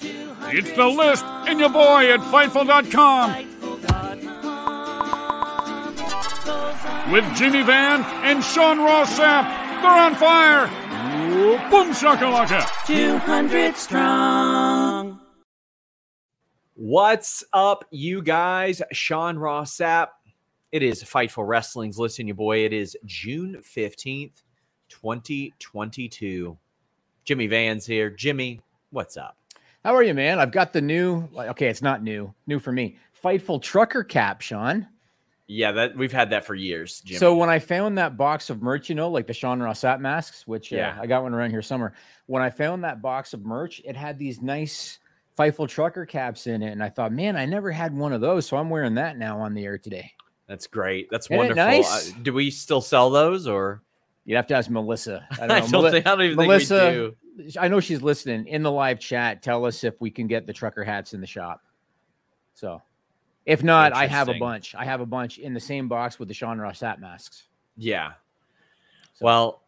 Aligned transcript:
It's 0.00 0.72
the 0.72 0.86
list 0.86 1.24
and 1.24 1.58
your 1.60 1.70
boy 1.70 2.12
at 2.12 2.20
Fightful.com. 2.20 3.52
With 7.12 7.36
Jimmy 7.36 7.62
Van 7.62 8.02
and 8.24 8.42
Sean 8.42 8.78
Ross 8.78 9.18
Sapp. 9.18 9.82
They're 9.82 9.90
on 9.90 10.14
fire. 10.14 10.68
Boom 11.70 11.90
shakalaka. 11.92 12.66
200 12.86 13.76
strong. 13.76 15.20
What's 16.74 17.44
up, 17.52 17.84
you 17.90 18.22
guys? 18.22 18.82
Sean 18.92 19.38
Ross 19.38 19.76
Sapp. 19.76 20.08
It 20.72 20.82
is 20.82 21.04
Fightful 21.04 21.46
Wrestling's 21.46 21.98
Listen, 21.98 22.26
your 22.26 22.34
boy. 22.34 22.64
It 22.64 22.72
is 22.72 22.96
June 23.04 23.62
15th, 23.62 24.42
2022. 24.88 26.58
Jimmy 27.24 27.46
Van's 27.46 27.86
here. 27.86 28.10
Jimmy, 28.10 28.60
what's 28.90 29.16
up? 29.16 29.36
How 29.84 29.94
are 29.94 30.02
you, 30.02 30.14
man? 30.14 30.38
I've 30.38 30.50
got 30.52 30.72
the 30.72 30.80
new. 30.80 31.28
Okay, 31.36 31.68
it's 31.68 31.82
not 31.82 32.02
new. 32.02 32.32
New 32.46 32.58
for 32.58 32.72
me. 32.72 32.96
Fightful 33.22 33.60
trucker 33.62 34.02
cap, 34.02 34.40
Sean. 34.40 34.86
Yeah, 35.46 35.72
that 35.72 35.94
we've 35.96 36.12
had 36.12 36.30
that 36.30 36.46
for 36.46 36.54
years. 36.54 37.02
Jimmy. 37.02 37.18
So 37.18 37.36
when 37.36 37.50
I 37.50 37.58
found 37.58 37.98
that 37.98 38.16
box 38.16 38.48
of 38.48 38.62
merch, 38.62 38.88
you 38.88 38.94
know, 38.94 39.10
like 39.10 39.26
the 39.26 39.34
Sean 39.34 39.60
Ross 39.60 39.80
Sapp 39.82 40.00
masks, 40.00 40.46
which 40.46 40.72
uh, 40.72 40.76
Yeah. 40.76 40.98
I 40.98 41.06
got 41.06 41.22
one 41.22 41.34
around 41.34 41.50
here 41.50 41.60
somewhere. 41.60 41.92
When 42.26 42.42
I 42.42 42.48
found 42.48 42.84
that 42.84 43.02
box 43.02 43.34
of 43.34 43.44
merch, 43.44 43.82
it 43.84 43.94
had 43.94 44.18
these 44.18 44.40
nice 44.40 44.98
Fightful 45.38 45.68
trucker 45.68 46.06
caps 46.06 46.46
in 46.46 46.62
it, 46.62 46.70
and 46.70 46.80
I 46.82 46.88
thought, 46.88 47.12
man, 47.12 47.36
I 47.36 47.44
never 47.44 47.72
had 47.72 47.92
one 47.94 48.12
of 48.12 48.20
those, 48.20 48.46
so 48.46 48.56
I'm 48.56 48.70
wearing 48.70 48.94
that 48.94 49.18
now 49.18 49.40
on 49.40 49.52
the 49.52 49.64
air 49.64 49.76
today. 49.78 50.12
that's 50.46 50.68
great. 50.68 51.08
That's 51.10 51.26
Isn't 51.26 51.36
wonderful. 51.36 51.64
nice? 51.64 52.12
Uh, 52.12 52.14
do 52.22 52.32
we 52.32 52.50
still 52.52 52.80
sell 52.80 53.10
those 53.10 53.46
or? 53.48 53.82
You'd 54.24 54.36
have 54.36 54.46
to 54.48 54.54
ask 54.54 54.70
Melissa. 54.70 55.26
I 55.32 55.46
don't 55.46 55.50
I 55.50 55.54
know. 55.60 55.60
don't, 55.60 55.70
Meli- 55.72 55.90
think, 55.90 56.06
I 56.06 56.10
don't 56.10 56.22
even 56.22 56.36
Melissa, 56.36 56.78
think 56.80 57.16
we 57.38 57.44
do. 57.52 57.60
I 57.60 57.68
know 57.68 57.80
she's 57.80 58.02
listening 58.02 58.46
in 58.46 58.62
the 58.62 58.70
live 58.70 58.98
chat. 59.00 59.42
Tell 59.42 59.64
us 59.66 59.84
if 59.84 60.00
we 60.00 60.10
can 60.10 60.26
get 60.26 60.46
the 60.46 60.52
trucker 60.52 60.84
hats 60.84 61.14
in 61.14 61.20
the 61.20 61.26
shop. 61.26 61.62
So, 62.54 62.80
if 63.44 63.62
not, 63.62 63.92
I 63.92 64.06
have 64.06 64.28
a 64.28 64.38
bunch. 64.38 64.74
I 64.74 64.84
have 64.84 65.00
a 65.00 65.06
bunch 65.06 65.38
in 65.38 65.52
the 65.52 65.60
same 65.60 65.88
box 65.88 66.18
with 66.18 66.28
the 66.28 66.34
Sean 66.34 66.58
Ross 66.58 66.78
Sapp 66.80 66.98
masks. 67.00 67.44
Yeah. 67.76 68.12
So- 69.14 69.24
Well, 69.26 69.62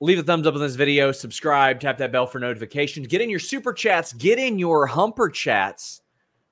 leave 0.00 0.18
a 0.18 0.22
thumbs 0.22 0.46
up 0.46 0.54
on 0.54 0.60
this 0.60 0.76
video, 0.76 1.12
subscribe, 1.12 1.80
tap 1.80 1.98
that 1.98 2.12
bell 2.12 2.26
for 2.26 2.38
notifications, 2.38 3.06
get 3.06 3.20
in 3.20 3.28
your 3.30 3.38
super 3.40 3.72
chats, 3.72 4.12
get 4.12 4.38
in 4.38 4.58
your 4.58 4.86
humper 4.86 5.28
chats. 5.28 6.00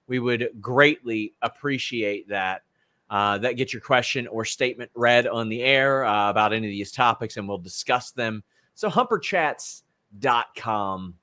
We 0.08 0.18
would 0.18 0.50
greatly 0.60 1.34
appreciate 1.42 2.28
that. 2.28 2.62
Uh, 3.12 3.36
that 3.36 3.58
get 3.58 3.74
your 3.74 3.82
question 3.82 4.26
or 4.28 4.42
statement 4.42 4.90
read 4.94 5.26
on 5.26 5.50
the 5.50 5.62
air 5.62 6.06
uh, 6.06 6.30
about 6.30 6.54
any 6.54 6.66
of 6.66 6.70
these 6.70 6.90
topics, 6.90 7.36
and 7.36 7.46
we'll 7.46 7.58
discuss 7.58 8.10
them. 8.10 8.42
So, 8.74 8.88
humperchats.com. 8.88 11.14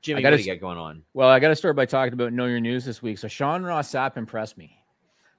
Jimmy, 0.00 0.20
I 0.20 0.22
gotta 0.22 0.36
what 0.36 0.38
do 0.38 0.44
you 0.48 0.54
got 0.54 0.60
going 0.60 0.78
on? 0.78 1.02
Well, 1.12 1.28
I 1.28 1.38
got 1.38 1.48
to 1.48 1.56
start 1.56 1.76
by 1.76 1.84
talking 1.84 2.14
about 2.14 2.32
Know 2.32 2.46
Your 2.46 2.60
News 2.60 2.86
this 2.86 3.02
week. 3.02 3.18
So 3.18 3.28
Sean 3.28 3.62
Ross 3.62 3.92
Sapp 3.92 4.16
impressed 4.16 4.56
me. 4.56 4.82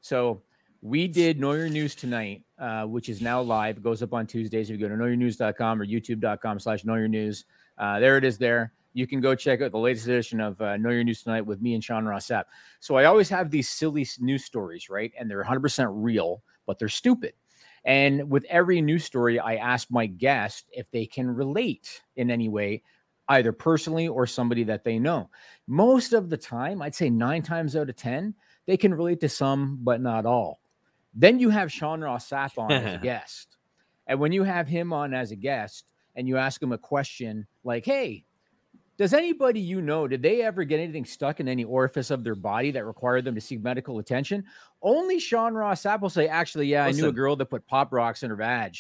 So 0.01 0.44
we 0.81 1.07
did 1.07 1.39
Know 1.39 1.53
Your 1.53 1.69
News 1.69 1.95
tonight, 1.95 2.44
uh, 2.59 2.83
which 2.83 3.09
is 3.09 3.19
now 3.19 3.41
live. 3.41 3.77
It 3.77 3.83
goes 3.83 4.03
up 4.03 4.13
on 4.13 4.27
Tuesdays. 4.27 4.69
If 4.69 4.79
you 4.79 4.88
go 4.88 4.94
to 4.94 5.01
knowyournews.com 5.01 5.81
or 5.81 5.85
youtube.com 5.85 6.59
slash 6.59 6.85
know 6.85 6.95
your 6.95 7.07
news, 7.07 7.45
uh, 7.79 8.00
there 8.00 8.17
it 8.17 8.23
is 8.23 8.38
there. 8.38 8.73
You 8.94 9.07
can 9.07 9.22
go 9.22 9.35
check 9.35 9.61
out 9.61 9.72
the 9.72 9.77
latest 9.77 10.07
edition 10.07 10.39
of 10.41 10.59
uh, 10.61 10.77
Know 10.77 10.89
Your 10.89 11.03
News 11.03 11.23
Tonight 11.23 11.45
with 11.45 11.61
me 11.61 11.73
and 11.73 11.83
Sean 11.83 12.05
Ross 12.05 12.27
Sapp. 12.27 12.45
So 12.79 12.95
I 12.95 13.05
always 13.05 13.29
have 13.29 13.51
these 13.51 13.69
silly 13.69 14.07
news 14.19 14.45
stories, 14.45 14.89
right? 14.89 15.11
And 15.17 15.29
they're 15.29 15.44
100% 15.44 15.89
real, 15.91 16.44
but 16.66 16.79
they're 16.79 16.89
stupid. 16.89 17.33
And 17.85 18.29
with 18.29 18.45
every 18.50 18.81
news 18.81 19.05
story, 19.05 19.39
I 19.39 19.55
ask 19.55 19.89
my 19.89 20.05
guest 20.05 20.66
if 20.72 20.89
they 20.91 21.05
can 21.05 21.29
relate 21.29 22.01
in 22.16 22.29
any 22.29 22.50
way, 22.50 22.83
either 23.29 23.51
personally 23.51 24.07
or 24.07 24.25
somebody 24.25 24.63
that 24.66 24.83
they 24.83 25.00
know. 25.00 25.29
Most 25.67 26.13
of 26.13 26.29
the 26.29 26.38
time, 26.38 26.81
I'd 26.81 26.95
say 26.95 27.09
nine 27.09 27.41
times 27.41 27.75
out 27.75 27.89
of 27.89 27.95
10, 27.95 28.33
they 28.66 28.77
can 28.77 28.94
relate 28.94 29.21
to 29.21 29.29
some, 29.29 29.79
but 29.81 30.01
not 30.01 30.25
all. 30.25 30.59
Then 31.13 31.39
you 31.39 31.50
have 31.50 31.71
Sean 31.71 32.01
Ross 32.01 32.29
Sapp 32.29 32.57
on 32.57 32.71
as 32.71 32.95
a 32.95 32.97
guest. 33.03 33.57
And 34.07 34.19
when 34.19 34.31
you 34.31 34.44
have 34.44 34.67
him 34.67 34.91
on 34.91 35.13
as 35.13 35.31
a 35.31 35.35
guest 35.35 35.85
and 36.16 36.27
you 36.27 36.38
ask 36.38 36.61
him 36.61 36.71
a 36.71 36.77
question 36.77 37.47
like, 37.63 37.85
hey, 37.85 38.25
does 39.00 39.14
anybody 39.14 39.62
you 39.62 39.82
know, 39.82 40.10
did 40.10 40.22
they 40.22 40.42
ever 40.42 40.66
get 40.66 40.82
anything 40.82 41.06
stuck 41.06 41.40
in 41.40 41.48
any 41.48 41.64
orifice 41.64 42.12
of 42.12 42.22
their 42.22 42.36
body 42.36 42.70
that 42.72 42.86
required 42.86 43.24
them 43.24 43.34
to 43.34 43.40
seek 43.40 43.64
medical 43.64 44.00
attention? 44.00 44.44
Only 44.82 45.20
Sean 45.20 45.54
Ross 45.54 45.84
Sapp 45.84 46.02
will 46.02 46.10
say, 46.10 46.28
actually, 46.28 46.68
yeah, 46.68 46.84
I 46.84 46.92
knew 46.92 47.08
a 47.08 47.12
girl 47.14 47.38
that 47.38 47.46
put 47.46 47.66
pop 47.66 47.94
rocks 47.94 48.24
in 48.24 48.30
her 48.30 48.36
vag. 48.36 48.76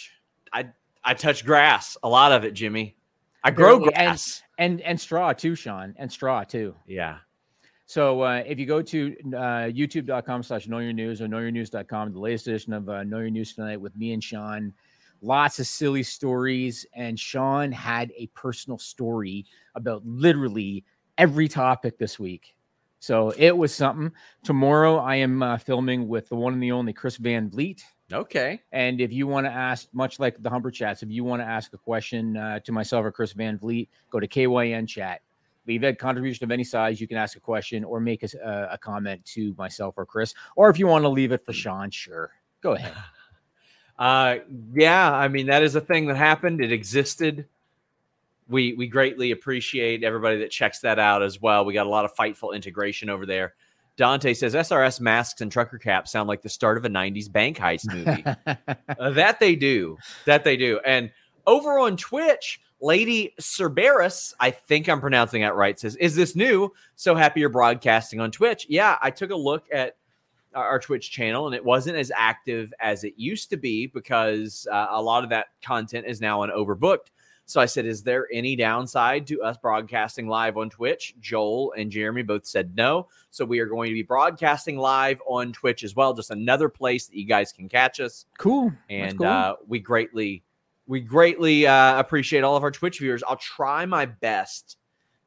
I 0.51 0.67
I 1.05 1.13
touch 1.13 1.45
grass, 1.45 1.95
a 2.03 2.09
lot 2.09 2.33
of 2.33 2.43
it, 2.43 2.51
Jimmy. 2.51 2.97
I 3.45 3.51
grow 3.51 3.77
and- 3.77 3.85
grass. 3.85 4.43
And 4.57 4.81
and 4.81 4.99
straw 4.99 5.31
too, 5.31 5.55
Sean, 5.55 5.95
and 5.97 6.11
straw 6.11 6.43
too. 6.43 6.75
yeah. 6.85 7.19
So 7.85 8.21
uh, 8.21 8.43
if 8.45 8.59
you 8.59 8.67
go 8.67 8.83
to 8.83 9.15
uh, 9.29 9.71
youtube.com 9.71 10.43
slash 10.43 10.67
know 10.67 10.77
your 10.77 10.93
news 10.93 11.21
or 11.21 11.27
knowyournews.com, 11.27 12.11
the 12.13 12.19
latest 12.19 12.45
edition 12.45 12.73
of 12.73 12.87
uh, 12.87 13.03
Know 13.03 13.17
Your 13.17 13.31
News 13.31 13.55
Tonight 13.55 13.81
with 13.81 13.95
me 13.95 14.13
and 14.13 14.23
Sean, 14.23 14.73
lots 15.21 15.59
of 15.59 15.67
silly 15.67 16.03
stories. 16.03 16.85
And 16.93 17.19
Sean 17.19 17.71
had 17.71 18.11
a 18.17 18.27
personal 18.27 18.77
story 18.77 19.45
about 19.75 20.05
literally 20.05 20.83
every 21.17 21.47
topic 21.47 21.97
this 21.97 22.19
week. 22.19 22.55
So 22.99 23.33
it 23.37 23.55
was 23.55 23.73
something. 23.73 24.11
Tomorrow 24.43 24.97
I 24.97 25.15
am 25.15 25.41
uh, 25.41 25.57
filming 25.57 26.07
with 26.07 26.27
the 26.29 26.35
one 26.35 26.53
and 26.53 26.61
the 26.61 26.71
only 26.71 26.93
Chris 26.93 27.17
Van 27.17 27.49
Vliet. 27.49 27.81
Okay. 28.11 28.61
And 28.71 28.99
if 28.99 29.13
you 29.13 29.27
want 29.27 29.45
to 29.45 29.51
ask, 29.51 29.87
much 29.93 30.19
like 30.19 30.41
the 30.41 30.49
Humper 30.49 30.71
Chats, 30.71 31.03
if 31.03 31.09
you 31.09 31.23
want 31.23 31.41
to 31.41 31.45
ask 31.45 31.73
a 31.73 31.77
question 31.77 32.35
uh, 32.35 32.59
to 32.59 32.71
myself 32.71 33.05
or 33.05 33.11
Chris 33.11 33.33
Van 33.33 33.57
Vliet, 33.57 33.87
go 34.09 34.19
to 34.19 34.27
KYN 34.27 34.87
Chat. 34.87 35.21
Leave 35.67 35.83
a 35.83 35.93
contribution 35.93 36.43
of 36.43 36.51
any 36.51 36.63
size. 36.63 36.99
You 36.99 37.07
can 37.07 37.17
ask 37.17 37.37
a 37.37 37.39
question 37.39 37.83
or 37.83 37.99
make 37.99 38.23
a, 38.23 38.45
uh, 38.45 38.69
a 38.71 38.77
comment 38.77 39.23
to 39.25 39.53
myself 39.57 39.93
or 39.97 40.05
Chris. 40.05 40.33
Or 40.55 40.69
if 40.69 40.79
you 40.79 40.87
want 40.87 41.03
to 41.03 41.09
leave 41.09 41.31
it 41.31 41.45
for 41.45 41.53
Sean, 41.53 41.91
sure. 41.91 42.31
Go 42.61 42.73
ahead. 42.73 42.95
Uh, 43.99 44.37
yeah, 44.73 45.11
I 45.11 45.27
mean 45.27 45.47
that 45.47 45.61
is 45.61 45.75
a 45.75 45.81
thing 45.81 46.07
that 46.07 46.15
happened. 46.15 46.61
It 46.61 46.71
existed. 46.71 47.45
We 48.47 48.73
we 48.73 48.87
greatly 48.87 49.31
appreciate 49.31 50.05
everybody 50.05 50.39
that 50.39 50.51
checks 50.51 50.79
that 50.79 50.97
out 50.97 51.21
as 51.21 51.41
well. 51.41 51.65
We 51.65 51.73
got 51.73 51.85
a 51.85 51.89
lot 51.89 52.05
of 52.05 52.15
fightful 52.15 52.55
integration 52.55 53.09
over 53.09 53.25
there. 53.25 53.55
Dante 53.97 54.33
says 54.33 54.55
SRS 54.55 55.01
masks 55.01 55.41
and 55.41 55.51
trucker 55.51 55.77
caps 55.77 56.13
sound 56.13 56.29
like 56.29 56.41
the 56.41 56.49
start 56.49 56.77
of 56.77 56.85
a 56.85 56.89
'90s 56.89 57.29
bank 57.29 57.57
heist 57.57 57.93
movie. 57.93 58.23
Uh, 58.97 59.11
that 59.11 59.39
they 59.39 59.55
do. 59.55 59.97
That 60.25 60.43
they 60.43 60.57
do. 60.57 60.79
And 60.85 61.09
over 61.47 61.79
on 61.79 61.95
Twitch, 61.95 62.59
Lady 62.81 63.33
Cerberus, 63.39 64.33
I 64.39 64.51
think 64.51 64.87
I'm 64.89 64.99
pronouncing 64.99 65.41
that 65.41 65.55
right, 65.55 65.79
says, 65.79 65.95
Is 65.97 66.15
this 66.15 66.35
new? 66.35 66.73
So 66.95 67.15
happy 67.15 67.39
you're 67.39 67.49
broadcasting 67.49 68.19
on 68.19 68.31
Twitch. 68.31 68.65
Yeah, 68.69 68.97
I 69.01 69.11
took 69.11 69.31
a 69.31 69.35
look 69.35 69.65
at 69.71 69.95
our 70.55 70.79
Twitch 70.79 71.11
channel 71.11 71.45
and 71.45 71.55
it 71.55 71.63
wasn't 71.63 71.95
as 71.95 72.11
active 72.15 72.73
as 72.79 73.03
it 73.03 73.13
used 73.17 73.49
to 73.51 73.57
be 73.57 73.87
because 73.87 74.67
uh, 74.71 74.87
a 74.89 75.01
lot 75.01 75.23
of 75.23 75.29
that 75.29 75.47
content 75.63 76.05
is 76.07 76.21
now 76.21 76.41
on 76.41 76.49
overbooked. 76.49 77.11
So 77.49 77.59
I 77.59 77.65
said, 77.65 77.87
Is 77.87 78.03
there 78.03 78.27
any 78.31 78.55
downside 78.55 79.25
to 79.27 79.41
us 79.41 79.57
broadcasting 79.57 80.27
live 80.27 80.55
on 80.55 80.69
Twitch? 80.69 81.15
Joel 81.19 81.73
and 81.75 81.89
Jeremy 81.89 82.21
both 82.21 82.45
said 82.45 82.75
no. 82.75 83.07
So 83.31 83.43
we 83.43 83.59
are 83.59 83.65
going 83.65 83.89
to 83.89 83.95
be 83.95 84.03
broadcasting 84.03 84.77
live 84.77 85.19
on 85.25 85.51
Twitch 85.51 85.83
as 85.83 85.95
well, 85.95 86.13
just 86.13 86.29
another 86.29 86.69
place 86.69 87.07
that 87.07 87.17
you 87.17 87.25
guys 87.25 87.51
can 87.51 87.67
catch 87.67 87.99
us. 87.99 88.27
Cool. 88.37 88.71
And 88.89 89.17
cool. 89.17 89.27
Uh, 89.27 89.55
we 89.67 89.79
greatly, 89.79 90.43
we 90.85 90.99
greatly 90.99 91.65
uh, 91.65 91.99
appreciate 91.99 92.43
all 92.43 92.55
of 92.55 92.63
our 92.63 92.71
Twitch 92.71 92.99
viewers. 92.99 93.23
I'll 93.27 93.35
try 93.37 93.83
my 93.85 94.05
best 94.05 94.77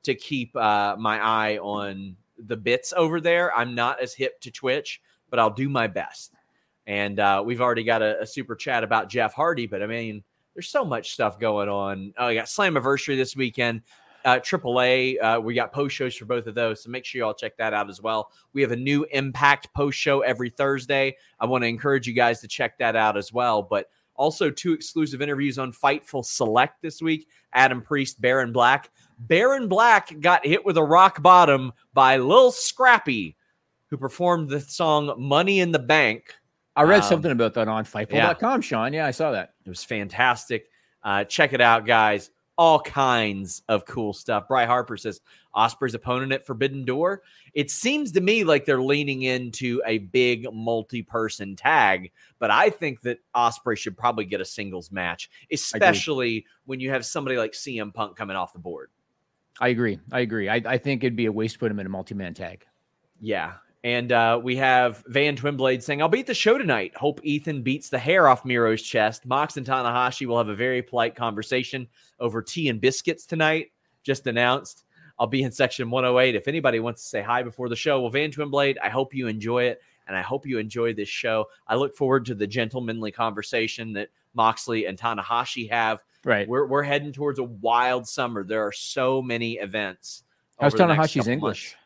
to 0.05 0.15
keep 0.15 0.55
uh, 0.55 0.95
my 0.99 1.19
eye 1.19 1.59
on 1.59 2.17
the 2.39 2.57
bits 2.57 2.93
over 2.97 3.21
there. 3.21 3.53
I'm 3.57 3.75
not 3.75 4.01
as 4.01 4.15
hip 4.15 4.41
to 4.43 4.51
Twitch, 4.51 5.01
but 5.33 5.39
I'll 5.39 5.51
do 5.51 5.71
my 5.71 5.87
best. 5.87 6.35
And 6.87 7.19
uh, 7.19 7.43
we've 7.45 7.63
already 7.63 7.85
got 7.85 8.03
a, 8.03 8.21
a 8.21 8.27
super 8.27 8.55
chat 8.55 8.85
about 8.85 9.09
Jeff 9.09 9.33
Hardy, 9.33 9.67
but 9.67 9.83
I 9.83 9.87
mean, 9.87 10.23
there's 10.55 10.69
so 10.69 10.85
much 10.85 11.13
stuff 11.13 11.41
going 11.41 11.71
on. 11.71 12.13
Oh, 12.19 12.29
we 12.29 12.35
got 12.35 12.45
Slammiversary 12.45 13.17
this 13.17 13.35
weekend. 13.35 13.81
Uh, 14.27 14.39
AAA, 14.39 15.21
uh, 15.23 15.41
we 15.41 15.55
got 15.55 15.73
post 15.73 15.97
shows 15.97 16.15
for 16.15 16.27
both 16.27 16.47
of 16.47 16.55
those. 16.55 16.83
So 16.83 16.91
make 16.91 17.07
sure 17.07 17.19
you 17.19 17.25
all 17.25 17.33
check 17.33 17.57
that 17.57 17.73
out 17.73 17.89
as 17.89 18.03
well. 18.03 18.31
We 18.53 18.61
have 18.61 18.73
a 18.73 18.77
new 18.77 19.07
Impact 19.11 19.73
post 19.75 19.99
show 19.99 20.21
every 20.21 20.51
Thursday. 20.51 21.17
I 21.41 21.47
want 21.47 21.65
to 21.65 21.69
encourage 21.69 22.07
you 22.07 22.13
guys 22.13 22.43
to 22.43 22.47
check 22.49 22.77
that 22.79 22.95
out 22.95 23.17
as 23.17 23.33
well. 23.33 23.63
But 23.63 23.89
also, 24.15 24.51
two 24.51 24.75
exclusive 24.75 25.23
interviews 25.23 25.59
on 25.59 25.73
Fightful 25.73 26.27
Select 26.27 26.83
this 26.83 27.01
week 27.01 27.27
Adam 27.55 27.81
Priest, 27.81 28.21
Baron 28.21 28.53
Black. 28.53 28.91
Baron 29.19 29.67
Black 29.67 30.21
got 30.21 30.45
hit 30.45 30.65
with 30.65 30.77
a 30.77 30.85
rock 30.85 31.23
bottom 31.23 31.73
by 31.95 32.19
Lil 32.19 32.53
Scrappy, 32.53 33.35
who 33.93 33.99
performed 33.99 34.49
the 34.49 34.59
song 34.59 35.15
Money 35.19 35.61
in 35.61 35.71
the 35.71 35.79
Bank 35.79 36.35
I 36.75 36.85
read 36.85 37.03
um, 37.03 37.09
something 37.09 37.31
about 37.31 37.55
that 37.55 37.69
on 37.69 37.85
Fightful.com, 37.85 38.61
yeah. 38.61 38.65
Sean. 38.65 38.93
Yeah, 38.93 39.07
I 39.07 39.11
saw 39.11 39.33
that. 39.33 39.55
It 39.65 39.69
was 39.69 39.85
fantastic. 39.85 40.71
Uh, 41.03 41.25
check 41.25 41.53
it 41.53 41.61
out, 41.61 41.87
guys. 41.87 42.31
All 42.57 42.81
kinds 42.81 43.63
of 43.69 43.85
cool 43.85 44.13
stuff. 44.13 44.49
Bry 44.49 44.65
Harper 44.65 44.97
says 44.97 45.21
Osprey's 45.55 45.95
opponent 45.95 46.33
at 46.33 46.47
Forbidden 46.47 46.85
Door. 46.85 47.23
It 47.55 47.71
seems 47.71 48.13
to 48.13 48.21
me 48.21 48.45
like 48.45 48.65
they're 48.65 48.83
leaning 48.83 49.23
into 49.23 49.83
a 49.87 49.99
big 49.99 50.47
multi-person 50.53 51.57
tag, 51.57 52.11
but 52.39 52.51
I 52.51 52.71
think 52.71 53.03
that 53.03 53.19
Osprey 53.35 53.77
should 53.77 53.97
probably 53.97 54.25
get 54.25 54.41
a 54.41 54.45
singles 54.45 54.91
match, 54.91 55.31
especially 55.51 56.47
when 56.65 56.81
you 56.81 56.91
have 56.91 57.05
somebody 57.05 57.37
like 57.37 57.53
CM 57.53 57.93
Punk 57.93 58.17
coming 58.17 58.37
off 58.37 58.53
the 58.53 58.59
board. 58.59 58.91
I 59.61 59.69
agree. 59.69 59.99
I 60.11 60.21
agree. 60.21 60.49
I, 60.49 60.63
I 60.65 60.79
think 60.79 61.05
it'd 61.05 61.17
be 61.17 61.27
a 61.27 61.33
waste 61.33 61.55
to 61.55 61.59
put 61.59 61.71
him 61.71 61.79
in 61.81 61.87
a 61.87 61.91
multi-man 61.91 62.33
tag. 62.33 62.65
Yeah, 63.21 63.55
and 63.85 64.13
uh, 64.13 64.41
we 64.43 64.57
have 64.57 65.03
Van 65.09 65.37
Twinblade 65.37 65.83
saying, 65.83 66.03
I'll 66.03 66.09
beat 66.09 66.29
the 66.29 66.35
show 66.35 66.57
tonight. 66.57 66.97
Hope 66.97 67.21
Ethan 67.25 67.63
beats 67.63 67.89
the 67.89 67.99
hair 67.99 68.29
off 68.29 68.45
Miro's 68.45 68.83
chest. 68.83 69.27
Mox 69.27 69.57
and 69.57 69.67
Tanahashi 69.67 70.27
will 70.27 70.39
have 70.39 70.49
a 70.49 70.55
very 70.55 70.83
polite 70.83 71.17
conversation 71.17 71.89
over 72.21 72.43
tea 72.43 72.69
and 72.69 72.81
biscuits 72.81 73.27
tonight. 73.27 73.73
Just 74.05 74.27
announced. 74.29 74.85
I'll 75.19 75.27
be 75.27 75.43
in 75.43 75.51
section 75.51 75.91
108. 75.91 76.37
If 76.37 76.47
anybody 76.47 76.79
wants 76.79 77.03
to 77.03 77.09
say 77.09 77.23
hi 77.23 77.43
before 77.43 77.69
the 77.69 77.77
show, 77.77 78.01
well, 78.01 78.11
Van 78.11 78.31
Twinblade, 78.31 78.77
I 78.83 78.89
hope 78.89 79.15
you 79.15 79.27
enjoy 79.27 79.65
it. 79.65 79.83
And 80.07 80.17
I 80.17 80.23
hope 80.23 80.47
you 80.47 80.59
enjoy 80.59 80.95
this 80.95 81.09
show. 81.09 81.47
I 81.67 81.77
look 81.77 81.97
forward 81.97 82.27
to 82.27 82.35
the 82.35 82.47
gentlemanly 82.47 83.13
conversation 83.13 83.93
that 83.95 84.09
Moxley 84.35 84.87
and 84.87 84.99
Tanahashi 84.99 85.71
have. 85.71 86.03
Right. 86.25 86.47
We're, 86.47 86.67
we're 86.67 86.83
heading 86.83 87.13
towards 87.13 87.39
a 87.39 87.45
wild 87.45 88.09
summer. 88.09 88.45
There 88.45 88.67
are 88.67 88.73
so 88.73 89.23
many 89.23 89.55
events. 89.55 90.25
How's 90.61 90.75
Tanahashi's 90.75 91.29
English? 91.29 91.73
Months. 91.73 91.82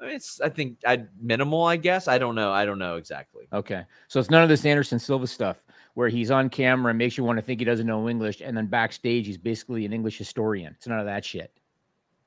It's 0.00 0.40
I 0.40 0.48
think 0.48 0.78
I 0.86 1.04
minimal. 1.20 1.64
I 1.64 1.76
guess 1.76 2.08
I 2.08 2.18
don't 2.18 2.34
know. 2.34 2.52
I 2.52 2.64
don't 2.64 2.78
know 2.78 2.96
exactly. 2.96 3.48
Okay, 3.52 3.84
so 4.08 4.20
it's 4.20 4.30
none 4.30 4.42
of 4.42 4.48
this 4.48 4.64
Anderson 4.64 4.98
Silva 4.98 5.26
stuff 5.26 5.62
where 5.94 6.08
he's 6.08 6.30
on 6.30 6.50
camera 6.50 6.90
and 6.90 6.98
makes 6.98 7.16
you 7.16 7.24
want 7.24 7.38
to 7.38 7.42
think 7.42 7.58
he 7.60 7.64
doesn't 7.64 7.86
know 7.86 8.08
English, 8.08 8.42
and 8.42 8.56
then 8.56 8.66
backstage 8.66 9.26
he's 9.26 9.38
basically 9.38 9.86
an 9.86 9.92
English 9.92 10.18
historian. 10.18 10.74
It's 10.76 10.86
none 10.86 10.98
of 11.00 11.06
that 11.06 11.24
shit. 11.24 11.50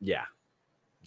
Yeah. 0.02 0.24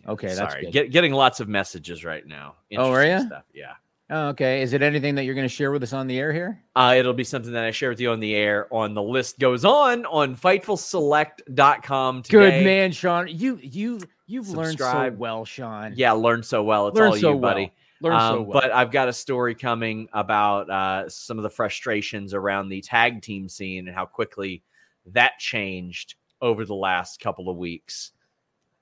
Okay, 0.06 0.28
that's 0.28 0.38
Sorry. 0.38 0.70
Get, 0.70 0.90
getting 0.90 1.12
lots 1.12 1.40
of 1.40 1.48
messages 1.48 2.04
right 2.04 2.26
now. 2.26 2.56
Oh, 2.76 2.90
are 2.90 3.04
you? 3.04 3.20
Stuff. 3.26 3.44
Yeah. 3.52 3.72
Oh, 4.10 4.28
okay. 4.28 4.62
Is 4.62 4.74
it 4.74 4.82
anything 4.82 5.14
that 5.14 5.24
you're 5.24 5.34
going 5.34 5.48
to 5.48 5.54
share 5.54 5.70
with 5.70 5.82
us 5.82 5.92
on 5.92 6.06
the 6.06 6.18
air 6.18 6.32
here? 6.32 6.62
Uh, 6.76 6.94
it'll 6.98 7.14
be 7.14 7.24
something 7.24 7.52
that 7.52 7.64
I 7.64 7.70
share 7.70 7.88
with 7.88 8.00
you 8.00 8.10
on 8.10 8.20
the 8.20 8.34
air. 8.34 8.66
On 8.70 8.94
the 8.94 9.02
list 9.02 9.38
goes 9.38 9.64
on 9.64 10.04
on 10.06 10.36
FightfulSelect.com 10.36 12.22
today. 12.22 12.58
Good 12.58 12.64
man, 12.64 12.92
Sean. 12.92 13.26
You 13.28 13.58
you 13.62 14.00
You've 14.32 14.46
Subscribe. 14.46 14.94
learned 14.94 15.14
so 15.14 15.18
well, 15.18 15.44
Sean. 15.44 15.92
Yeah, 15.94 16.12
learned 16.12 16.46
so 16.46 16.62
well. 16.62 16.88
It's 16.88 16.98
all 16.98 17.14
so 17.16 17.34
you, 17.34 17.38
buddy. 17.38 17.72
Well. 18.00 18.10
Learn 18.10 18.20
um, 18.20 18.34
so 18.34 18.42
well. 18.42 18.60
But 18.62 18.72
I've 18.72 18.90
got 18.90 19.08
a 19.08 19.12
story 19.12 19.54
coming 19.54 20.08
about 20.14 20.70
uh, 20.70 21.08
some 21.10 21.38
of 21.38 21.42
the 21.42 21.50
frustrations 21.50 22.32
around 22.32 22.70
the 22.70 22.80
tag 22.80 23.20
team 23.20 23.46
scene 23.46 23.86
and 23.86 23.94
how 23.94 24.06
quickly 24.06 24.62
that 25.06 25.38
changed 25.38 26.14
over 26.40 26.64
the 26.64 26.74
last 26.74 27.20
couple 27.20 27.50
of 27.50 27.58
weeks. 27.58 28.12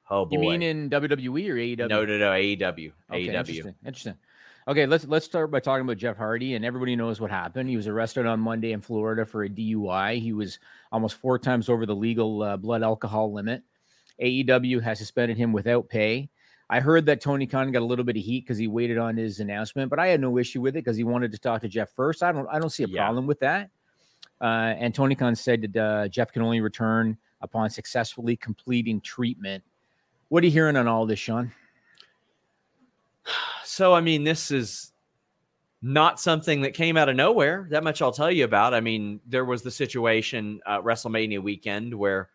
Oh 0.08 0.25
boy. 0.25 0.35
You 0.35 0.38
mean 0.38 0.62
in 0.62 0.88
WWE 0.88 1.49
or 1.49 1.55
AEW? 1.56 1.88
No, 1.88 2.05
no, 2.05 2.17
no, 2.17 2.31
AEW. 2.31 2.93
Okay, 3.11 3.26
AEW. 3.26 3.35
Interesting. 3.35 3.75
interesting. 3.85 4.14
Okay, 4.69 4.87
let's 4.87 5.05
let's 5.06 5.26
start 5.26 5.50
by 5.50 5.58
talking 5.58 5.82
about 5.82 5.97
Jeff 5.97 6.17
Hardy, 6.17 6.55
and 6.55 6.64
everybody 6.64 6.94
knows 6.94 7.20
what 7.20 7.32
happened. 7.32 7.69
He 7.69 7.76
was 7.76 7.88
arrested 7.88 8.25
on 8.25 8.38
Monday 8.38 8.70
in 8.70 8.81
Florida 8.81 9.26
for 9.26 9.43
a 9.43 9.49
DUI. 9.49 10.20
He 10.20 10.32
was 10.32 10.61
almost 10.93 11.17
four 11.17 11.41
times 11.41 11.69
over 11.69 11.87
the 11.87 11.97
legal 11.97 12.41
uh, 12.41 12.56
blood 12.56 12.85
alcohol 12.85 13.32
limit. 13.32 13.64
AEW 14.20 14.82
has 14.82 14.99
suspended 14.99 15.37
him 15.37 15.52
without 15.52 15.88
pay. 15.88 16.28
I 16.69 16.78
heard 16.78 17.06
that 17.06 17.20
Tony 17.20 17.46
Khan 17.46 17.72
got 17.72 17.82
a 17.82 17.84
little 17.84 18.05
bit 18.05 18.17
of 18.17 18.22
heat 18.22 18.44
because 18.44 18.58
he 18.58 18.69
waited 18.69 18.96
on 18.96 19.17
his 19.17 19.40
announcement, 19.40 19.90
but 19.90 19.99
I 19.99 20.06
had 20.06 20.20
no 20.20 20.38
issue 20.38 20.61
with 20.61 20.76
it 20.76 20.84
because 20.84 20.96
he 20.96 21.05
wanted 21.05 21.32
to 21.32 21.38
talk 21.38 21.62
to 21.62 21.69
Jeff 21.69 21.90
first. 21.96 22.22
I 22.22 22.31
don't 22.31 22.46
I 22.49 22.61
don't 22.61 22.70
see 22.70 22.84
a 22.84 22.87
yeah. 22.87 23.02
problem 23.05 23.26
with 23.26 23.40
that. 23.40 23.70
Uh, 24.40 24.75
and 24.78 24.94
Tony 24.94 25.14
Khan 25.14 25.34
said 25.34 25.62
that 25.62 25.76
uh, 25.76 26.08
Jeff 26.08 26.32
can 26.32 26.43
only 26.43 26.61
return 26.61 27.19
upon 27.40 27.70
successfully 27.70 28.37
completing 28.37 29.00
treatment. 29.00 29.64
What 30.28 30.43
are 30.43 30.46
you 30.46 30.52
hearing 30.52 30.76
on 30.76 30.87
all 30.87 31.06
this, 31.06 31.19
Sean? 31.19 31.52
So, 33.64 33.94
I 33.94 34.00
mean, 34.00 34.25
this 34.25 34.50
is 34.50 34.90
not 35.81 36.20
something 36.20 36.62
that 36.62 36.75
came 36.75 36.96
out 36.96 37.08
of 37.08 37.14
nowhere. 37.14 37.69
That 37.70 37.84
much 37.84 38.02
I'll 38.02 38.12
tell 38.12 38.31
you 38.31 38.44
about. 38.44 38.75
I 38.75 38.81
mean, 38.81 39.20
there 39.26 39.44
was 39.44 39.62
the 39.62 39.70
situation 39.70 40.61
uh, 40.66 40.82
WrestleMania 40.82 41.40
weekend 41.40 41.94
where 41.94 42.31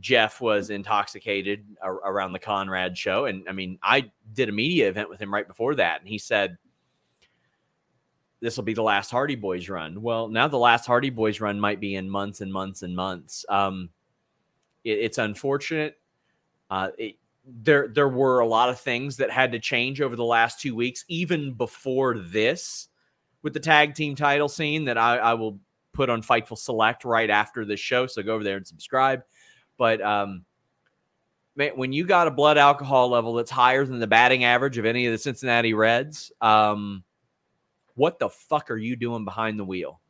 Jeff 0.00 0.40
was 0.40 0.70
intoxicated 0.70 1.64
around 1.82 2.32
the 2.32 2.38
Conrad 2.38 2.96
show. 2.96 3.26
And 3.26 3.48
I 3.48 3.52
mean, 3.52 3.78
I 3.82 4.10
did 4.32 4.48
a 4.48 4.52
media 4.52 4.88
event 4.88 5.08
with 5.08 5.20
him 5.20 5.32
right 5.32 5.46
before 5.46 5.74
that, 5.76 6.00
and 6.00 6.08
he 6.08 6.18
said, 6.18 6.58
This 8.40 8.56
will 8.56 8.64
be 8.64 8.74
the 8.74 8.82
last 8.82 9.10
Hardy 9.10 9.36
Boys 9.36 9.68
run. 9.68 10.02
Well, 10.02 10.28
now 10.28 10.48
the 10.48 10.58
last 10.58 10.86
Hardy 10.86 11.10
Boys 11.10 11.40
run 11.40 11.60
might 11.60 11.80
be 11.80 11.94
in 11.94 12.08
months 12.08 12.40
and 12.40 12.52
months 12.52 12.82
and 12.82 12.94
months. 12.94 13.44
Um, 13.48 13.90
it, 14.82 14.98
it's 14.98 15.18
unfortunate. 15.18 15.98
Uh, 16.70 16.90
it, 16.98 17.16
there, 17.46 17.88
there 17.88 18.08
were 18.08 18.40
a 18.40 18.46
lot 18.46 18.70
of 18.70 18.80
things 18.80 19.18
that 19.18 19.30
had 19.30 19.52
to 19.52 19.58
change 19.58 20.00
over 20.00 20.16
the 20.16 20.24
last 20.24 20.60
two 20.60 20.74
weeks, 20.74 21.04
even 21.08 21.52
before 21.52 22.18
this, 22.18 22.88
with 23.42 23.52
the 23.52 23.60
tag 23.60 23.94
team 23.94 24.14
title 24.14 24.48
scene 24.48 24.86
that 24.86 24.96
I, 24.96 25.18
I 25.18 25.34
will 25.34 25.60
put 25.92 26.10
on 26.10 26.22
Fightful 26.22 26.58
Select 26.58 27.04
right 27.04 27.30
after 27.30 27.64
this 27.64 27.80
show. 27.80 28.06
So 28.06 28.22
go 28.22 28.34
over 28.34 28.44
there 28.44 28.56
and 28.56 28.66
subscribe. 28.66 29.22
But 29.76 30.00
um, 30.00 30.44
man, 31.56 31.72
when 31.74 31.92
you 31.92 32.04
got 32.04 32.28
a 32.28 32.30
blood 32.30 32.58
alcohol 32.58 33.08
level 33.10 33.34
that's 33.34 33.50
higher 33.50 33.84
than 33.84 33.98
the 33.98 34.06
batting 34.06 34.44
average 34.44 34.78
of 34.78 34.84
any 34.84 35.06
of 35.06 35.12
the 35.12 35.18
Cincinnati 35.18 35.74
Reds, 35.74 36.32
um, 36.40 37.04
what 37.94 38.18
the 38.18 38.28
fuck 38.28 38.70
are 38.70 38.76
you 38.76 38.96
doing 38.96 39.24
behind 39.24 39.58
the 39.58 39.64
wheel? 39.64 40.00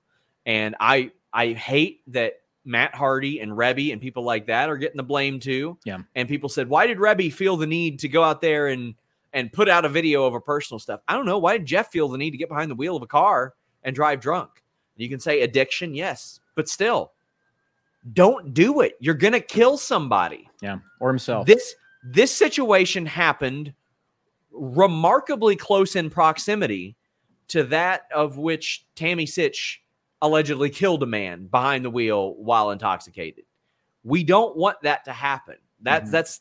And 0.46 0.74
I 0.80 1.12
I 1.32 1.52
hate 1.52 2.02
that 2.08 2.34
Matt 2.64 2.94
Hardy 2.94 3.40
and 3.40 3.52
Reby 3.52 3.92
and 3.92 4.00
people 4.00 4.22
like 4.22 4.46
that 4.46 4.70
are 4.70 4.76
getting 4.76 4.96
the 4.96 5.02
blame 5.02 5.38
too. 5.40 5.78
Yeah. 5.84 5.98
And 6.14 6.28
people 6.28 6.48
said, 6.48 6.68
why 6.68 6.86
did 6.86 6.98
Reby 6.98 7.32
feel 7.32 7.56
the 7.56 7.66
need 7.66 7.98
to 8.00 8.08
go 8.08 8.22
out 8.22 8.40
there 8.40 8.68
and 8.68 8.94
and 9.32 9.52
put 9.52 9.68
out 9.68 9.84
a 9.84 9.88
video 9.88 10.24
of 10.24 10.32
her 10.32 10.40
personal 10.40 10.78
stuff? 10.78 11.00
I 11.08 11.14
don't 11.14 11.26
know. 11.26 11.38
Why 11.38 11.58
did 11.58 11.66
Jeff 11.66 11.90
feel 11.90 12.08
the 12.08 12.18
need 12.18 12.30
to 12.30 12.36
get 12.36 12.48
behind 12.48 12.70
the 12.70 12.76
wheel 12.76 12.96
of 12.96 13.02
a 13.02 13.06
car 13.06 13.54
and 13.82 13.94
drive 13.94 14.20
drunk? 14.20 14.62
You 14.96 15.08
can 15.08 15.18
say 15.18 15.40
addiction, 15.40 15.94
yes, 15.94 16.38
but 16.54 16.68
still, 16.68 17.12
don't 18.12 18.52
do 18.52 18.80
it. 18.80 18.96
You're 19.00 19.14
going 19.14 19.32
to 19.32 19.40
kill 19.40 19.78
somebody. 19.78 20.48
Yeah, 20.60 20.78
or 21.00 21.08
himself. 21.08 21.46
This 21.46 21.74
this 22.04 22.30
situation 22.30 23.06
happened 23.06 23.72
remarkably 24.52 25.56
close 25.56 25.96
in 25.96 26.10
proximity 26.10 26.96
to 27.48 27.64
that 27.64 28.02
of 28.14 28.38
which 28.38 28.86
Tammy 28.94 29.26
Sytch 29.26 29.78
allegedly 30.22 30.70
killed 30.70 31.02
a 31.02 31.06
man 31.06 31.46
behind 31.46 31.84
the 31.84 31.90
wheel 31.90 32.34
while 32.36 32.70
intoxicated. 32.70 33.44
We 34.04 34.24
don't 34.24 34.56
want 34.56 34.76
that 34.82 35.04
to 35.06 35.12
happen. 35.12 35.56
That's 35.80 36.04
mm-hmm. 36.04 36.12
that's 36.12 36.40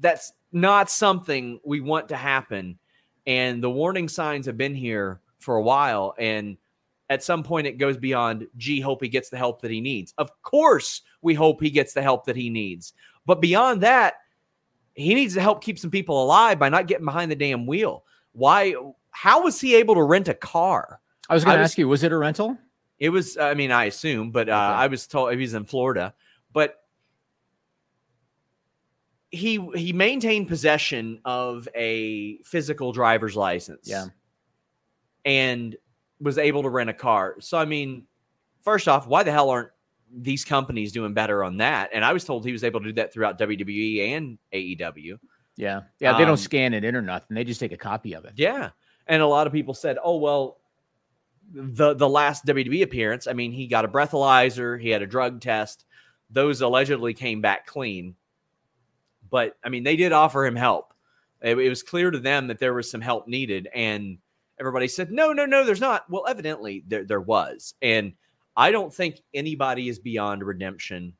that's 0.00 0.32
not 0.52 0.90
something 0.90 1.60
we 1.64 1.80
want 1.80 2.08
to 2.10 2.16
happen. 2.16 2.78
And 3.26 3.62
the 3.62 3.70
warning 3.70 4.08
signs 4.08 4.46
have 4.46 4.58
been 4.58 4.74
here 4.74 5.20
for 5.38 5.56
a 5.56 5.62
while 5.62 6.14
and 6.18 6.56
at 7.10 7.22
some 7.22 7.42
point 7.42 7.66
it 7.66 7.78
goes 7.78 7.96
beyond, 7.96 8.46
gee, 8.56 8.80
hope 8.80 9.02
he 9.02 9.08
gets 9.08 9.28
the 9.28 9.36
help 9.36 9.60
that 9.62 9.70
he 9.70 9.80
needs. 9.80 10.14
Of 10.18 10.30
course, 10.42 11.02
we 11.22 11.34
hope 11.34 11.60
he 11.60 11.70
gets 11.70 11.92
the 11.92 12.02
help 12.02 12.24
that 12.26 12.36
he 12.36 12.50
needs. 12.50 12.94
But 13.26 13.40
beyond 13.40 13.82
that, 13.82 14.14
he 14.94 15.14
needs 15.14 15.34
to 15.34 15.40
help 15.40 15.62
keep 15.62 15.78
some 15.78 15.90
people 15.90 16.22
alive 16.22 16.58
by 16.58 16.68
not 16.68 16.86
getting 16.86 17.04
behind 17.04 17.30
the 17.30 17.36
damn 17.36 17.66
wheel. 17.66 18.04
Why? 18.32 18.74
How 19.10 19.42
was 19.42 19.60
he 19.60 19.74
able 19.76 19.94
to 19.94 20.02
rent 20.02 20.28
a 20.28 20.34
car? 20.34 21.00
I 21.28 21.34
was 21.34 21.44
going 21.44 21.56
to 21.56 21.62
ask 21.62 21.78
you, 21.78 21.88
was 21.88 22.02
it 22.02 22.12
a 22.12 22.16
rental? 22.16 22.56
It 22.98 23.08
was. 23.08 23.36
I 23.36 23.54
mean, 23.54 23.72
I 23.72 23.86
assume, 23.86 24.30
but 24.30 24.48
uh, 24.48 24.52
okay. 24.52 24.58
I 24.58 24.86
was 24.86 25.06
told 25.06 25.32
he 25.32 25.36
was 25.36 25.54
in 25.54 25.64
Florida. 25.64 26.14
But 26.52 26.76
he 29.30 29.58
he 29.74 29.92
maintained 29.92 30.46
possession 30.46 31.20
of 31.24 31.68
a 31.74 32.38
physical 32.44 32.92
driver's 32.92 33.34
license. 33.34 33.88
Yeah, 33.88 34.06
and 35.24 35.76
was 36.24 36.38
able 36.38 36.62
to 36.62 36.70
rent 36.70 36.90
a 36.90 36.94
car. 36.94 37.36
So 37.40 37.58
I 37.58 37.66
mean, 37.66 38.06
first 38.62 38.88
off, 38.88 39.06
why 39.06 39.22
the 39.22 39.30
hell 39.30 39.50
aren't 39.50 39.70
these 40.10 40.44
companies 40.44 40.90
doing 40.90 41.12
better 41.12 41.44
on 41.44 41.58
that? 41.58 41.90
And 41.92 42.04
I 42.04 42.12
was 42.12 42.24
told 42.24 42.44
he 42.44 42.52
was 42.52 42.64
able 42.64 42.80
to 42.80 42.86
do 42.86 42.92
that 42.94 43.12
throughout 43.12 43.38
WWE 43.38 44.16
and 44.16 44.38
AEW. 44.52 45.18
Yeah, 45.56 45.82
yeah, 46.00 46.16
they 46.16 46.24
um, 46.24 46.28
don't 46.28 46.36
scan 46.38 46.74
it 46.74 46.82
in 46.82 46.96
or 46.96 47.02
nothing; 47.02 47.34
they 47.36 47.44
just 47.44 47.60
take 47.60 47.72
a 47.72 47.76
copy 47.76 48.14
of 48.14 48.24
it. 48.24 48.32
Yeah, 48.34 48.70
and 49.06 49.22
a 49.22 49.26
lot 49.26 49.46
of 49.46 49.52
people 49.52 49.74
said, 49.74 49.98
"Oh 50.02 50.16
well." 50.16 50.58
The 51.52 51.92
the 51.92 52.08
last 52.08 52.46
WWE 52.46 52.82
appearance, 52.82 53.26
I 53.26 53.34
mean, 53.34 53.52
he 53.52 53.66
got 53.66 53.84
a 53.84 53.88
breathalyzer, 53.88 54.80
he 54.80 54.88
had 54.88 55.02
a 55.02 55.06
drug 55.06 55.42
test. 55.42 55.84
Those 56.30 56.62
allegedly 56.62 57.12
came 57.12 57.42
back 57.42 57.66
clean. 57.66 58.14
But 59.28 59.54
I 59.62 59.68
mean, 59.68 59.84
they 59.84 59.96
did 59.96 60.12
offer 60.12 60.46
him 60.46 60.56
help. 60.56 60.94
It, 61.42 61.58
it 61.58 61.68
was 61.68 61.82
clear 61.82 62.10
to 62.10 62.18
them 62.18 62.46
that 62.46 62.58
there 62.58 62.72
was 62.72 62.90
some 62.90 63.02
help 63.02 63.28
needed, 63.28 63.68
and 63.74 64.16
everybody 64.58 64.88
said, 64.88 65.10
"No, 65.10 65.32
no, 65.32 65.46
no, 65.46 65.64
there's 65.64 65.80
not." 65.80 66.08
Well, 66.10 66.26
evidently 66.28 66.84
there 66.86 67.04
there 67.04 67.20
was, 67.20 67.74
and 67.82 68.12
I 68.56 68.70
don't 68.70 68.92
think 68.92 69.20
anybody 69.32 69.88
is 69.88 69.98
beyond 69.98 70.42
redemption 70.42 71.14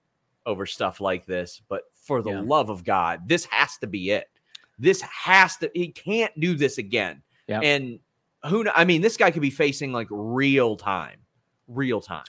over 0.46 0.66
stuff 0.66 1.00
like 1.00 1.26
this. 1.26 1.62
But 1.68 1.82
for 1.94 2.22
the 2.22 2.30
yeah. 2.30 2.40
love 2.40 2.70
of 2.70 2.84
God, 2.84 3.28
this 3.28 3.44
has 3.46 3.78
to 3.78 3.86
be 3.86 4.10
it. 4.10 4.28
This 4.78 5.00
has 5.02 5.56
to. 5.58 5.70
He 5.74 5.88
can't 5.88 6.38
do 6.38 6.54
this 6.54 6.78
again. 6.78 7.22
Yeah. 7.46 7.60
And 7.60 7.98
who? 8.48 8.66
I 8.74 8.84
mean, 8.84 9.02
this 9.02 9.16
guy 9.16 9.30
could 9.30 9.42
be 9.42 9.50
facing 9.50 9.92
like 9.92 10.08
real 10.10 10.76
time, 10.76 11.18
real 11.68 12.00
time. 12.00 12.24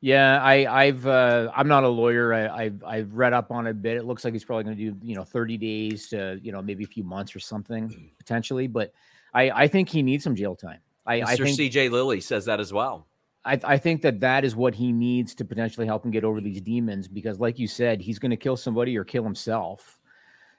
Yeah, 0.00 0.42
I, 0.42 0.84
I've 0.84 1.06
uh, 1.06 1.50
I'm 1.56 1.68
not 1.68 1.82
a 1.84 1.88
lawyer. 1.88 2.32
I, 2.32 2.64
have 2.64 2.84
I've 2.84 3.14
read 3.14 3.32
up 3.32 3.50
on 3.50 3.66
it 3.66 3.70
a 3.70 3.74
bit. 3.74 3.96
It 3.96 4.04
looks 4.04 4.24
like 4.24 4.34
he's 4.34 4.44
probably 4.44 4.64
going 4.64 4.76
to 4.76 4.90
do 4.92 4.98
you 5.02 5.14
know 5.14 5.24
30 5.24 5.56
days 5.56 6.08
to 6.08 6.38
you 6.42 6.52
know 6.52 6.60
maybe 6.60 6.84
a 6.84 6.86
few 6.86 7.02
months 7.02 7.34
or 7.34 7.40
something 7.40 7.88
mm. 7.88 8.10
potentially. 8.18 8.66
But 8.66 8.92
I 9.34 9.50
I 9.50 9.68
think 9.68 9.88
he 9.88 10.02
needs 10.02 10.24
some 10.24 10.34
jail 10.34 10.56
time. 10.56 10.80
I, 11.06 11.20
Mr. 11.20 11.24
I 11.26 11.36
think 11.36 11.58
CJ 11.58 11.90
Lilly 11.90 12.20
says 12.20 12.46
that 12.46 12.58
as 12.58 12.72
well. 12.72 13.06
I, 13.44 13.60
I 13.62 13.78
think 13.78 14.02
that 14.02 14.20
that 14.20 14.44
is 14.44 14.56
what 14.56 14.74
he 14.74 14.90
needs 14.90 15.34
to 15.36 15.44
potentially 15.44 15.86
help 15.86 16.04
him 16.04 16.10
get 16.10 16.24
over 16.24 16.40
these 16.40 16.60
demons 16.60 17.06
because, 17.06 17.38
like 17.38 17.60
you 17.60 17.68
said, 17.68 18.00
he's 18.00 18.18
going 18.18 18.32
to 18.32 18.36
kill 18.36 18.56
somebody 18.56 18.98
or 18.98 19.04
kill 19.04 19.22
himself. 19.22 20.00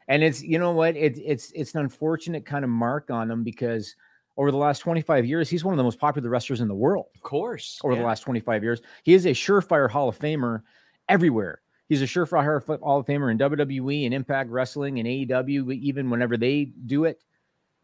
And 0.08 0.24
it's 0.24 0.42
you 0.42 0.58
know 0.58 0.72
what 0.72 0.96
it, 0.96 1.18
it's 1.18 1.52
it's 1.52 1.76
an 1.76 1.82
unfortunate 1.82 2.46
kind 2.46 2.64
of 2.64 2.72
mark 2.72 3.12
on 3.12 3.30
him 3.30 3.44
because 3.44 3.96
over 4.38 4.52
the 4.52 4.58
last 4.58 4.80
25 4.80 5.26
years, 5.26 5.50
he's 5.50 5.66
one 5.66 5.74
of 5.74 5.78
the 5.78 5.84
most 5.84 6.00
popular 6.00 6.30
wrestlers 6.30 6.62
in 6.62 6.68
the 6.68 6.76
world. 6.76 7.08
Of 7.16 7.22
course. 7.22 7.80
Over 7.84 7.96
yeah. 7.96 8.02
the 8.02 8.06
last 8.06 8.22
25 8.22 8.64
years, 8.64 8.82
he 9.04 9.14
is 9.14 9.26
a 9.26 9.32
surefire 9.32 9.90
Hall 9.90 10.08
of 10.08 10.18
Famer 10.18 10.62
everywhere. 11.10 11.62
He's 11.90 12.02
a 12.02 12.06
surefire 12.06 12.64
Hall 12.82 13.00
of 13.00 13.06
Famer 13.06 13.32
in 13.32 13.38
WWE 13.38 14.06
and 14.06 14.14
Impact 14.14 14.50
Wrestling 14.50 15.00
and 15.00 15.08
AEW, 15.08 15.74
even 15.74 16.10
whenever 16.10 16.38
they 16.38 16.66
do 16.66 17.06
it. 17.06 17.24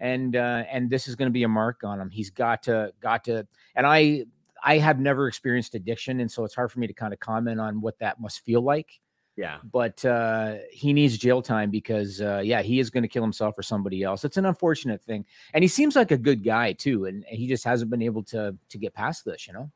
And 0.04 0.36
uh, 0.36 0.66
and 0.70 0.90
this 0.90 1.08
is 1.08 1.16
going 1.16 1.30
to 1.30 1.34
be 1.34 1.44
a 1.44 1.48
mark 1.48 1.84
on 1.84 2.00
him. 2.00 2.10
He's 2.12 2.30
got 2.30 2.62
to 2.64 2.94
got 3.00 3.24
to. 3.24 3.48
And 3.76 3.88
I 3.88 4.26
I 4.62 4.78
have 4.78 5.00
never 5.00 5.28
experienced 5.28 5.76
addiction, 5.76 6.20
and 6.20 6.30
so 6.30 6.44
it's 6.44 6.54
hard 6.54 6.72
for 6.72 6.80
me 6.80 6.88
to 6.88 6.94
kind 6.94 7.14
of 7.14 7.20
comment 7.20 7.60
on 7.60 7.82
what 7.82 7.98
that 8.00 8.20
must 8.20 8.44
feel 8.44 8.62
like. 8.62 9.00
Yeah. 9.36 9.58
But 9.64 10.04
uh, 10.06 10.58
he 10.72 10.94
needs 10.94 11.18
jail 11.18 11.42
time 11.42 11.72
because, 11.72 12.22
uh, 12.22 12.42
yeah, 12.46 12.62
he 12.62 12.80
is 12.80 12.92
going 12.92 13.02
to 13.02 13.08
kill 13.08 13.24
himself 13.24 13.58
or 13.58 13.64
somebody 13.64 14.04
else. 14.04 14.24
It's 14.24 14.38
an 14.38 14.46
unfortunate 14.46 15.02
thing. 15.02 15.26
And 15.56 15.64
he 15.64 15.68
seems 15.68 15.96
like 15.96 16.12
a 16.12 16.18
good 16.18 16.44
guy, 16.44 16.74
too. 16.74 17.06
And, 17.06 17.26
and 17.28 17.40
he 17.40 17.48
just 17.48 17.64
hasn't 17.64 17.90
been 17.90 18.04
able 18.04 18.24
to 18.26 18.56
to 18.70 18.78
get 18.78 18.94
past 18.94 19.26
this, 19.26 19.48
you 19.48 19.54
know? 19.54 19.72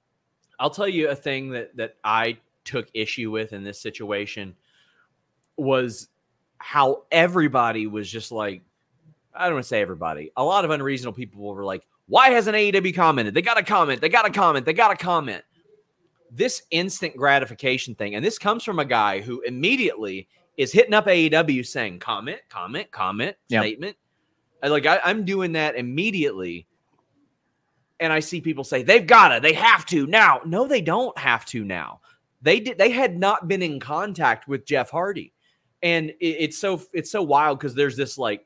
I'll 0.59 0.69
tell 0.69 0.87
you 0.87 1.09
a 1.09 1.15
thing 1.15 1.49
that, 1.51 1.75
that 1.77 1.95
I 2.03 2.37
took 2.65 2.87
issue 2.93 3.31
with 3.31 3.53
in 3.53 3.63
this 3.63 3.79
situation 3.79 4.55
was 5.55 6.09
how 6.59 7.03
everybody 7.11 7.87
was 7.87 8.11
just 8.11 8.31
like, 8.31 8.61
I 9.37 9.45
don't 9.45 9.55
want 9.55 9.65
to 9.65 9.69
say 9.69 9.81
everybody, 9.81 10.31
a 10.35 10.43
lot 10.43 10.65
of 10.65 10.71
unreasonable 10.71 11.15
people 11.15 11.41
were 11.41 11.65
like, 11.65 11.85
why 12.07 12.29
hasn't 12.29 12.55
AEW 12.55 12.95
commented? 12.95 13.33
They 13.33 13.41
got 13.41 13.55
to 13.55 13.63
comment. 13.63 14.01
They 14.01 14.09
got 14.09 14.23
to 14.23 14.31
comment. 14.31 14.65
They 14.65 14.73
got 14.73 14.97
to 14.97 15.03
comment 15.03 15.43
this 16.31 16.63
instant 16.71 17.15
gratification 17.15 17.95
thing, 17.95 18.15
and 18.15 18.23
this 18.23 18.37
comes 18.37 18.63
from 18.63 18.79
a 18.79 18.85
guy 18.85 19.21
who 19.21 19.41
immediately 19.41 20.27
is 20.57 20.71
hitting 20.71 20.93
up 20.93 21.05
AEW 21.05 21.65
saying 21.65 21.99
comment, 21.99 22.39
comment, 22.49 22.91
comment, 22.91 23.35
yep. 23.49 23.63
statement. 23.63 23.95
I, 24.61 24.67
like 24.67 24.85
I, 24.85 24.99
I'm 25.03 25.23
doing 25.23 25.53
that 25.53 25.75
immediately. 25.75 26.67
And 27.99 28.13
I 28.13 28.19
see 28.19 28.41
people 28.41 28.63
say 28.63 28.83
they've 28.83 29.07
got 29.07 29.29
to, 29.29 29.39
they 29.39 29.53
have 29.53 29.85
to 29.87 30.05
now. 30.05 30.41
No, 30.45 30.67
they 30.67 30.81
don't 30.81 31.17
have 31.17 31.45
to 31.45 31.63
now. 31.63 32.01
They 32.41 32.59
did. 32.59 32.77
They 32.77 32.91
had 32.91 33.17
not 33.17 33.47
been 33.47 33.63
in 33.63 33.79
contact 33.79 34.47
with 34.47 34.65
Jeff 34.65 34.91
Hardy, 34.91 35.33
and 35.81 36.11
it, 36.11 36.15
it's 36.19 36.59
so 36.59 36.79
it's 36.93 37.09
so 37.09 37.23
wild 37.23 37.57
because 37.57 37.73
there's 37.73 37.97
this 37.97 38.17
like 38.17 38.45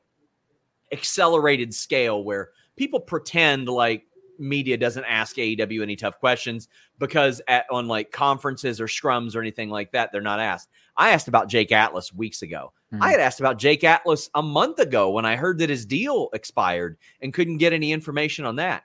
accelerated 0.92 1.74
scale 1.74 2.22
where 2.24 2.50
people 2.76 3.00
pretend 3.00 3.68
like 3.68 4.06
media 4.38 4.76
doesn't 4.76 5.04
ask 5.04 5.36
AEW 5.36 5.82
any 5.82 5.96
tough 5.96 6.18
questions 6.18 6.68
because 6.98 7.40
at 7.48 7.64
on 7.70 7.88
like 7.88 8.10
conferences 8.10 8.80
or 8.80 8.86
scrums 8.86 9.34
or 9.34 9.40
anything 9.40 9.70
like 9.70 9.92
that, 9.92 10.10
they're 10.12 10.20
not 10.20 10.40
asked. 10.40 10.68
I 10.96 11.10
asked 11.10 11.28
about 11.28 11.48
Jake 11.48 11.72
Atlas 11.72 12.12
weeks 12.12 12.42
ago. 12.42 12.72
Mm-hmm. 12.92 13.02
I 13.02 13.10
had 13.10 13.20
asked 13.20 13.40
about 13.40 13.58
Jake 13.58 13.84
Atlas 13.84 14.28
a 14.34 14.42
month 14.42 14.78
ago 14.78 15.10
when 15.10 15.24
I 15.24 15.36
heard 15.36 15.58
that 15.58 15.70
his 15.70 15.86
deal 15.86 16.28
expired 16.32 16.98
and 17.20 17.32
couldn't 17.32 17.58
get 17.58 17.72
any 17.72 17.92
information 17.92 18.44
on 18.44 18.56
that. 18.56 18.84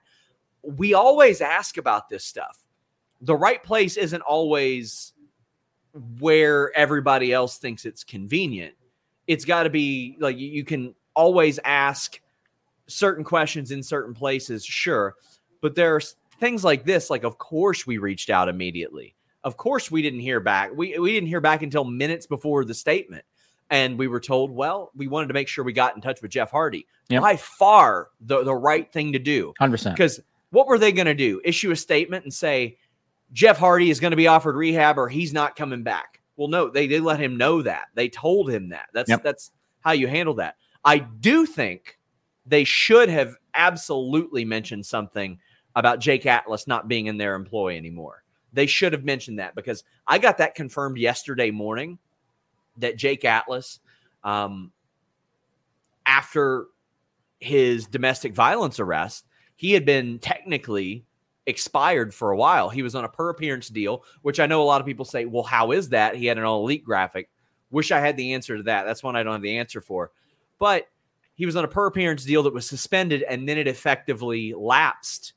We 0.64 0.94
always 0.94 1.42
ask 1.42 1.78
about 1.78 2.10
this 2.10 2.24
stuff. 2.24 2.58
The 3.22 3.36
right 3.36 3.62
place 3.62 3.98
isn't 3.98 4.22
always 4.22 5.14
where 6.20 6.76
everybody 6.78 7.34
else 7.34 7.58
thinks 7.58 7.86
it's 7.86 8.04
convenient. 8.04 8.76
It's 9.26 9.46
got 9.46 9.64
to 9.64 9.70
be 9.70 10.16
like 10.20 10.38
you 10.38 10.64
can 10.64 10.94
always 11.18 11.60
ask 11.66 12.22
certain 12.88 13.24
questions 13.24 13.72
in 13.72 13.84
certain 13.84 14.14
places, 14.14 14.64
sure. 14.64 15.16
But 15.62 15.76
there's 15.76 16.16
things 16.40 16.64
like 16.64 16.86
this, 16.86 17.10
like 17.10 17.24
of 17.24 17.38
course 17.38 17.86
we 17.86 17.98
reached 17.98 18.30
out 18.30 18.48
immediately. 18.48 19.16
Of 19.44 19.58
course 19.58 19.92
we 19.92 20.02
didn't 20.02 20.20
hear 20.20 20.40
back. 20.40 20.72
We 20.76 20.98
we 21.00 21.12
didn't 21.12 21.28
hear 21.28 21.42
back 21.42 21.64
until 21.64 21.84
minutes 21.84 22.28
before 22.28 22.64
the 22.64 22.74
statement. 22.74 23.26
And 23.70 23.98
we 23.98 24.08
were 24.08 24.22
told, 24.22 24.52
well, 24.52 24.92
we 24.96 25.08
wanted 25.08 25.28
to 25.28 25.34
make 25.34 25.50
sure 25.50 25.66
we 25.66 25.74
got 25.74 25.94
in 25.94 26.02
touch 26.02 26.22
with 26.22 26.32
Jeff 26.32 26.52
Hardy. 26.52 26.88
Yep. 27.10 27.22
By 27.22 27.36
far 27.36 28.08
the, 28.22 28.44
the 28.44 28.56
right 28.56 28.90
thing 28.94 29.12
to 29.12 29.20
do. 29.20 29.54
100%. 29.60 29.92
Because 29.92 30.22
what 30.52 30.68
were 30.68 30.80
they 30.80 30.94
going 30.94 31.08
to 31.08 31.14
do? 31.14 31.42
Issue 31.44 31.72
a 31.72 31.76
statement 31.76 32.24
and 32.24 32.34
say, 32.34 32.78
Jeff 33.34 33.58
Hardy 33.58 33.90
is 33.90 34.00
going 34.00 34.12
to 34.12 34.18
be 34.18 34.28
offered 34.28 34.56
rehab 34.56 34.98
or 34.98 35.10
he's 35.10 35.34
not 35.34 35.58
coming 35.58 35.84
back. 35.84 36.22
Well, 36.38 36.48
no, 36.48 36.70
they 36.70 36.88
did 36.88 37.04
let 37.04 37.20
him 37.20 37.36
know 37.36 37.62
that. 37.62 37.88
They 37.94 38.08
told 38.08 38.50
him 38.50 38.70
that. 38.70 38.88
That's 38.94 39.10
yep. 39.10 39.22
that's 39.22 39.52
how 39.82 39.92
you 39.92 40.08
handle 40.08 40.36
that. 40.36 40.56
I 40.88 41.00
do 41.00 41.46
think 41.46 42.00
they 42.46 42.64
should 42.64 43.10
have 43.10 43.36
absolutely 43.54 44.46
mentioned 44.46 44.86
something 44.86 45.38
about 45.76 46.00
Jake 46.00 46.26
Atlas 46.26 46.66
not 46.66 46.88
being 46.88 47.08
in 47.08 47.18
their 47.18 47.36
employ 47.36 47.76
anymore. 47.76 48.24
They 48.54 48.68
should 48.68 48.94
have 48.94 49.04
mentioned 49.04 49.40
that 49.40 49.54
because 49.54 49.84
I 50.08 50.18
got 50.18 50.38
that 50.38 50.56
confirmed 50.56 50.98
yesterday 50.98 51.52
morning 51.52 52.00
that 52.78 52.96
Jake 52.96 53.26
Atlas, 53.26 53.82
um, 54.24 54.72
after 56.06 56.68
his 57.42 57.88
domestic 57.88 58.34
violence 58.34 58.80
arrest, 58.80 59.26
he 59.58 59.74
had 59.74 59.84
been 59.84 60.20
technically 60.20 61.04
expired 61.48 62.14
for 62.14 62.32
a 62.32 62.38
while. 62.38 62.70
He 62.70 62.82
was 62.82 62.96
on 62.96 63.04
a 63.04 63.10
per 63.10 63.28
appearance 63.28 63.68
deal, 63.68 64.06
which 64.22 64.40
I 64.40 64.46
know 64.46 64.64
a 64.64 64.64
lot 64.64 64.80
of 64.80 64.88
people 64.88 65.04
say, 65.04 65.26
well, 65.26 65.44
how 65.44 65.74
is 65.74 65.90
that? 65.90 66.16
He 66.16 66.28
had 66.28 66.38
an 66.38 66.46
all 66.46 66.64
elite 66.64 66.86
graphic. 66.86 67.30
Wish 67.72 67.92
I 67.92 68.00
had 68.00 68.16
the 68.16 68.34
answer 68.34 68.56
to 68.56 68.64
that. 68.64 68.86
That's 68.86 69.04
one 69.04 69.18
I 69.18 69.24
don't 69.24 69.34
have 69.34 69.42
the 69.42 69.58
answer 69.58 69.82
for. 69.82 70.12
But 70.60 70.88
he 71.36 71.46
was 71.46 71.56
on 71.56 71.66
a 71.66 71.68
per 71.68 71.88
appearance 71.88 72.24
deal 72.24 72.44
that 72.44 72.54
was 72.54 72.68
suspended 72.68 73.24
and 73.24 73.48
then 73.48 73.58
it 73.58 73.68
effectively 73.68 74.54
lapsed 74.54 75.34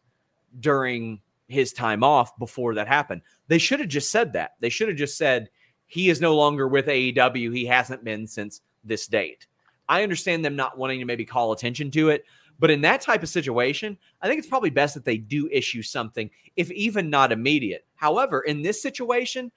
during 0.59 1.21
his 1.49 1.73
time 1.73 2.03
off 2.03 2.39
before 2.39 2.75
that 2.75 2.89
happened. 2.89 3.23
They 3.49 3.59
should 3.59 3.81
have 3.81 3.89
just 3.89 4.11
said 4.11 4.33
that. 4.33 4.53
They 4.61 4.69
should 4.69 4.89
have 4.89 4.97
just 4.97 5.19
said 5.19 5.51
he 5.87 6.09
is 6.09 6.21
no 6.21 6.37
longer 6.37 6.69
with 6.69 6.87
AEW. 6.87 7.55
He 7.55 7.67
hasn't 7.67 8.05
been 8.05 8.27
since 8.27 8.63
this 8.85 9.07
date. 9.07 9.47
I 9.89 10.03
understand 10.03 10.45
them 10.45 10.57
not 10.57 10.79
wanting 10.79 11.01
to 11.01 11.05
maybe 11.05 11.25
call 11.25 11.53
attention 11.53 11.91
to 11.93 12.11
it, 12.11 12.25
but 12.61 12.71
in 12.71 12.81
that 12.83 13.01
type 13.01 13.23
of 13.23 13.29
situation, 13.29 13.99
I 14.23 14.29
think 14.29 14.39
it's 14.39 14.49
probably 14.49 14.71
best 14.71 14.95
that 14.95 15.05
they 15.05 15.17
do 15.17 15.49
issue 15.51 15.83
something, 15.83 16.31
if 16.57 16.71
even 16.71 17.11
not 17.11 17.33
immediate. 17.33 17.85
However, 17.97 18.43
in 18.43 18.63
this 18.63 18.81
situation, 18.81 19.51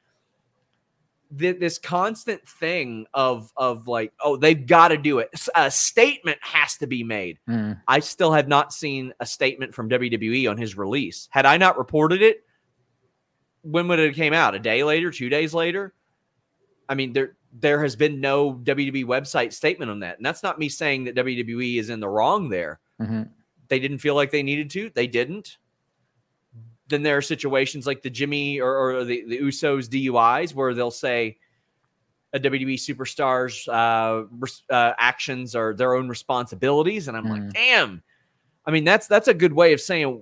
th- 1.37 1.59
this 1.59 1.77
constant 1.77 2.47
thing 2.47 3.05
of 3.13 3.51
of 3.57 3.87
like, 3.87 4.13
oh, 4.21 4.37
they've 4.37 4.65
got 4.65 4.89
to 4.89 4.97
do 4.97 5.19
it. 5.19 5.29
A 5.55 5.69
statement 5.71 6.37
has 6.41 6.77
to 6.77 6.87
be 6.87 7.03
made. 7.03 7.39
Mm. 7.49 7.79
I 7.87 7.99
still 7.99 8.31
have 8.33 8.47
not 8.47 8.73
seen 8.73 9.13
a 9.19 9.25
statement 9.25 9.73
from 9.73 9.89
WWE 9.89 10.49
on 10.49 10.57
his 10.57 10.77
release. 10.77 11.27
Had 11.31 11.45
I 11.45 11.57
not 11.57 11.77
reported 11.77 12.21
it, 12.21 12.43
when 13.61 13.87
would 13.87 13.99
it 13.99 14.15
came 14.15 14.33
out? 14.33 14.55
A 14.55 14.59
day 14.59 14.83
later, 14.83 15.11
two 15.11 15.29
days 15.29 15.53
later? 15.53 15.93
I 16.87 16.95
mean, 16.95 17.13
there 17.13 17.35
there 17.53 17.81
has 17.81 17.95
been 17.95 18.19
no 18.19 18.53
WWE 18.53 19.05
website 19.05 19.53
statement 19.53 19.91
on 19.91 19.99
that. 19.99 20.17
And 20.17 20.25
that's 20.25 20.43
not 20.43 20.57
me 20.57 20.69
saying 20.69 21.03
that 21.03 21.15
WWE 21.15 21.77
is 21.77 21.89
in 21.89 21.99
the 21.99 22.09
wrong 22.09 22.49
there. 22.49 22.79
Mm-hmm. 22.99 23.23
They 23.67 23.79
didn't 23.79 23.99
feel 23.99 24.15
like 24.15 24.31
they 24.31 24.43
needed 24.43 24.69
to. 24.71 24.89
They 24.93 25.07
didn't. 25.07 25.57
Then 26.87 27.01
there 27.03 27.17
are 27.17 27.21
situations 27.21 27.87
like 27.87 28.01
the 28.01 28.09
Jimmy 28.09 28.59
or, 28.59 28.75
or 28.97 29.03
the, 29.05 29.23
the 29.27 29.39
Usos 29.39 29.87
DUIs 29.87 30.53
where 30.53 30.73
they'll 30.73 30.91
say 30.91 31.37
a 32.33 32.39
WWE 32.39 32.73
superstar's 32.75 33.67
uh, 33.67 34.25
res- 34.39 34.63
uh, 34.69 34.93
actions 34.97 35.55
are 35.55 35.73
their 35.73 35.93
own 35.95 36.09
responsibilities. 36.09 37.07
And 37.07 37.15
I'm 37.15 37.25
Mhm. 37.25 37.29
like, 37.29 37.53
damn. 37.53 38.03
I 38.65 38.71
mean, 38.71 38.83
that's 38.83 39.07
that's 39.07 39.27
a 39.27 39.33
good 39.33 39.53
way 39.53 39.73
of 39.73 39.81
saying, 39.81 40.21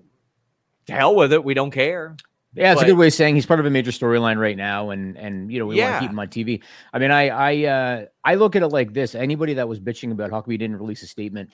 to 0.87 0.93
hell 0.93 1.15
with 1.15 1.31
it. 1.33 1.43
We 1.43 1.53
don't 1.53 1.71
care. 1.71 2.15
Yeah, 2.53 2.73
it's 2.73 2.81
But- 2.81 2.87
a 2.87 2.91
good 2.91 2.97
way 2.97 3.07
of 3.07 3.13
saying 3.13 3.35
he's 3.35 3.45
part 3.45 3.59
of 3.61 3.65
a 3.65 3.69
major 3.69 3.91
storyline 3.91 4.37
right 4.37 4.57
now, 4.57 4.89
and 4.89 5.17
and 5.17 5.49
you 5.51 5.57
know 5.59 5.67
we 5.67 5.77
want 5.79 5.93
to 5.95 5.99
keep 6.01 6.09
him 6.11 6.19
on 6.19 6.27
TV. 6.27 6.61
I 6.91 6.99
mean, 6.99 7.09
I 7.11 7.29
I 7.29 7.65
uh, 7.65 8.05
I 8.25 8.35
look 8.35 8.55
at 8.57 8.61
it 8.61 8.67
like 8.67 8.91
this: 8.93 9.15
anybody 9.15 9.53
that 9.53 9.69
was 9.69 9.79
bitching 9.79 10.11
about 10.11 10.31
how 10.31 10.41
come 10.41 10.51
didn't 10.57 10.75
release 10.77 11.01
a 11.01 11.07
statement, 11.07 11.51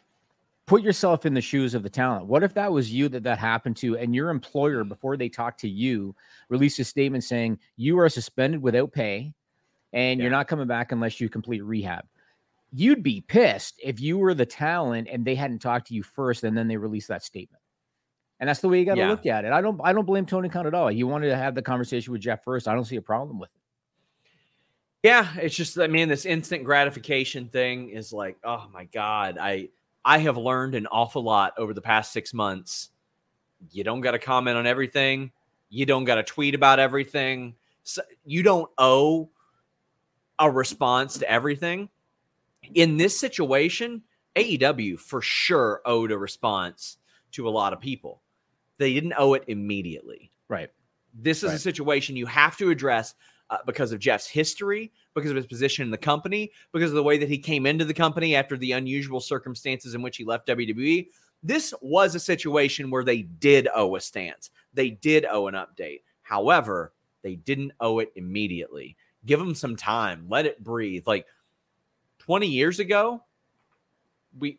put 0.68 0.84
yourself 0.84 1.26
in 1.26 1.34
the 1.34 1.42
shoes 1.42 1.74
of 1.74 1.82
the 1.82 1.90
talent. 1.90 2.28
What 2.28 2.44
if 2.44 2.54
that 2.54 2.72
was 2.72 2.92
you 2.92 3.10
that 3.10 3.24
that 3.24 3.40
happened 3.40 3.78
to, 3.78 3.98
and 3.98 4.14
your 4.14 4.30
employer 4.30 4.84
mm. 4.84 4.90
before 4.90 5.18
they 5.18 5.30
talk 5.30 5.58
to 5.60 5.70
you 5.70 6.14
released 6.50 6.78
a 6.80 6.84
statement 6.84 7.24
saying 7.24 7.58
you 7.78 7.98
are 8.00 8.10
suspended 8.10 8.62
without 8.62 8.92
pay, 8.92 9.34
and 9.94 10.20
you're 10.20 10.30
not 10.30 10.48
coming 10.48 10.68
back 10.68 10.92
unless 10.92 11.20
you 11.20 11.30
complete 11.30 11.62
rehab. 11.62 12.06
You'd 12.74 13.02
be 13.02 13.22
pissed 13.22 13.80
if 13.82 14.02
you 14.02 14.18
were 14.18 14.34
the 14.34 14.46
talent 14.46 15.08
and 15.10 15.24
they 15.24 15.36
hadn't 15.36 15.60
talked 15.60 15.88
to 15.88 15.94
you 15.94 16.04
first, 16.04 16.44
and 16.44 16.56
then 16.56 16.68
they 16.68 16.78
released 16.78 17.08
that 17.08 17.24
statement. 17.24 17.64
And 18.40 18.48
that's 18.48 18.60
the 18.60 18.68
way 18.70 18.78
you 18.78 18.86
got 18.86 18.96
to 18.96 19.00
Yeah. 19.02 19.10
look 19.10 19.26
at 19.26 19.46
it. 19.46 19.52
I 19.54 19.62
don't 19.62 19.80
I 19.84 19.94
don't 19.94 20.06
blame 20.06 20.26
Tony 20.26 20.50
Khan 20.50 20.68
at 20.68 20.74
all. 20.74 20.90
He 20.90 21.04
wanted 21.04 21.30
to 21.30 21.38
have 21.38 21.56
the 21.56 21.62
conversation 21.62 22.12
with 22.12 22.22
Jeff 22.22 22.44
first. 22.44 22.68
I 22.68 22.76
don't 22.76 22.86
see 22.86 22.98
a 22.98 23.02
problem 23.02 23.40
with 23.40 23.50
it. 23.50 23.62
Yeah, 25.04 25.30
it's 25.38 25.56
just 25.56 25.80
I 25.80 25.88
mean 25.88 26.10
this 26.10 26.26
instant 26.26 26.66
gratification 26.66 27.48
thing 27.48 27.90
is 27.90 28.12
like, 28.12 28.38
oh 28.44 28.68
my 28.74 28.84
god, 28.86 29.38
I 29.40 29.70
I 30.08 30.20
have 30.20 30.38
learned 30.38 30.74
an 30.74 30.88
awful 30.88 31.22
lot 31.22 31.54
over 31.58 31.74
the 31.74 31.82
past 31.82 32.14
6 32.14 32.34
months. 32.34 32.90
You 33.72 33.84
don't 33.84 34.00
got 34.00 34.12
to 34.12 34.20
comment 34.20 34.58
on 34.58 34.66
everything. 34.66 35.32
You 35.70 35.86
don't 35.86 36.06
got 36.06 36.16
to 36.16 36.24
tweet 36.24 36.56
about 36.56 36.80
everything. 36.80 37.56
So 37.84 38.02
you 38.24 38.42
don't 38.42 38.72
owe 38.78 39.30
a 40.40 40.50
response 40.50 41.18
to 41.18 41.30
everything. 41.30 41.90
In 42.74 42.96
this 42.96 43.20
situation, 43.20 44.04
AEW 44.38 44.98
for 44.98 45.22
sure 45.22 45.82
owed 45.86 46.12
a 46.12 46.18
response 46.18 46.98
to 47.34 47.50
a 47.50 47.52
lot 47.52 47.74
of 47.74 47.82
people. 47.82 48.22
They 48.78 48.94
didn't 48.94 49.16
owe 49.18 49.34
it 49.34 49.44
immediately 49.48 50.32
Right. 50.48 50.70
this 51.14 51.44
is 51.44 51.52
a 51.52 51.60
situation 51.60 52.16
you 52.16 52.28
have 52.28 52.56
to 52.58 52.70
address 52.70 53.16
uh, 53.50 53.58
because 53.66 53.92
of 53.92 54.00
Jeff's 54.00 54.28
history, 54.28 54.92
because 55.14 55.32
of 55.32 55.38
his 55.38 55.48
position 55.48 55.86
in 55.86 55.92
the 55.92 55.98
company, 55.98 56.52
because 56.74 56.92
of 56.92 56.96
the 56.96 57.04
way 57.04 57.18
that 57.18 57.30
he 57.30 57.38
came 57.38 57.66
into 57.66 57.86
the 57.86 57.94
company 57.94 58.36
after 58.36 58.58
the 58.58 58.74
unusual 58.74 59.20
circumstances 59.20 59.96
in 59.96 60.02
which 60.02 60.18
he 60.18 60.24
left 60.24 60.48
WWE. 60.48 61.08
This 61.44 61.74
was 61.82 62.16
a 62.16 62.20
situation 62.20 62.90
where 62.90 63.04
they 63.04 63.22
did 63.22 63.68
owe 63.74 63.96
a 63.96 64.02
stance. 64.02 64.50
They 64.74 64.90
did 64.90 65.26
owe 65.26 65.48
an 65.48 65.56
update. 65.56 66.02
However, 66.22 66.92
they 67.22 67.36
didn't 67.36 67.74
owe 67.80 68.00
it 68.00 68.12
immediately. 68.16 68.98
Give 69.26 69.40
them 69.40 69.56
some 69.56 69.76
time. 69.76 70.26
Let 70.30 70.46
it 70.46 70.64
breathe. 70.64 71.08
Like 71.08 71.26
20 72.20 72.48
years 72.48 72.80
ago, 72.80 73.24
we 74.38 74.58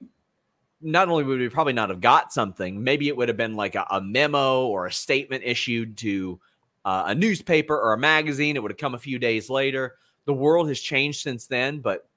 not 0.81 1.09
only 1.09 1.25
would 1.25 1.41
we 1.41 1.49
probably 1.49 1.73
not 1.73 1.91
have 1.91 2.01
got 2.01 2.33
something, 2.33 2.83
maybe 2.83 3.09
it 3.09 3.17
would 3.17 3.29
have 3.29 3.37
been 3.37 3.55
like 3.55 3.75
a, 3.75 3.87
a 3.91 4.01
memo 4.01 4.67
or 4.67 4.87
a 4.87 4.93
statement 4.93 5.43
issued 5.45 5.97
to 5.99 6.41
uh, 6.89 7.05
a 7.09 7.15
newspaper 7.15 7.79
or 7.79 7.93
a 7.93 7.99
magazine. 7.99 8.57
It 8.57 8.63
would 8.63 8.71
have 8.71 8.79
come 8.79 8.95
a 8.95 8.99
few 8.99 9.19
days 9.19 9.51
later. 9.51 9.97
The 10.25 10.33
world 10.33 10.69
has 10.69 10.81
changed 10.81 11.21
since 11.21 11.47
then, 11.47 11.81
but 11.81 12.09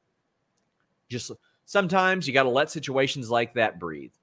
just 1.10 1.30
sometimes 1.66 2.26
you 2.26 2.34
got 2.34 2.44
to 2.44 2.50
let 2.50 2.72
situations 2.72 3.30
like 3.30 3.54
that 3.56 3.82
breathe. 3.82 4.14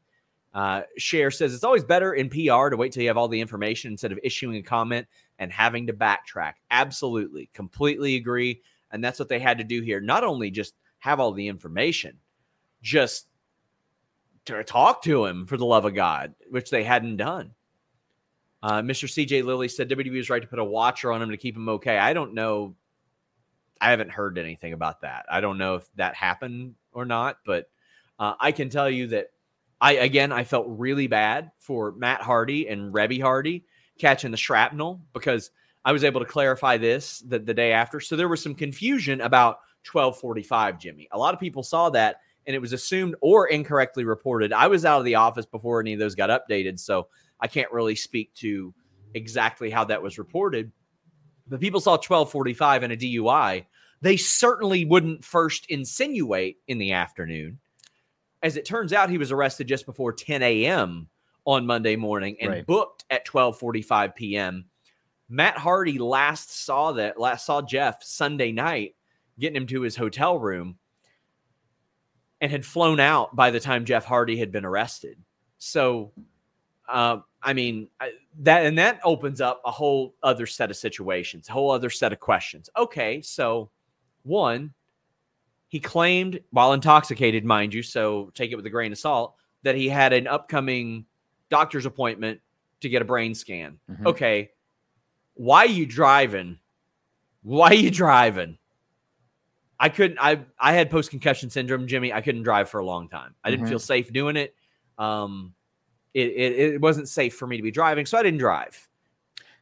Uh, 0.55 0.85
Cher 0.97 1.31
says 1.31 1.53
it's 1.53 1.65
always 1.65 1.85
better 1.85 2.15
in 2.15 2.31
PR 2.31 2.71
to 2.71 2.79
wait 2.79 2.93
till 2.93 3.03
you 3.03 3.11
have 3.11 3.19
all 3.19 3.29
the 3.29 3.43
information 3.43 3.93
instead 3.93 4.11
of 4.11 4.19
issuing 4.23 4.57
a 4.57 4.63
comment 4.63 5.07
and 5.39 5.53
having 5.53 5.87
to 5.87 5.93
backtrack. 5.93 6.55
Absolutely, 6.71 7.51
completely 7.53 8.17
agree. 8.17 8.63
And 8.91 9.05
that's 9.05 9.19
what 9.19 9.29
they 9.29 9.41
had 9.41 9.59
to 9.59 9.65
do 9.65 9.83
here. 9.83 10.01
Not 10.01 10.25
only 10.25 10.51
just 10.51 10.73
have 11.01 11.21
all 11.21 11.33
the 11.33 11.49
information, 11.49 12.17
just 12.81 13.27
to 14.47 14.65
talk 14.65 15.03
to 15.03 15.27
him 15.27 15.47
for 15.47 15.59
the 15.59 15.67
love 15.67 15.85
of 15.85 15.95
God, 15.95 16.35
which 16.49 16.71
they 16.71 16.85
hadn't 16.85 17.19
done. 17.19 17.53
Uh, 18.63 18.83
Mr. 18.83 19.05
CJ 19.09 19.45
Lilly 19.45 19.69
said 19.69 19.89
WWE 19.89 20.19
is 20.19 20.31
right 20.31 20.43
to 20.43 20.49
put 20.49 20.59
a 20.59 20.65
watcher 20.65 21.13
on 21.13 21.23
him 21.23 21.31
to 21.31 21.37
keep 21.37 21.57
him 21.57 21.69
okay. 21.69 21.97
I 21.97 22.13
don't 22.13 22.35
know. 22.35 22.75
I 23.81 23.91
haven't 23.91 24.11
heard 24.11 24.39
anything 24.39 24.73
about 24.73 25.03
that. 25.03 25.27
I 25.31 25.41
don't 25.41 25.59
know 25.59 25.77
if 25.77 25.89
that 25.95 26.15
happened 26.15 26.75
or 26.93 27.05
not, 27.05 27.39
but 27.47 27.71
uh, 28.19 28.35
I 28.41 28.51
can 28.51 28.71
tell 28.71 28.91
you 28.91 29.07
that 29.09 29.29
I 29.81 29.93
again 29.93 30.33
I 30.33 30.43
felt 30.43 30.67
really 30.69 31.07
bad 31.07 31.53
for 31.59 31.93
Matt 31.93 32.21
Hardy 32.21 32.69
and 32.69 32.93
Reby 32.93 33.23
Hardy 33.23 33.65
catching 33.99 34.33
the 34.33 34.37
shrapnel 34.37 35.01
because 35.13 35.51
I 35.85 35.93
was 35.93 36.03
able 36.03 36.21
to 36.21 36.27
clarify 36.27 36.77
this 36.77 37.21
the, 37.21 37.39
the 37.39 37.55
day 37.55 37.73
after. 37.73 38.01
So 38.01 38.17
there 38.17 38.29
was 38.29 38.43
some 38.43 38.55
confusion 38.55 39.21
about 39.21 39.61
1245, 39.91 40.79
Jimmy. 40.79 41.09
A 41.13 41.19
lot 41.19 41.35
of 41.35 41.41
people 41.41 41.63
saw 41.63 41.91
that 41.91 42.17
and 42.47 42.55
it 42.55 42.61
was 42.61 42.73
assumed 42.73 43.15
or 43.21 43.47
incorrectly 43.49 44.05
reported. 44.05 44.53
I 44.53 44.67
was 44.67 44.85
out 44.85 44.99
of 44.99 45.05
the 45.05 45.15
office 45.15 45.47
before 45.47 45.81
any 45.81 45.93
of 45.93 45.99
those 45.99 46.15
got 46.15 46.31
updated, 46.31 46.81
so 46.81 47.09
I 47.41 47.47
can't 47.47 47.73
really 47.73 47.95
speak 47.95 48.35
to 48.35 48.75
exactly 49.15 49.71
how 49.71 49.85
that 49.85 50.03
was 50.03 50.19
reported. 50.19 50.73
But 51.47 51.61
people 51.61 51.81
saw 51.81 51.93
1245 51.93 52.83
and 52.83 52.93
a 52.93 52.97
DUI. 52.97 53.65
They 54.01 54.17
certainly 54.17 54.85
wouldn't 54.85 55.25
first 55.25 55.67
insinuate 55.71 56.59
in 56.69 56.79
the 56.79 56.93
afternoon. 56.93 57.59
As 58.43 58.57
it 58.57 58.65
turns 58.65 58.93
out, 58.93 59.11
he 59.11 59.19
was 59.19 59.33
arrested 59.33 59.67
just 59.67 59.87
before 59.87 60.13
10 60.13 60.43
a.m. 60.43 61.09
on 61.47 61.67
Monday 61.67 61.97
morning 61.97 62.37
and 62.41 62.51
Right. 62.51 62.67
booked 62.67 63.05
at 63.11 63.27
12:45 63.27 64.15
p.m. 64.15 64.67
Matt 65.29 65.59
Hardy 65.59 65.99
last 65.99 66.65
saw 66.65 66.93
that 66.93 67.19
last 67.19 67.45
saw 67.47 67.61
Jeff 67.61 68.03
Sunday 68.03 68.53
night 68.53 68.95
getting 69.39 69.57
him 69.57 69.67
to 69.69 69.83
his 69.83 69.97
hotel 69.97 70.39
room 70.39 70.79
and 72.41 72.51
had 72.53 72.65
flown 72.65 73.01
out 73.01 73.35
by 73.35 73.51
the 73.51 73.61
time 73.61 73.85
Jeff 73.85 74.05
Hardy 74.05 74.37
had 74.37 74.53
been 74.53 74.65
arrested. 74.65 75.19
So, 75.59 76.13
uh, 76.89 77.19
I 77.43 77.53
mean, 77.53 77.89
I, 78.01 78.13
that 78.41 78.67
and 78.67 78.77
that 78.79 79.01
opens 79.05 79.41
up 79.41 79.61
a 79.65 79.71
whole 79.71 80.15
other 80.23 80.47
set 80.47 80.71
of 80.71 80.77
situations, 80.77 81.49
a 81.49 81.53
whole 81.53 81.71
other 81.71 81.91
set 81.91 82.13
of 82.13 82.21
questions. 82.21 82.69
Okay, 82.77 83.21
so 83.23 83.71
one, 84.23 84.73
he 85.69 85.79
claimed 85.81 86.41
while 86.51 86.73
intoxicated, 86.73 87.45
mind 87.45 87.75
you, 87.75 87.83
so 87.83 88.31
take 88.35 88.51
it 88.53 88.57
with 88.57 88.67
a 88.67 88.71
grain 88.71 88.91
of 88.93 88.99
salt, 88.99 89.35
that 89.63 89.75
he 89.75 89.89
had 89.89 90.13
an 90.13 90.27
upcoming 90.27 91.05
doctor's 91.51 91.87
appointment 91.87 92.41
to 92.81 92.89
get 92.89 93.03
a 93.03 93.05
brain 93.05 93.35
scan. 93.35 93.79
Mhm. 93.91 94.07
Okay, 94.07 94.51
why 95.35 95.61
are 95.61 95.67
you 95.67 95.87
driving? 95.87 96.59
Why 97.43 97.69
are 97.69 97.75
you 97.75 97.91
driving? 97.91 98.59
I 99.81 99.89
couldn't. 99.89 100.19
I 100.21 100.45
I 100.59 100.73
had 100.73 100.91
post 100.91 101.11
concussion 101.11 101.51
syndrome, 101.51 101.87
Jimmy. 101.87 102.13
I 102.13 102.21
couldn't 102.21 102.43
drive 102.43 102.69
for 102.69 102.81
a 102.81 102.85
long 102.85 103.09
time. 103.09 103.35
I 103.45 103.51
didn't 103.51 103.67
Mhm. 103.67 103.69
feel 103.69 103.79
safe 103.79 104.13
doing 104.13 104.37
it. 104.37 104.55
Um, 104.99 105.55
it, 106.15 106.29
it 106.29 106.75
it 106.75 106.81
wasn't 106.81 107.09
safe 107.09 107.35
for 107.35 107.47
me 107.47 107.57
to 107.57 107.63
be 107.63 107.71
driving, 107.71 108.07
so 108.07 108.19
I 108.19 108.23
didn't 108.23 108.39
drive. 108.41 108.89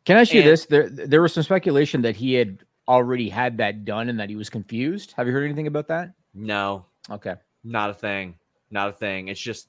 Can 0.05 0.17
I 0.17 0.21
ask 0.21 0.33
you 0.33 0.43
this? 0.43 0.67
There 0.67 0.89
there 0.89 1.21
was 1.23 1.33
some 1.33 1.43
speculation 1.43 2.03
that 2.03 2.17
he 2.17 2.35
had 2.35 2.65
already 2.89 3.29
had 3.29 3.57
that 3.59 3.85
done 3.85 4.09
and 4.09 4.21
that 4.21 4.31
he 4.31 4.37
was 4.37 4.49
confused. 4.49 5.13
Have 5.17 5.27
you 5.27 5.33
heard 5.33 5.45
anything 5.45 5.67
about 5.67 5.89
that? 5.89 6.13
No, 6.35 6.87
Okay. 7.11 7.35
not 7.65 7.91
a 7.91 7.95
thing. 7.95 8.37
Not 8.71 8.91
a 8.91 8.93
thing. 8.93 9.29
It's 9.29 9.41
just 9.41 9.69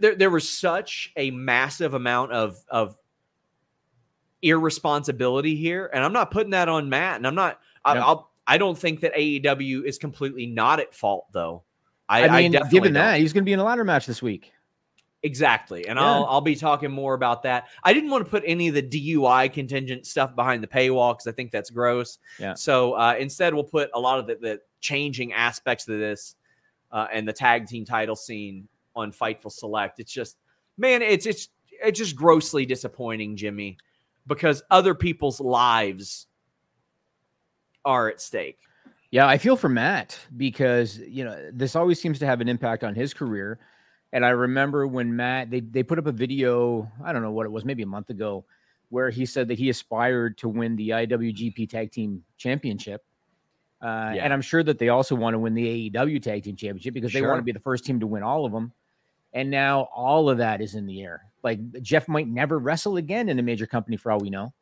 there. 0.00 0.14
There 0.14 0.30
was 0.30 0.48
such 0.48 1.12
a 1.16 1.30
massive 1.30 1.94
amount 1.94 2.32
of 2.32 2.58
of 2.68 2.96
irresponsibility 4.42 5.56
here, 5.56 5.90
and 5.92 6.04
I'm 6.04 6.12
not 6.12 6.30
putting 6.30 6.50
that 6.50 6.68
on 6.68 6.88
Matt. 6.88 7.16
And 7.16 7.26
I'm 7.26 7.34
not. 7.34 7.60
I, 7.84 7.94
Yep. 7.94 8.02
I'll. 8.04 8.30
I 8.46 8.56
don't 8.56 8.78
think 8.78 9.00
that 9.00 9.14
AEW 9.14 9.84
is 9.84 9.98
completely 9.98 10.46
not 10.46 10.80
at 10.80 10.94
fault, 10.94 11.26
though. 11.32 11.64
I, 12.08 12.26
I 12.26 12.42
mean, 12.42 12.52
definitely 12.52 12.78
given 12.78 12.92
that, 12.94 13.20
he's 13.20 13.34
going 13.34 13.44
to 13.44 13.44
be 13.44 13.52
in 13.52 13.58
a 13.58 13.64
ladder 13.64 13.84
match 13.84 14.06
this 14.06 14.22
week. 14.22 14.52
Exactly. 15.22 15.88
And 15.88 15.98
Yeah. 15.98 16.04
I'll 16.04 16.24
I'll 16.26 16.40
be 16.40 16.54
talking 16.54 16.92
more 16.92 17.14
about 17.14 17.42
that. 17.42 17.68
I 17.82 17.92
didn't 17.92 18.10
want 18.10 18.24
to 18.24 18.30
put 18.30 18.44
any 18.46 18.68
of 18.68 18.74
the 18.74 18.82
DUI 18.82 19.52
contingent 19.52 20.06
stuff 20.06 20.34
behind 20.36 20.62
the 20.62 20.68
paywall 20.68 21.14
because 21.14 21.26
I 21.26 21.32
think 21.32 21.50
that's 21.50 21.70
gross. 21.70 22.18
Yeah. 22.38 22.54
So 22.54 22.92
uh, 22.92 23.16
instead, 23.18 23.52
we'll 23.52 23.64
put 23.64 23.90
a 23.94 24.00
lot 24.00 24.20
of 24.20 24.26
the, 24.28 24.36
the 24.36 24.60
changing 24.80 25.32
aspects 25.32 25.88
of 25.88 25.98
this 25.98 26.36
uh, 26.92 27.08
and 27.12 27.26
the 27.26 27.32
tag 27.32 27.66
team 27.66 27.84
title 27.84 28.14
scene 28.14 28.68
on 28.94 29.12
Fightful 29.12 29.50
Select. 29.50 29.98
It's 29.98 30.12
just, 30.12 30.36
man, 30.76 31.02
it's 31.02 31.26
it's 31.26 31.48
it's 31.82 31.98
just 31.98 32.14
grossly 32.14 32.64
disappointing, 32.64 33.36
Jimmy, 33.36 33.76
because 34.26 34.62
other 34.70 34.94
people's 34.94 35.40
lives 35.40 36.26
are 37.84 38.08
at 38.08 38.20
stake. 38.20 38.58
Yeah, 39.10 39.26
I 39.26 39.38
feel 39.38 39.56
for 39.56 39.68
Matt 39.68 40.18
because 40.36 40.98
you 40.98 41.24
know 41.24 41.50
this 41.52 41.74
always 41.74 42.00
seems 42.00 42.18
to 42.20 42.26
have 42.26 42.40
an 42.40 42.48
impact 42.48 42.84
on 42.84 42.94
his 42.94 43.14
career. 43.14 43.58
And 44.12 44.24
I 44.24 44.30
remember 44.30 44.86
when 44.86 45.14
Matt 45.16 45.50
they 45.50 45.60
they 45.60 45.82
put 45.82 45.98
up 45.98 46.06
a 46.06 46.12
video, 46.12 46.90
I 47.04 47.12
don't 47.12 47.22
know 47.22 47.30
what 47.30 47.46
it 47.46 47.52
was, 47.52 47.64
maybe 47.64 47.82
a 47.82 47.86
month 47.86 48.10
ago, 48.10 48.44
where 48.88 49.10
he 49.10 49.26
said 49.26 49.48
that 49.48 49.58
he 49.58 49.68
aspired 49.68 50.38
to 50.38 50.48
win 50.48 50.76
the 50.76 50.90
IWGP 50.90 51.68
Tag 51.68 51.92
Team 51.92 52.24
Championship. 52.38 53.04
Uh, 53.82 54.12
Yeah. 54.16 54.24
And 54.24 54.32
I'm 54.32 54.40
sure 54.40 54.62
that 54.62 54.78
they 54.78 54.88
also 54.88 55.14
want 55.14 55.34
to 55.34 55.38
win 55.38 55.54
the 55.54 55.90
AEW 55.90 56.20
Tag 56.22 56.42
Team 56.42 56.56
Championship 56.56 56.94
because 56.94 57.12
they 57.12 57.18
Sure. 57.20 57.28
want 57.28 57.38
to 57.40 57.44
be 57.44 57.52
the 57.52 57.60
first 57.60 57.84
team 57.84 58.00
to 58.00 58.06
win 58.06 58.22
all 58.22 58.44
of 58.46 58.52
them. 58.52 58.72
And 59.34 59.50
now 59.50 59.82
all 59.94 60.30
of 60.30 60.38
that 60.38 60.60
is 60.62 60.74
in 60.74 60.86
the 60.86 61.02
air. 61.02 61.26
Like 61.42 61.60
Jeff 61.82 62.08
might 62.08 62.26
never 62.26 62.58
wrestle 62.58 62.96
again 62.96 63.28
in 63.28 63.38
a 63.38 63.42
major 63.42 63.66
company 63.66 63.96
for 63.98 64.10
all 64.10 64.18
we 64.18 64.30
know. 64.30 64.52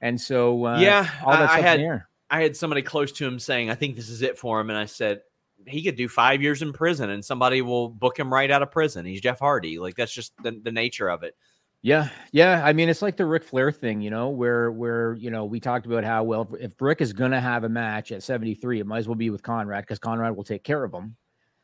And 0.00 0.18
so, 0.20 0.66
uh, 0.66 0.78
Yeah, 0.80 1.08
all 1.22 1.32
that's 1.32 1.52
I- 1.52 1.58
I 1.58 1.60
had- 1.60 1.80
in 1.80 1.86
the 1.86 1.92
air. 1.92 2.08
I 2.28 2.42
had 2.42 2.56
somebody 2.56 2.82
close 2.82 3.12
to 3.12 3.26
him 3.26 3.38
saying, 3.38 3.70
I 3.70 3.74
think 3.76 3.94
this 3.94 4.08
is 4.08 4.20
it 4.22 4.36
for 4.36 4.58
him. 4.58 4.68
And 4.68 4.76
I 4.78 4.86
said, 4.86 5.20
he 5.66 5.82
could 5.82 5.96
do 5.96 6.08
five 6.08 6.42
years 6.42 6.62
in 6.62 6.72
prison 6.72 7.10
and 7.10 7.24
somebody 7.24 7.62
will 7.62 7.88
book 7.88 8.18
him 8.18 8.32
right 8.32 8.50
out 8.50 8.62
of 8.62 8.70
prison. 8.70 9.04
He's 9.04 9.20
Jeff 9.20 9.38
Hardy. 9.38 9.78
Like 9.78 9.96
that's 9.96 10.12
just 10.12 10.32
the, 10.42 10.58
the 10.62 10.72
nature 10.72 11.08
of 11.08 11.22
it. 11.22 11.36
Yeah, 11.82 12.08
yeah. 12.32 12.62
I 12.64 12.72
mean, 12.72 12.88
it's 12.88 13.02
like 13.02 13.16
the 13.16 13.26
Ric 13.26 13.44
Flair 13.44 13.70
thing, 13.70 14.00
you 14.00 14.10
know, 14.10 14.30
where 14.30 14.72
where 14.72 15.14
you 15.14 15.30
know 15.30 15.44
we 15.44 15.60
talked 15.60 15.86
about 15.86 16.04
how 16.04 16.24
well 16.24 16.52
if 16.58 16.72
Ric 16.80 17.00
is 17.00 17.12
going 17.12 17.30
to 17.30 17.40
have 17.40 17.64
a 17.64 17.68
match 17.68 18.10
at 18.10 18.22
73, 18.22 18.80
it 18.80 18.86
might 18.86 18.98
as 18.98 19.08
well 19.08 19.14
be 19.14 19.30
with 19.30 19.42
Conrad 19.42 19.84
because 19.84 19.98
Conrad 19.98 20.34
will 20.36 20.44
take 20.44 20.64
care 20.64 20.82
of 20.82 20.92
him. 20.92 21.16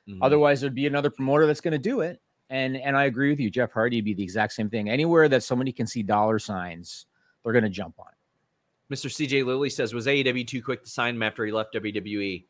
Mhm. 0.08 0.18
Otherwise, 0.22 0.60
there'd 0.60 0.74
be 0.74 0.86
another 0.86 1.10
promoter 1.10 1.46
that's 1.46 1.60
going 1.60 1.72
to 1.72 1.78
do 1.78 2.02
it. 2.02 2.20
And 2.50 2.76
and 2.76 2.96
I 2.96 3.04
agree 3.04 3.30
with 3.30 3.40
you, 3.40 3.50
Jeff 3.50 3.72
Hardy 3.72 3.96
would 3.96 4.04
be 4.04 4.14
the 4.14 4.22
exact 4.22 4.52
same 4.52 4.68
thing. 4.70 4.88
Anywhere 4.88 5.28
that 5.28 5.42
somebody 5.42 5.72
can 5.72 5.86
see 5.86 6.02
dollar 6.02 6.38
signs, 6.38 7.06
they're 7.42 7.52
going 7.52 7.64
to 7.64 7.70
jump 7.70 7.98
on 7.98 8.06
it. 8.08 8.94
Mr. 8.94 9.10
CJ 9.10 9.44
Lilly 9.46 9.70
says, 9.70 9.94
was 9.94 10.06
AEW 10.06 10.46
too 10.46 10.62
quick 10.62 10.84
to 10.84 10.90
sign 10.90 11.14
him 11.16 11.22
after 11.22 11.46
he 11.46 11.52
left 11.52 11.74
WWE? 11.74 12.44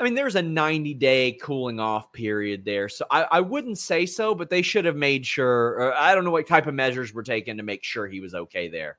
I 0.00 0.04
mean, 0.04 0.14
there's 0.14 0.36
a 0.36 0.42
90 0.42 0.94
day 0.94 1.32
cooling 1.32 1.78
off 1.78 2.10
period 2.10 2.64
there. 2.64 2.88
So 2.88 3.04
I, 3.10 3.26
I 3.30 3.40
wouldn't 3.40 3.76
say 3.76 4.06
so, 4.06 4.34
but 4.34 4.48
they 4.48 4.62
should 4.62 4.86
have 4.86 4.96
made 4.96 5.26
sure. 5.26 5.74
Or 5.74 5.94
I 5.94 6.14
don't 6.14 6.24
know 6.24 6.30
what 6.30 6.46
type 6.46 6.66
of 6.66 6.74
measures 6.74 7.12
were 7.12 7.22
taken 7.22 7.58
to 7.58 7.62
make 7.62 7.84
sure 7.84 8.06
he 8.06 8.20
was 8.20 8.34
okay 8.34 8.68
there. 8.68 8.96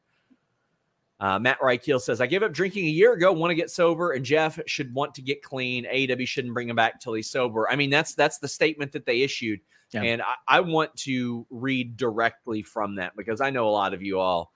Uh, 1.20 1.40
Matt 1.40 1.60
Reichel 1.60 2.00
says, 2.00 2.22
I 2.22 2.28
gave 2.28 2.44
up 2.44 2.52
drinking 2.52 2.86
a 2.86 2.90
year 2.90 3.14
ago, 3.14 3.32
want 3.32 3.52
to 3.52 3.56
get 3.56 3.70
sober, 3.70 4.12
and 4.12 4.24
Jeff 4.24 4.60
should 4.66 4.94
want 4.94 5.16
to 5.16 5.22
get 5.22 5.44
clean. 5.44 5.86
AEW 5.86 6.28
shouldn't 6.28 6.54
bring 6.54 6.70
him 6.70 6.76
back 6.76 7.00
till 7.00 7.14
he's 7.14 7.30
sober. 7.30 7.70
I 7.70 7.76
mean, 7.76 7.90
that's 7.90 8.16
that's 8.16 8.40
the 8.40 8.48
statement 8.48 8.92
that 8.94 9.06
they 9.06 9.22
issued. 9.22 9.60
Yeah. 9.92 10.04
And 10.04 10.22
I, 10.22 10.36
I 10.48 10.60
want 10.62 10.96
to 10.98 11.46
read 11.50 11.98
directly 11.98 12.64
from 12.64 12.96
that 12.96 13.16
because 13.16 13.42
I 13.42 13.50
know 13.50 13.68
a 13.68 13.70
lot 13.70 13.94
of 13.94 14.02
you 14.02 14.20
all 14.20 14.52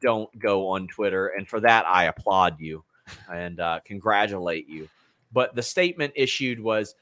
don't 0.00 0.36
go 0.38 0.68
on 0.68 0.88
Twitter. 0.88 1.28
And 1.28 1.48
for 1.48 1.60
that, 1.60 1.86
I 1.86 2.04
applaud 2.04 2.60
you 2.60 2.84
and 3.32 3.60
uh, 3.60 3.80
congratulate 3.84 4.68
you. 4.68 4.88
But 5.32 5.54
the 5.54 5.62
statement 5.62 6.12
issued 6.16 6.60
was 6.60 6.94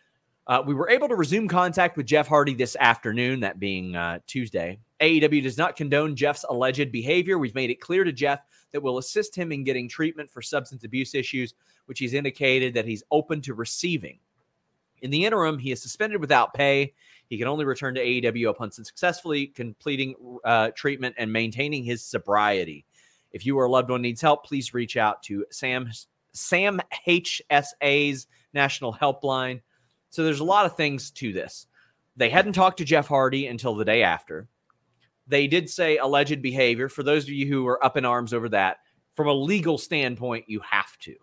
uh, 0.47 0.63
We 0.67 0.75
were 0.75 0.91
able 0.91 1.09
to 1.09 1.15
resume 1.15 1.49
contact 1.49 1.97
with 1.97 2.07
Jeff 2.07 2.29
Hardy 2.29 2.55
this 2.55 2.77
afternoon, 2.79 3.41
that 3.41 3.59
being 3.59 3.97
uh, 3.97 4.21
Tuesday. 4.27 4.79
AEW 5.01 5.43
does 5.43 5.59
not 5.59 5.77
condone 5.77 6.17
Jeff's 6.17 6.45
alleged 6.49 6.91
behavior. 6.91 7.39
We've 7.39 7.55
made 7.55 7.71
it 7.71 7.81
clear 7.81 8.05
to 8.05 8.13
Jeff 8.13 8.41
that 8.73 8.83
we'll 8.83 8.99
assist 8.99 9.35
him 9.35 9.53
in 9.53 9.65
getting 9.65 9.89
treatment 9.89 10.31
for 10.31 10.43
substance 10.43 10.85
abuse 10.85 11.15
issues, 11.15 11.55
which 11.87 11.99
he's 11.99 12.15
indicated 12.15 12.75
that 12.75 12.85
he's 12.85 13.03
open 13.11 13.41
to 13.43 13.55
receiving. 13.55 14.19
In 15.01 15.11
the 15.11 15.25
interim, 15.25 15.59
he 15.59 15.71
is 15.71 15.81
suspended 15.81 16.21
without 16.21 16.55
pay. 16.55 16.93
He 17.29 17.39
can 17.39 17.47
only 17.47 17.65
return 17.65 17.95
to 17.95 18.05
AEW 18.05 18.51
upon 18.51 18.73
successfully 18.73 19.47
completing 19.47 20.15
uh, 20.45 20.71
treatment 20.75 21.15
and 21.19 21.33
maintaining 21.33 21.85
his 21.85 22.03
sobriety. 22.03 22.85
If 23.33 23.45
you 23.45 23.59
or 23.59 23.67
a 23.67 23.71
loved 23.71 23.91
one 23.91 24.03
needs 24.03 24.21
help, 24.21 24.45
please 24.45 24.75
reach 24.75 24.97
out 24.97 25.23
to 25.25 25.45
Sam 25.51 25.91
Sam 26.41 26.81
HSA's 27.07 28.27
National 28.55 28.93
Helpline. 28.93 29.61
So 30.11 30.25
there's 30.25 30.41
a 30.41 30.45
lot 30.45 30.67
of 30.67 30.77
things 30.77 31.11
to 31.13 31.33
this. 31.33 31.67
They 32.17 32.31
hadn't 32.31 32.55
talked 32.55 32.79
to 32.79 32.85
Jeff 32.85 33.07
Hardy 33.07 33.47
until 33.47 33.75
the 33.75 33.85
day 33.85 34.03
after. 34.03 34.49
They 35.27 35.47
did 35.47 35.69
say 35.69 35.99
alleged 35.99 36.41
behavior. 36.43 36.89
For 36.89 37.03
those 37.03 37.25
of 37.25 37.31
you 37.31 37.47
who 37.47 37.67
are 37.67 37.83
up 37.85 37.97
in 37.97 38.05
arms 38.05 38.33
over 38.33 38.49
that, 38.49 38.79
from 39.15 39.29
a 39.29 39.33
legal 39.33 39.79
standpoint, 39.79 40.47
you 40.49 40.61
have 40.61 40.97
to. 41.01 41.15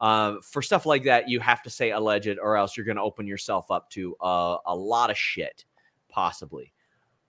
Uh, 0.00 0.36
for 0.42 0.62
stuff 0.62 0.86
like 0.86 1.04
that, 1.04 1.28
you 1.28 1.40
have 1.40 1.62
to 1.62 1.70
say 1.70 1.90
alleged, 1.90 2.38
or 2.40 2.56
else 2.56 2.76
you're 2.76 2.86
going 2.86 2.96
to 2.96 3.02
open 3.02 3.26
yourself 3.26 3.70
up 3.70 3.90
to 3.90 4.16
uh, 4.22 4.56
a 4.66 4.74
lot 4.74 5.10
of 5.10 5.18
shit, 5.18 5.64
possibly. 6.08 6.72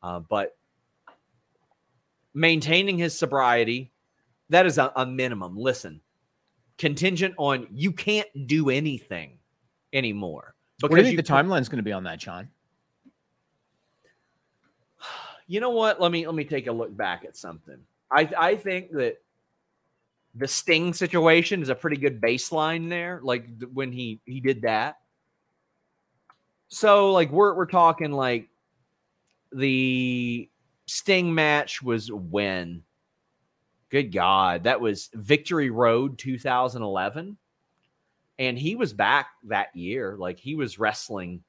Uh, 0.02 0.20
but 0.20 0.56
maintaining 2.34 2.98
his 2.98 3.18
sobriety, 3.18 3.92
that 4.50 4.66
is 4.66 4.78
a, 4.78 4.92
a 4.96 5.06
minimum. 5.06 5.58
Listen, 5.58 6.02
contingent 6.82 7.36
on 7.38 7.68
you 7.72 7.92
can't 7.92 8.28
do 8.48 8.72
anything 8.72 9.38
anymore. 9.94 10.56
What 10.80 10.90
do 10.90 10.98
you 10.98 11.04
think 11.04 11.16
the 11.16 11.24
timeline's 11.24 11.70
going 11.70 11.78
to 11.78 11.84
be 11.84 11.92
on 11.92 12.04
that, 12.06 12.20
Sean? 12.20 12.50
you 15.48 15.60
know 15.60 15.70
what? 15.70 16.02
Let 16.02 16.12
me 16.12 16.26
let 16.26 16.34
me 16.34 16.44
take 16.44 16.66
a 16.66 16.72
look 16.72 16.98
back 16.98 17.24
at 17.24 17.38
something. 17.38 17.78
I 18.12 18.28
I 18.36 18.56
think 18.56 18.92
that 18.94 19.22
the 20.34 20.48
Sting 20.48 20.92
situation 20.92 21.62
is 21.62 21.70
a 21.70 21.76
pretty 21.76 21.98
good 21.98 22.20
baseline 22.20 22.90
there. 22.90 23.20
Like 23.22 23.46
when 23.72 23.92
he 23.92 24.20
he 24.26 24.40
did 24.40 24.64
that. 24.64 24.98
So 26.70 27.12
like 27.12 27.30
we're 27.30 27.54
we're 27.54 27.68
talking 27.68 28.12
like 28.12 28.50
the 29.52 30.50
Sting 30.88 31.36
match 31.36 31.84
was 31.84 32.12
when. 32.12 32.82
Good 33.92 34.12
God, 34.14 34.64
that 34.64 34.80
was 34.82 35.10
Victory 35.14 35.70
Road 35.70 36.18
2011, 36.18 37.38
and 38.40 38.58
he 38.58 38.76
was 38.76 38.94
back 38.94 39.28
that 39.44 39.76
year. 39.76 40.16
Like 40.18 40.40
he 40.40 40.56
was 40.56 40.80
wrestling 40.80 41.44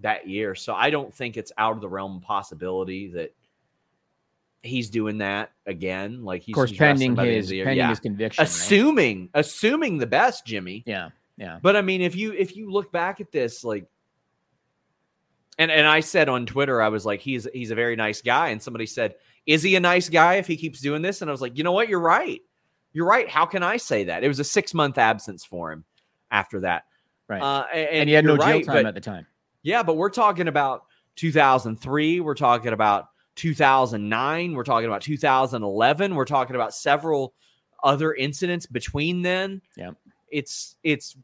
that 0.00 0.28
year. 0.28 0.56
So 0.56 0.74
I 0.74 0.90
don't 0.90 1.14
think 1.14 1.36
it's 1.36 1.52
out 1.56 1.76
of 1.76 1.80
the 1.80 1.88
realm 1.88 2.16
of 2.16 2.22
possibility 2.22 3.12
that 3.12 3.32
he's 4.64 4.90
doing 4.90 5.18
that 5.18 5.52
again. 5.64 6.24
Like 6.24 6.42
he's 6.42 6.52
Of 6.52 6.56
course, 6.56 6.70
he's 6.70 6.78
pending 6.80 7.14
by 7.14 7.26
the 7.26 7.30
end 7.30 7.38
of 7.44 7.48
his 7.48 7.58
pending 7.60 7.76
Yeah. 7.76 7.88
his 7.90 8.00
conviction. 8.00 8.42
right? 8.42 8.48
assuming 8.48 9.28
assuming 9.32 9.98
the 9.98 10.06
best, 10.06 10.44
Jimmy. 10.44 10.82
Yeah, 10.84 11.10
yeah. 11.36 11.60
But 11.62 11.76
I 11.76 11.82
mean, 11.82 12.00
if 12.02 12.16
you 12.16 12.32
if 12.32 12.56
you 12.56 12.72
look 12.72 12.90
back 12.90 13.20
at 13.20 13.30
this, 13.30 13.62
like, 13.62 13.86
and 15.58 15.70
and 15.70 15.86
I 15.86 16.00
said 16.00 16.28
on 16.28 16.46
Twitter, 16.46 16.82
I 16.82 16.88
was 16.88 17.06
like, 17.06 17.20
he's 17.20 17.46
he's 17.54 17.70
a 17.70 17.76
very 17.76 17.94
nice 17.94 18.20
guy, 18.22 18.48
and 18.48 18.60
somebody 18.60 18.86
said, 18.86 19.14
is 19.46 19.62
he 19.62 19.74
a 19.76 19.80
nice 19.80 20.08
guy 20.08 20.34
if 20.34 20.46
he 20.46 20.56
keeps 20.56 20.80
doing 20.80 21.02
this? 21.02 21.20
And 21.22 21.30
I 21.30 21.32
was 21.32 21.40
like, 21.40 21.56
you 21.58 21.64
know 21.64 21.72
what, 21.72 21.88
you're 21.88 22.00
right, 22.00 22.40
you're 22.92 23.06
right. 23.06 23.28
How 23.28 23.46
can 23.46 23.62
I 23.62 23.76
say 23.76 24.04
that? 24.04 24.22
It 24.24 24.28
was 24.28 24.38
a 24.40 24.44
six 24.44 24.72
month 24.74 24.98
absence 24.98 25.44
for 25.44 25.72
him 25.72 25.84
after 26.30 26.60
that, 26.60 26.84
Right. 27.28 27.42
Uh, 27.42 27.64
and, 27.72 27.88
and, 27.88 28.08
he 28.08 28.14
had 28.14 28.24
no 28.24 28.36
jail 28.36 28.46
right, 28.46 28.64
time 28.64 28.74
but- 28.76 28.86
at 28.86 28.94
the 28.94 29.00
time. 29.00 29.26
yeah, 29.62 29.82
but 29.82 29.96
we're 29.96 30.10
talking 30.10 30.48
about 30.48 30.84
2003. 31.16 32.20
We're 32.20 32.34
talking 32.34 32.72
about 32.72 33.08
2009. 33.36 34.52
We're 34.54 34.64
talking 34.64 34.86
about 34.86 35.02
2011. 35.02 36.14
We're 36.14 36.24
talking 36.24 36.54
about 36.56 36.74
several 36.74 37.34
other 37.82 38.14
incidents 38.14 38.66
between 38.66 39.22
then. 39.22 39.60
Yeah. 39.76 39.92
It's 40.30 40.76
it's 40.82 41.16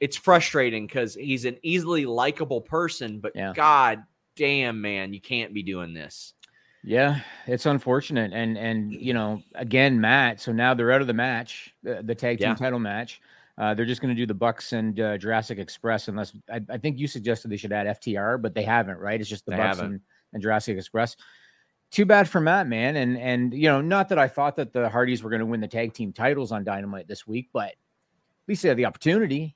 it's 0.00 0.16
frustrating 0.16 0.86
because 0.86 1.14
he's 1.14 1.44
an 1.44 1.58
easily 1.62 2.06
likable 2.06 2.60
person, 2.60 3.20
but 3.20 3.32
Yeah. 3.34 3.52
god 3.54 4.02
damn 4.36 4.80
man, 4.80 5.12
you 5.12 5.20
can't 5.20 5.52
be 5.54 5.62
doing 5.62 5.92
this. 5.94 6.34
Yeah, 6.82 7.20
it's 7.46 7.66
unfortunate, 7.66 8.32
and 8.32 8.56
and 8.56 8.92
you 8.92 9.12
know, 9.12 9.42
again, 9.54 10.00
Matt. 10.00 10.40
So 10.40 10.50
now 10.52 10.72
they're 10.72 10.92
out 10.92 11.02
of 11.02 11.06
the 11.06 11.14
match, 11.14 11.74
the, 11.82 12.02
the 12.02 12.14
tag 12.14 12.38
team 12.38 12.48
Yeah. 12.48 12.54
title 12.54 12.78
match. 12.78 13.20
Uh, 13.58 13.74
they're 13.74 13.84
just 13.84 14.00
going 14.00 14.14
to 14.14 14.18
do 14.18 14.24
the 14.24 14.32
Bucks 14.32 14.72
and 14.72 14.98
uh, 14.98 15.18
Jurassic 15.18 15.58
Express, 15.58 16.08
unless 16.08 16.32
I, 16.50 16.62
I 16.70 16.78
think 16.78 16.98
you 16.98 17.06
suggested 17.06 17.48
they 17.50 17.58
should 17.58 17.72
add 17.72 17.86
FTR, 18.00 18.40
but 18.40 18.54
they 18.54 18.62
haven't, 18.62 18.96
right? 18.98 19.20
It's 19.20 19.28
just 19.28 19.44
the 19.44 19.50
They 19.50 19.58
Bucks 19.58 19.78
and, 19.80 20.00
and 20.32 20.42
Jurassic 20.42 20.78
Express. 20.78 21.16
Too 21.90 22.06
bad 22.06 22.26
for 22.26 22.40
Matt, 22.40 22.68
man. 22.68 22.96
And 22.96 23.18
and 23.18 23.52
you 23.52 23.68
know, 23.68 23.82
not 23.82 24.08
that 24.08 24.18
I 24.18 24.28
thought 24.28 24.56
that 24.56 24.72
the 24.72 24.88
Hardys 24.88 25.22
were 25.22 25.28
going 25.28 25.40
to 25.40 25.46
win 25.46 25.60
the 25.60 25.68
tag 25.68 25.92
team 25.92 26.12
titles 26.14 26.52
on 26.52 26.64
Dynamite 26.64 27.08
this 27.08 27.26
week, 27.26 27.50
but 27.52 27.68
at 27.70 27.76
least 28.48 28.62
they 28.62 28.68
had 28.68 28.78
the 28.78 28.86
opportunity. 28.86 29.54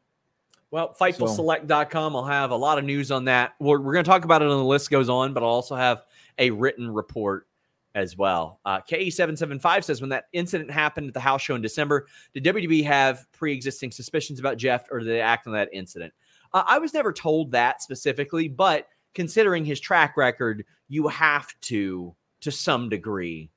Well, 0.75 0.93
FightfulSelect.com 1.01 2.15
will 2.15 2.25
have 2.25 2.51
a 2.51 2.57
lot 2.57 2.79
of 2.79 2.85
news 2.85 3.13
on 3.13 3.27
that. 3.27 3.55
We're, 3.61 3.79
we're 3.79 3.93
going 3.93 4.05
to 4.05 4.11
talk 4.11 4.25
about 4.25 4.43
it 4.43 4.49
on 4.49 4.59
the 4.59 4.65
list 4.65 4.91
goes 4.91 5.09
on, 5.09 5.33
but 5.33 5.45
I'll 5.45 5.49
also 5.49 5.77
have 5.77 6.03
a 6.37 6.51
written 6.51 6.93
report 6.93 7.47
as 7.95 8.17
well. 8.19 8.59
Uh, 8.65 8.81
KE775 8.81 9.85
says 9.85 10.01
when 10.01 10.11
that 10.11 10.25
incident 10.33 10.73
happened 10.73 11.07
at 11.07 11.15
the 11.15 11.21
house 11.21 11.43
show 11.43 11.55
in 11.55 11.63
December, 11.63 12.09
did 12.33 12.43
WWE 12.43 12.83
have 12.87 13.25
pre 13.31 13.53
existing 13.53 13.93
suspicions 13.93 14.41
about 14.41 14.57
Jeff 14.57 14.89
or 14.91 14.99
did 14.99 15.07
they 15.07 15.21
act 15.21 15.47
on 15.47 15.53
that 15.53 15.69
incident? 15.73 16.13
Uh, 16.53 16.65
I 16.67 16.81
was 16.81 16.93
never 16.93 17.13
told 17.13 17.53
that 17.53 17.81
specifically, 17.81 18.49
but 18.49 18.89
considering 19.15 19.65
his 19.65 19.79
track 19.79 20.17
record, 20.17 20.65
you 20.89 21.07
have 21.07 21.55
to, 21.61 22.17
to 22.41 22.51
some 22.51 22.89
degree, 22.89 23.49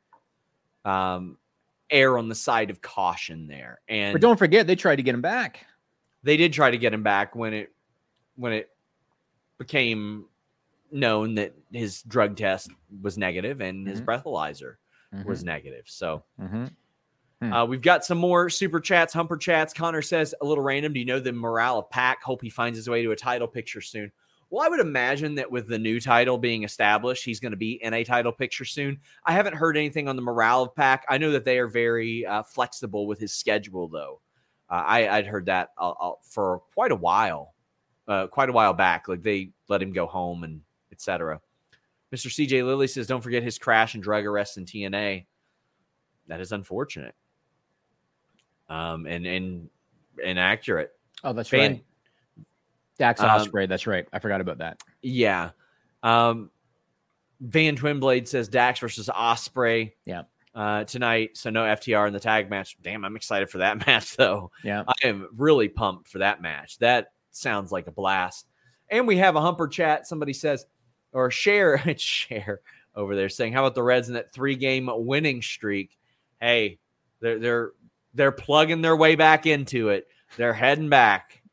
um, 0.86 1.40
err 1.90 2.20
on 2.20 2.30
the 2.30 2.36
side 2.36 2.70
of 2.70 2.84
caution 2.84 3.48
there. 3.48 3.80
And 3.88 4.14
But 4.14 4.22
don't 4.22 4.38
forget, 4.38 4.68
they 4.68 4.76
tried 4.76 4.98
to 4.98 5.04
get 5.04 5.16
him 5.16 5.22
back. 5.22 5.66
They 6.28 6.36
did 6.36 6.52
try 6.52 6.70
to 6.70 6.78
get 6.78 6.94
him 6.94 7.04
back 7.04 7.38
when 7.38 7.54
it 7.54 7.72
when 8.36 8.52
it 8.52 8.70
became 9.58 10.26
known 10.92 11.36
that 11.36 11.54
his 11.72 12.02
drug 12.04 12.36
test 12.36 12.70
was 13.02 13.18
negative 13.18 13.62
and 13.62 13.88
his 13.88 14.02
Mhm. 14.02 14.06
breathalyzer 14.06 14.76
was 15.24 15.46
negative. 15.46 15.86
So 15.88 16.26
Mhm. 16.38 16.72
Hmm. 17.42 17.54
uh, 17.54 17.66
we've 17.66 17.82
got 17.82 18.04
some 18.04 18.18
more 18.18 18.50
super 18.50 18.82
chats, 18.82 19.14
humper 19.14 19.38
chats. 19.38 19.74
Connor 19.74 20.02
says 20.02 20.36
a 20.42 20.46
little 20.46 20.64
random. 20.66 20.92
Do 20.92 21.00
you 21.00 21.06
know 21.06 21.22
the 21.22 21.32
morale 21.32 21.80
of 21.80 21.90
PAC? 21.90 22.22
Hope 22.24 22.42
he 22.42 22.50
finds 22.50 22.78
his 22.78 22.90
way 22.90 23.04
to 23.04 23.12
a 23.12 23.16
title 23.16 23.48
picture 23.48 23.80
soon. 23.80 24.12
Well, 24.50 24.66
I 24.66 24.70
would 24.70 24.82
imagine 24.82 25.36
that 25.36 25.50
with 25.50 25.68
the 25.70 25.80
new 25.80 26.02
title 26.02 26.38
being 26.38 26.64
established, 26.64 27.24
he's 27.24 27.40
going 27.40 27.52
to 27.52 27.58
be 27.58 27.82
in 27.82 27.94
a 27.94 28.04
title 28.04 28.34
picture 28.34 28.66
soon. 28.66 29.00
I 29.26 29.32
haven't 29.32 29.56
heard 29.56 29.78
anything 29.78 30.10
on 30.10 30.18
the 30.18 30.22
morale 30.22 30.64
of 30.64 30.76
PAC. 30.76 31.06
I 31.08 31.18
know 31.18 31.32
that 31.32 31.46
they 31.46 31.58
are 31.58 31.68
very 31.68 32.26
uh, 32.26 32.44
flexible 32.44 33.08
with 33.08 33.20
his 33.20 33.34
schedule, 33.34 33.88
though. 33.88 34.20
Uh, 34.70 34.84
I, 34.86 35.18
would 35.18 35.28
heard 35.28 35.46
that 35.46 35.70
uh, 35.78 35.92
uh, 35.92 36.12
for 36.22 36.62
quite 36.74 36.92
a 36.92 36.96
while, 36.96 37.54
uh, 38.08 38.28
quite 38.28 38.50
a 38.50 38.54
while 38.54 38.74
back. 38.74 39.08
Like 39.08 39.22
they 39.22 39.52
let 39.70 39.82
him 39.82 39.94
go 39.94 40.06
home 40.06 40.44
and 40.44 40.62
etc. 40.92 41.40
Mr. 42.14 42.28
CJ 42.28 42.66
Lilly 42.66 42.88
says, 42.88 43.08
"Don't 43.08 43.22
forget 43.22 43.44
his 43.44 43.58
crash 43.58 43.94
and 43.94 44.04
drug 44.04 44.26
arrest 44.26 44.58
in 44.58 44.66
TNA." 44.66 45.26
That 46.28 46.42
is 46.42 46.52
unfortunate, 46.52 47.16
um, 48.70 49.06
and 49.06 49.26
and 49.26 49.70
inaccurate. 50.22 50.92
Oh, 51.24 51.34
that's 51.34 51.50
Fan- 51.50 51.72
right. 51.72 51.84
Dax 52.98 53.22
um, 53.22 53.50
That's 53.54 53.88
right. 53.88 54.08
I 54.12 54.20
forgot 54.20 54.42
about 54.42 54.58
that. 54.58 54.82
Yeah. 55.02 55.52
Um, 56.04 56.50
Van 57.40 57.78
Twinblade 57.78 58.28
says 58.28 58.48
Dax 58.48 58.80
versus 58.80 59.10
Osprey. 59.10 59.96
Yeah. 60.06 60.24
Uh, 60.58 60.84
tonight, 60.86 61.38
so 61.38 61.52
no 61.52 61.62
FTR 61.62 62.08
in 62.08 62.14
the 62.14 62.20
tag 62.20 62.50
match. 62.50 62.78
Damn, 62.82 63.06
I'm 63.06 63.16
excited 63.16 63.48
for 63.48 63.60
that 63.60 63.78
match 63.88 64.16
though. 64.16 64.50
Yeah, 64.64 64.86
I 64.88 65.08
am 65.08 65.28
really 65.38 65.70
pumped 65.70 66.08
for 66.08 66.18
that 66.18 66.42
match. 66.42 66.80
That 66.80 67.12
sounds 67.30 67.72
like 67.72 67.86
a 67.86 67.92
blast. 67.92 68.48
And 68.90 69.06
we 69.06 69.18
have 69.18 69.36
a 69.36 69.42
humper 69.42 69.68
chat. 69.68 70.08
Somebody 70.08 70.34
says, 70.34 70.66
or 71.14 71.30
share, 71.30 71.78
share 71.98 72.62
over 72.96 73.16
there 73.16 73.30
saying, 73.30 73.54
"How 73.54 73.62
about 73.62 73.76
the 73.76 73.84
Reds 73.84 74.08
in 74.08 74.16
that 74.16 74.34
three 74.34 74.56
game 74.56 74.90
winning 74.92 75.44
streak?" 75.44 75.96
Hey, 76.42 76.80
they're 77.20 77.38
they're 77.38 77.72
they're 78.16 78.32
plugging 78.32 78.82
their 78.82 78.96
way 78.96 79.14
back 79.14 79.46
into 79.46 79.90
it. 79.90 80.08
They're 80.38 80.54
heading 80.54 80.90
back. 80.90 81.44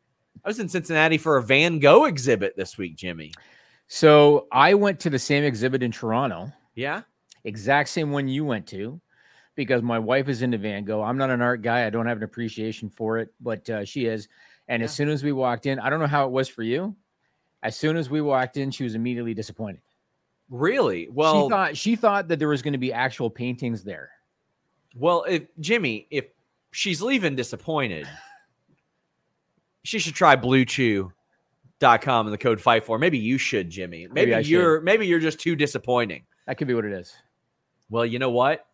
I 0.43 0.49
was 0.49 0.61
in 0.61 0.71
Cincinnati 0.71 1.19
for 1.19 1.37
a 1.37 1.43
Van 1.43 1.79
Gogh 1.79 2.07
exhibit 2.07 2.57
this 2.57 2.79
week, 2.79 2.97
Jimmy. 2.97 3.35
So 3.87 4.47
I 4.51 4.73
went 4.73 4.99
to 5.01 5.11
the 5.11 5.19
same 5.19 5.45
exhibit 5.45 5.83
in 5.83 5.93
Toronto. 5.93 6.51
Yeah. 6.75 7.03
Exact 7.45 7.89
same 7.89 8.11
one 8.11 8.29
you 8.29 8.45
went 8.45 8.67
to 8.69 9.01
because 9.55 9.83
my 9.83 9.99
wife 9.99 10.29
is 10.29 10.43
into 10.43 10.59
Van 10.59 10.85
Gogh. 10.85 11.03
I'm 11.03 11.17
not 11.17 11.31
an 11.31 11.41
art 11.41 11.63
guy. 11.63 11.87
I 11.87 11.91
don't 11.91 12.07
have 12.07 12.17
an 12.19 12.23
appreciation 12.23 12.91
for 12.91 13.19
it, 13.19 13.33
but 13.41 13.69
uh, 13.71 13.85
she 13.85 14.07
is. 14.07 14.29
And 14.69 14.81
yeah. 14.81 14.85
as 14.85 14.95
soon 14.95 15.09
as 15.09 15.23
we 15.23 15.33
walked 15.33 15.67
in, 15.67 15.79
I 15.79 15.91
don't 15.91 16.01
know 16.01 16.07
how 16.07 16.27
it 16.27 16.31
was 16.31 16.49
for 16.49 16.63
you. 16.63 16.97
As 17.63 17.77
soon 17.77 17.97
as 17.97 18.11
we 18.11 18.21
walked 18.21 18.57
in, 18.57 18.71
she 18.71 18.85
was 18.85 18.95
immediately 18.95 19.35
disappointed. 19.35 19.81
Really? 20.51 21.09
Well, 21.11 21.45
she 21.45 21.51
thought 21.51 21.77
she 21.77 21.97
thought 21.97 22.29
that 22.29 22.39
there 22.39 22.49
was 22.49 22.63
going 22.63 22.73
to 22.73 22.79
be 22.79 22.93
actual 22.93 23.31
paintings 23.31 23.83
there. 23.83 24.11
Well, 24.95 25.25
if 25.25 25.45
Jimmy, 25.59 26.07
if 26.11 26.27
she's 26.71 27.01
leaving 27.01 27.35
disappointed, 27.35 28.07
she 29.83 29.99
should 29.99 30.15
try 30.15 30.37
bluechew.com 30.37 32.27
and 32.27 32.33
the 32.33 32.39
code 32.39 32.61
five 32.61 32.85
four. 32.85 32.99
Maybe 32.99 33.19
you 33.19 33.39
should, 33.39 33.71
Jimmy. 33.71 34.07
Maybe, 34.11 34.33
maybe 34.33 34.49
you're 34.49 34.79
should. 34.79 34.85
maybe 34.85 35.07
you're 35.07 35.21
just 35.21 35.41
too 35.41 35.57
disappointing. 35.57 36.25
That 36.47 36.59
could 36.59 36.69
be 36.69 36.75
what 36.75 36.85
it 36.85 36.93
is. 36.93 37.15
Well, 37.91 38.07
you 38.07 38.19
know 38.19 38.31
what? 38.31 38.67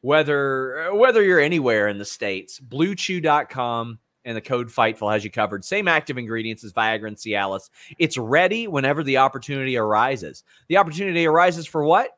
Whether 0.00 0.90
uh, 0.90 0.94
whether 0.94 1.22
you're 1.22 1.40
anywhere 1.40 1.88
in 1.88 1.98
the 1.98 2.04
states, 2.04 2.60
bluechew.com 2.60 3.98
and 4.24 4.36
the 4.36 4.40
code 4.40 4.68
Fightful 4.68 5.12
has 5.12 5.24
you 5.24 5.30
covered. 5.30 5.64
Same 5.64 5.88
active 5.88 6.18
ingredients 6.18 6.64
as 6.64 6.72
Viagra 6.72 7.08
and 7.08 7.16
Cialis. 7.16 7.70
It's 7.98 8.16
ready 8.16 8.66
whenever 8.66 9.02
the 9.02 9.18
opportunity 9.18 9.76
arises. 9.76 10.44
The 10.68 10.78
opportunity 10.78 11.26
arises 11.26 11.66
for 11.66 11.84
what? 11.84 12.10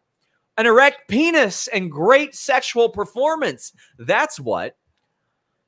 An 0.57 0.67
erect 0.67 1.09
penis 1.09 1.69
and 1.69 1.91
great 1.91 2.35
sexual 2.35 2.89
performance. 2.89 3.73
That's 3.99 4.41
what. 4.41 4.77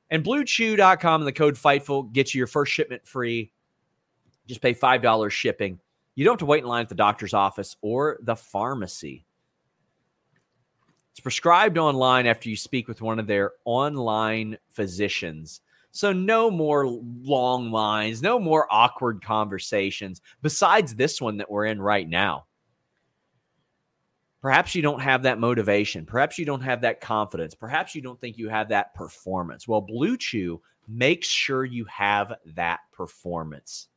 And 0.09 0.23
bluechew.com 0.23 1.21
and 1.21 1.27
the 1.27 1.33
code 1.33 1.55
Fightful 1.55 2.11
gets 2.11 2.33
you 2.33 2.39
your 2.39 2.47
first 2.47 2.71
shipment 2.71 3.05
free. 3.07 3.51
Just 4.47 4.61
pay 4.61 4.73
$5 4.73 5.29
shipping. 5.29 5.79
You 6.15 6.25
don't 6.25 6.33
have 6.33 6.39
to 6.39 6.45
wait 6.45 6.63
in 6.63 6.69
line 6.69 6.81
at 6.81 6.89
the 6.89 6.95
doctor's 6.95 7.35
office 7.35 7.75
or 7.81 8.17
the 8.23 8.35
pharmacy. 8.35 9.25
It's 11.11 11.19
prescribed 11.19 11.77
online 11.77 12.27
after 12.27 12.49
you 12.49 12.55
speak 12.55 12.87
with 12.87 13.01
one 13.01 13.19
of 13.19 13.27
their 13.27 13.51
online 13.65 14.57
physicians. 14.69 15.61
So, 15.91 16.13
no 16.13 16.51
more 16.51 16.85
long 16.85 17.71
lines, 17.71 18.21
no 18.21 18.39
more 18.39 18.67
awkward 18.69 19.23
conversations 19.23 20.21
besides 20.41 20.95
this 20.95 21.19
one 21.19 21.37
that 21.37 21.49
we're 21.49 21.65
in 21.65 21.81
right 21.81 22.07
now. 22.07 22.45
Perhaps 24.41 24.73
you 24.73 24.81
don't 24.81 25.01
have 25.01 25.23
that 25.23 25.39
motivation. 25.39 26.05
Perhaps 26.05 26.37
you 26.37 26.45
don't 26.45 26.61
have 26.61 26.81
that 26.81 27.01
confidence. 27.01 27.55
Perhaps 27.55 27.93
you 27.93 28.01
don't 28.01 28.19
think 28.21 28.37
you 28.37 28.47
have 28.47 28.69
that 28.69 28.93
performance. 28.93 29.67
Well, 29.67 29.81
Blue 29.81 30.15
Chew 30.15 30.61
makes 30.87 31.27
sure 31.27 31.65
you 31.65 31.85
have 31.85 32.33
that 32.55 32.79
performance. 32.93 33.89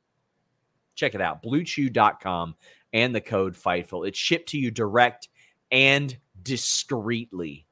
Check 0.94 1.14
it 1.14 1.20
out 1.20 1.42
bluechew.com 1.42 2.54
and 2.92 3.14
the 3.14 3.20
code 3.20 3.54
FIGHTFUL. 3.54 4.08
It's 4.08 4.18
shipped 4.18 4.48
to 4.50 4.58
you 4.58 4.70
direct 4.70 5.28
and 5.70 6.16
discreetly. 6.42 7.66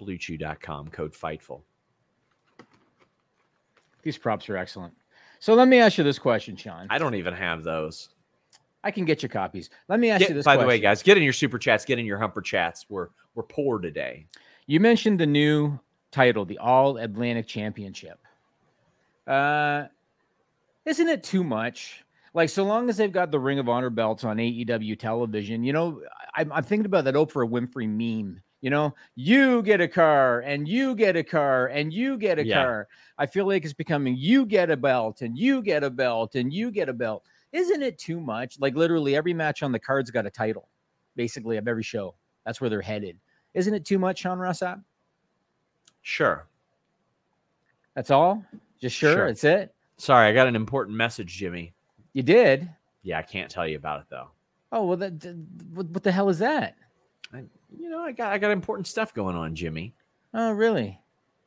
Bluechew.com, 0.00 0.88
code 0.88 1.12
FIGHTFUL. 1.12 1.62
These 4.02 4.18
props 4.18 4.48
are 4.48 4.56
excellent. 4.56 4.94
So 5.40 5.54
let 5.54 5.68
me 5.68 5.78
ask 5.78 5.98
you 5.98 6.04
this 6.04 6.18
question, 6.18 6.56
Sean. 6.56 6.86
I 6.90 6.98
don't 6.98 7.14
even 7.14 7.34
have 7.34 7.64
those. 7.64 8.10
I 8.82 8.90
can 8.90 9.06
get 9.06 9.22
you 9.22 9.28
copies. 9.28 9.70
Let 9.88 9.98
me 9.98 10.10
ask 10.10 10.20
get, 10.20 10.28
you 10.28 10.34
this. 10.34 10.44
By 10.44 10.56
question. 10.56 10.66
the 10.66 10.68
way, 10.68 10.78
guys, 10.78 11.02
get 11.02 11.16
in 11.16 11.22
your 11.22 11.32
super 11.32 11.58
chats, 11.58 11.84
get 11.84 11.98
in 11.98 12.04
your 12.04 12.18
humper 12.18 12.42
chats. 12.42 12.86
We're 12.88 13.08
we're 13.34 13.44
poor 13.44 13.78
today. 13.78 14.26
You 14.66 14.78
mentioned 14.80 15.18
the 15.18 15.26
new 15.26 15.78
title, 16.12 16.44
the 16.44 16.58
All 16.58 16.98
Atlantic 16.98 17.46
Championship. 17.46 18.18
Uh, 19.26 19.84
isn't 20.84 21.08
it 21.08 21.22
too 21.22 21.42
much? 21.42 22.03
Like, 22.34 22.48
so 22.48 22.64
long 22.64 22.90
as 22.90 22.96
they've 22.96 23.12
got 23.12 23.30
the 23.30 23.38
Ring 23.38 23.60
of 23.60 23.68
Honor 23.68 23.90
belts 23.90 24.24
on 24.24 24.38
AEW 24.38 24.98
television, 24.98 25.62
you 25.62 25.72
know, 25.72 26.02
I, 26.34 26.44
I'm 26.50 26.64
thinking 26.64 26.86
about 26.86 27.04
that 27.04 27.14
Oprah 27.14 27.48
Winfrey 27.48 27.88
meme. 27.88 28.40
You 28.60 28.70
know, 28.70 28.94
you 29.14 29.62
get 29.62 29.82
a 29.82 29.88
car 29.88 30.40
and 30.40 30.66
you 30.66 30.94
get 30.94 31.16
a 31.16 31.22
car 31.22 31.66
and 31.66 31.92
you 31.92 32.16
get 32.16 32.38
a 32.38 32.46
yeah. 32.46 32.64
car. 32.64 32.88
I 33.18 33.26
feel 33.26 33.46
like 33.46 33.62
it's 33.62 33.74
becoming 33.74 34.16
you 34.16 34.46
get 34.46 34.70
a 34.70 34.76
belt 34.76 35.20
and 35.20 35.36
you 35.36 35.60
get 35.60 35.84
a 35.84 35.90
belt 35.90 36.34
and 36.34 36.50
you 36.50 36.70
get 36.70 36.88
a 36.88 36.94
belt. 36.94 37.24
Isn't 37.52 37.82
it 37.82 37.98
too 37.98 38.18
much? 38.20 38.58
Like 38.58 38.74
literally 38.74 39.16
every 39.16 39.34
match 39.34 39.62
on 39.62 39.70
the 39.70 39.78
card's 39.78 40.10
got 40.10 40.24
a 40.24 40.30
title, 40.30 40.70
basically 41.14 41.58
of 41.58 41.68
every 41.68 41.82
show. 41.82 42.14
That's 42.46 42.58
where 42.58 42.70
they're 42.70 42.80
headed. 42.80 43.18
Isn't 43.52 43.74
it 43.74 43.84
too 43.84 43.98
much, 43.98 44.20
Sean 44.20 44.38
Ross 44.38 44.60
Sapp? 44.60 44.82
Sure. 46.00 46.46
That's 47.94 48.10
all? 48.10 48.42
Just 48.80 48.96
sure, 48.96 49.12
sure. 49.12 49.26
That's 49.26 49.44
it? 49.44 49.74
Sorry, 49.98 50.26
I 50.26 50.32
got 50.32 50.48
an 50.48 50.56
important 50.56 50.96
message, 50.96 51.36
Jimmy. 51.36 51.73
You 52.14 52.22
did? 52.22 52.70
Yeah, 53.02 53.18
I 53.18 53.22
can't 53.22 53.50
tell 53.50 53.68
you 53.68 53.76
about 53.76 54.00
it 54.00 54.06
though. 54.08 54.30
Oh 54.72 54.86
well, 54.86 54.96
that, 54.96 55.36
what 55.74 56.02
the 56.02 56.10
hell 56.10 56.30
is 56.30 56.38
that? 56.38 56.76
I, 57.32 57.42
you 57.78 57.90
know, 57.90 58.00
I 58.00 58.12
got 58.12 58.32
I 58.32 58.38
got 58.38 58.50
important 58.50 58.86
stuff 58.86 59.12
going 59.12 59.36
on, 59.36 59.54
Jimmy. 59.54 59.94
Oh, 60.32 60.52
really? 60.52 61.00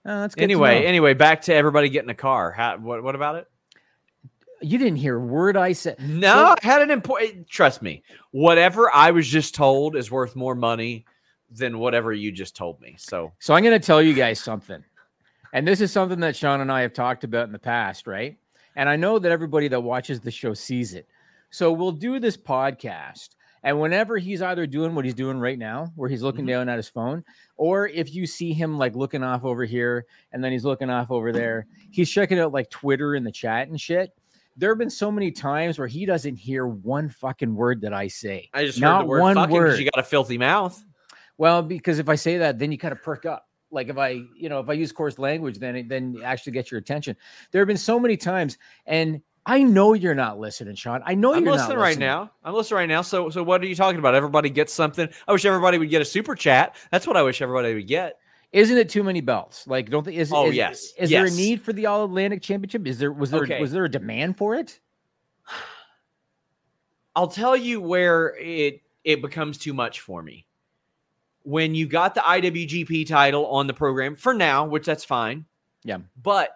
Oh, 0.06 0.22
that's 0.22 0.36
good. 0.36 0.44
Anyway, 0.44 0.86
anyway, 0.86 1.14
back 1.14 1.42
to 1.44 1.54
everybody 1.54 1.90
getting 1.90 2.10
a 2.10 2.16
car. 2.16 2.52
How, 2.52 2.78
what 2.78 3.04
what 3.04 3.16
about 3.16 3.36
it? 3.36 3.48
You 4.62 4.78
didn't 4.78 4.98
hear 4.98 5.18
a 5.18 5.20
word 5.20 5.56
I 5.56 5.74
said. 5.74 6.00
No, 6.00 6.34
so, 6.34 6.56
I 6.62 6.66
had 6.66 6.82
an 6.82 6.92
important. 6.92 7.32
Eh, 7.32 7.44
trust 7.50 7.82
me, 7.82 8.04
whatever 8.32 8.90
I 8.94 9.12
was 9.12 9.28
just 9.28 9.56
told 9.56 9.96
is 9.96 10.10
worth 10.10 10.36
more 10.36 10.56
money 10.56 11.06
than 11.52 11.80
whatever 11.80 12.12
you 12.12 12.32
just 12.32 12.56
told 12.56 12.80
me. 12.82 12.96
So, 12.98 13.34
so 13.40 13.54
I'm 13.54 13.64
going 13.64 13.80
to 13.80 13.86
tell 13.86 14.02
you 14.02 14.14
guys 14.14 14.40
something, 14.40 14.84
and 15.54 15.68
this 15.68 15.80
is 15.80 15.92
something 15.92 16.20
that 16.22 16.36
Sean 16.36 16.62
and 16.62 16.72
I 16.72 16.82
have 16.82 16.94
talked 16.94 17.24
about 17.24 17.46
in 17.46 17.52
the 17.52 17.60
past, 17.60 18.08
right? 18.08 18.38
And 18.78 18.88
I 18.88 18.96
know 18.96 19.20
that 19.20 19.32
everybody 19.32 19.68
that 19.68 19.82
watches 19.82 20.22
the 20.22 20.32
show 20.32 20.54
sees 20.54 20.94
it. 20.94 21.10
So 21.50 21.74
we'll 21.74 21.92
do 21.92 22.20
this 22.20 22.38
podcast, 22.38 23.30
and 23.64 23.82
whenever 23.82 24.18
he's 24.18 24.42
either 24.42 24.68
doing 24.68 24.96
what 24.96 25.04
he's 25.04 25.14
doing 25.14 25.40
right 25.40 25.58
now, 25.58 25.92
where 25.96 26.10
he's 26.10 26.22
looking 26.22 26.42
mm-hmm. 26.42 26.52
down 26.52 26.70
at 26.70 26.78
his 26.78 26.88
phone, 26.88 27.24
or 27.58 27.88
if 27.88 28.14
you 28.14 28.26
see 28.26 28.54
him 28.54 28.78
like 28.78 28.96
looking 28.96 29.24
off 29.24 29.44
over 29.44 29.66
here 29.66 30.06
and 30.32 30.44
then 30.44 30.52
he's 30.52 30.64
looking 30.64 30.90
off 30.90 31.10
over 31.10 31.34
there, 31.34 31.68
he's 31.90 32.10
checking 32.10 32.40
out 32.40 32.54
like 32.54 32.70
Twitter 32.70 33.16
in 33.16 33.24
the 33.24 33.32
chat 33.32 33.68
and 33.68 33.82
shit 33.82 34.14
there 34.58 34.72
have 34.72 34.80
been 34.80 34.90
so 34.90 35.12
many 35.12 35.32
times 35.32 35.78
where 35.78 35.88
he 35.88 36.06
doesn't 36.06 36.36
hear 36.36 36.66
one 36.66 37.10
fucking 37.10 37.54
word 37.54 37.82
that 37.82 37.94
I 37.94 38.08
say. 38.08 38.50
I 38.54 38.66
just 38.66 38.80
Not 38.80 39.02
heard 39.02 39.04
the 39.04 39.10
word 39.10 39.22
one 39.22 39.36
fucking 39.36 39.56
word. 39.56 39.80
you 39.80 39.86
got 39.86 40.00
a 40.00 40.04
filthy 40.04 40.38
mouth. 40.38 40.84
Well, 41.38 41.62
because 41.62 42.00
if 42.00 42.10
I 42.10 42.16
say 42.16 42.40
that, 42.40 42.58
then 42.58 42.72
you 42.72 42.80
kind 42.80 42.92
of 42.92 43.04
perk 43.04 43.28
up. 43.28 43.47
Like 43.72 43.90
if 43.90 43.98
I, 43.98 44.22
you 44.36 44.50
know, 44.50 44.60
if 44.60 44.70
I 44.70 44.74
use 44.74 44.92
coarse 44.92 45.20
language, 45.20 45.60
then 45.60 45.76
it 45.76 45.90
then 45.90 46.20
actually 46.24 46.54
gets 46.54 46.72
your 46.72 46.80
attention. 46.80 47.16
There 47.52 47.62
have 47.62 47.68
been 47.68 47.78
so 47.78 48.00
many 48.00 48.16
times, 48.16 48.58
and 48.86 49.22
I 49.46 49.64
know 49.64 49.94
you're 49.94 50.14
not 50.14 50.40
listening, 50.40 50.76
Sean. 50.76 51.02
I 51.06 51.16
know 51.16 51.34
I'm 51.34 51.44
you're 51.44 51.54
listening, 51.54 51.78
listening 51.78 51.82
right 51.82 51.98
now. 51.98 52.32
I'm 52.44 52.54
listening 52.54 52.80
right 52.80 52.90
now. 52.90 53.02
So, 53.02 53.30
so 53.30 53.44
what 53.44 53.62
are 53.62 53.66
you 53.66 53.76
talking 53.76 53.98
about? 53.98 54.14
Everybody 54.14 54.50
gets 54.50 54.74
something. 54.74 55.08
I 55.26 55.32
wish 55.32 55.46
everybody 55.46 55.78
would 55.78 55.90
get 55.90 56.02
a 56.02 56.06
super 56.06 56.36
chat. 56.36 56.76
That's 56.92 57.08
what 57.08 57.16
I 57.16 57.24
wish 57.24 57.42
everybody 57.42 57.74
would 57.74 57.88
get. 57.88 58.20
Isn't 58.52 58.78
it 58.78 58.90
too 58.90 59.04
many 59.04 59.22
belts? 59.22 59.68
Like, 59.68 59.90
don't 59.90 60.06
they? 60.06 60.16
Is, 60.16 60.32
oh 60.34 60.50
is, 60.50 60.56
yes. 60.56 60.94
Is 60.98 61.10
yes. 61.10 61.12
there 61.12 61.26
a 61.26 61.32
need 61.32 61.62
for 61.62 61.74
the 61.74 61.86
All 61.86 62.04
Atlantic 62.06 62.42
Championship? 62.42 62.88
Is 62.88 63.00
there 63.00 63.12
was 63.12 63.32
there 63.32 63.44
okay. 63.44 63.60
was 63.60 63.72
there 63.72 63.86
a 63.86 63.90
demand 63.90 64.38
for 64.38 64.56
it? 64.56 64.80
I'll 67.16 67.28
tell 67.28 67.56
you 67.56 67.82
where 67.82 68.36
it 68.38 68.82
it 69.04 69.22
becomes 69.22 69.58
too 69.58 69.74
much 69.74 70.00
for 70.00 70.24
me. 70.24 70.47
When 71.48 71.74
you 71.76 71.88
got 71.88 72.14
the 72.14 72.20
IWGP 72.20 73.08
title 73.08 73.46
on 73.48 73.68
the 73.68 73.74
program 73.74 74.18
for 74.18 74.34
now, 74.34 74.66
which 74.66 74.86
that's 74.86 75.06
fine. 75.06 75.46
Yeah. 75.86 76.00
But 76.22 76.50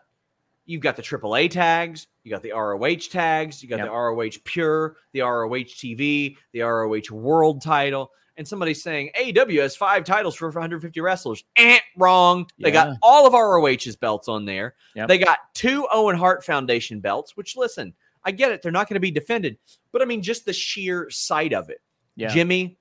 you've 0.65 0.81
got 0.81 0.97
the 0.97 1.01
AAA 1.01 1.49
tags, 1.49 2.07
you 2.25 2.29
got 2.29 2.43
the 2.43 2.51
ROH 2.51 3.07
tags, 3.09 3.63
you 3.63 3.69
got 3.69 3.77
Yep. 3.79 3.85
the 3.87 3.91
ROH 3.93 4.39
Pure, 4.43 4.97
the 5.13 5.21
ROH 5.21 5.63
TV, 5.77 6.35
the 6.51 6.59
ROH 6.63 7.09
World 7.09 7.61
title. 7.61 8.11
And 8.35 8.45
somebody's 8.45 8.83
saying 8.83 9.11
AEW 9.17 9.61
has 9.61 9.77
five 9.77 10.03
titles 10.03 10.35
for 10.35 10.47
150 10.49 10.99
wrestlers. 10.99 11.45
Eh, 11.55 11.79
wrong. 11.95 12.49
They 12.59 12.67
Yeah. 12.67 12.85
got 12.87 12.97
all 13.01 13.25
of 13.25 13.33
ROH's 13.33 13.95
belts 13.95 14.27
on 14.27 14.43
there. 14.43 14.75
Yep. 14.95 15.07
They 15.07 15.17
got 15.19 15.39
two 15.53 15.87
Owen 15.93 16.17
Hart 16.17 16.43
Foundation 16.43 16.99
belts, 16.99 17.37
which 17.37 17.55
listen, 17.55 17.93
I 18.25 18.31
get 18.31 18.51
it. 18.51 18.61
They're 18.61 18.73
not 18.73 18.89
going 18.89 18.95
to 18.95 18.99
be 18.99 19.11
defended. 19.11 19.57
But 19.93 20.01
I 20.01 20.05
mean, 20.05 20.21
just 20.21 20.45
the 20.45 20.51
sheer 20.53 21.09
sight 21.09 21.53
of 21.53 21.69
it. 21.69 21.79
Yeah. 22.17 22.27
Jimmy, 22.27 22.77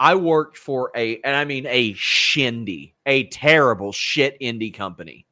I 0.00 0.14
worked 0.16 0.58
for 0.58 0.90
a, 0.96 1.20
and 1.22 1.36
I 1.36 1.44
mean 1.44 1.66
a 1.66 1.92
shindy, 1.94 2.94
a 3.06 3.24
terrible 3.28 3.92
shit 3.92 4.38
indie 4.40 4.74
company. 4.74 5.26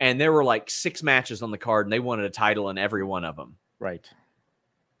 And 0.00 0.20
there 0.20 0.32
were 0.32 0.44
like 0.44 0.70
six 0.70 1.02
matches 1.02 1.42
on 1.42 1.50
the 1.50 1.58
card, 1.58 1.86
and 1.86 1.92
they 1.92 2.00
wanted 2.00 2.24
a 2.26 2.30
title 2.30 2.70
in 2.70 2.78
every 2.78 3.04
one 3.04 3.24
of 3.24 3.36
them. 3.36 3.56
Right. 3.78 4.08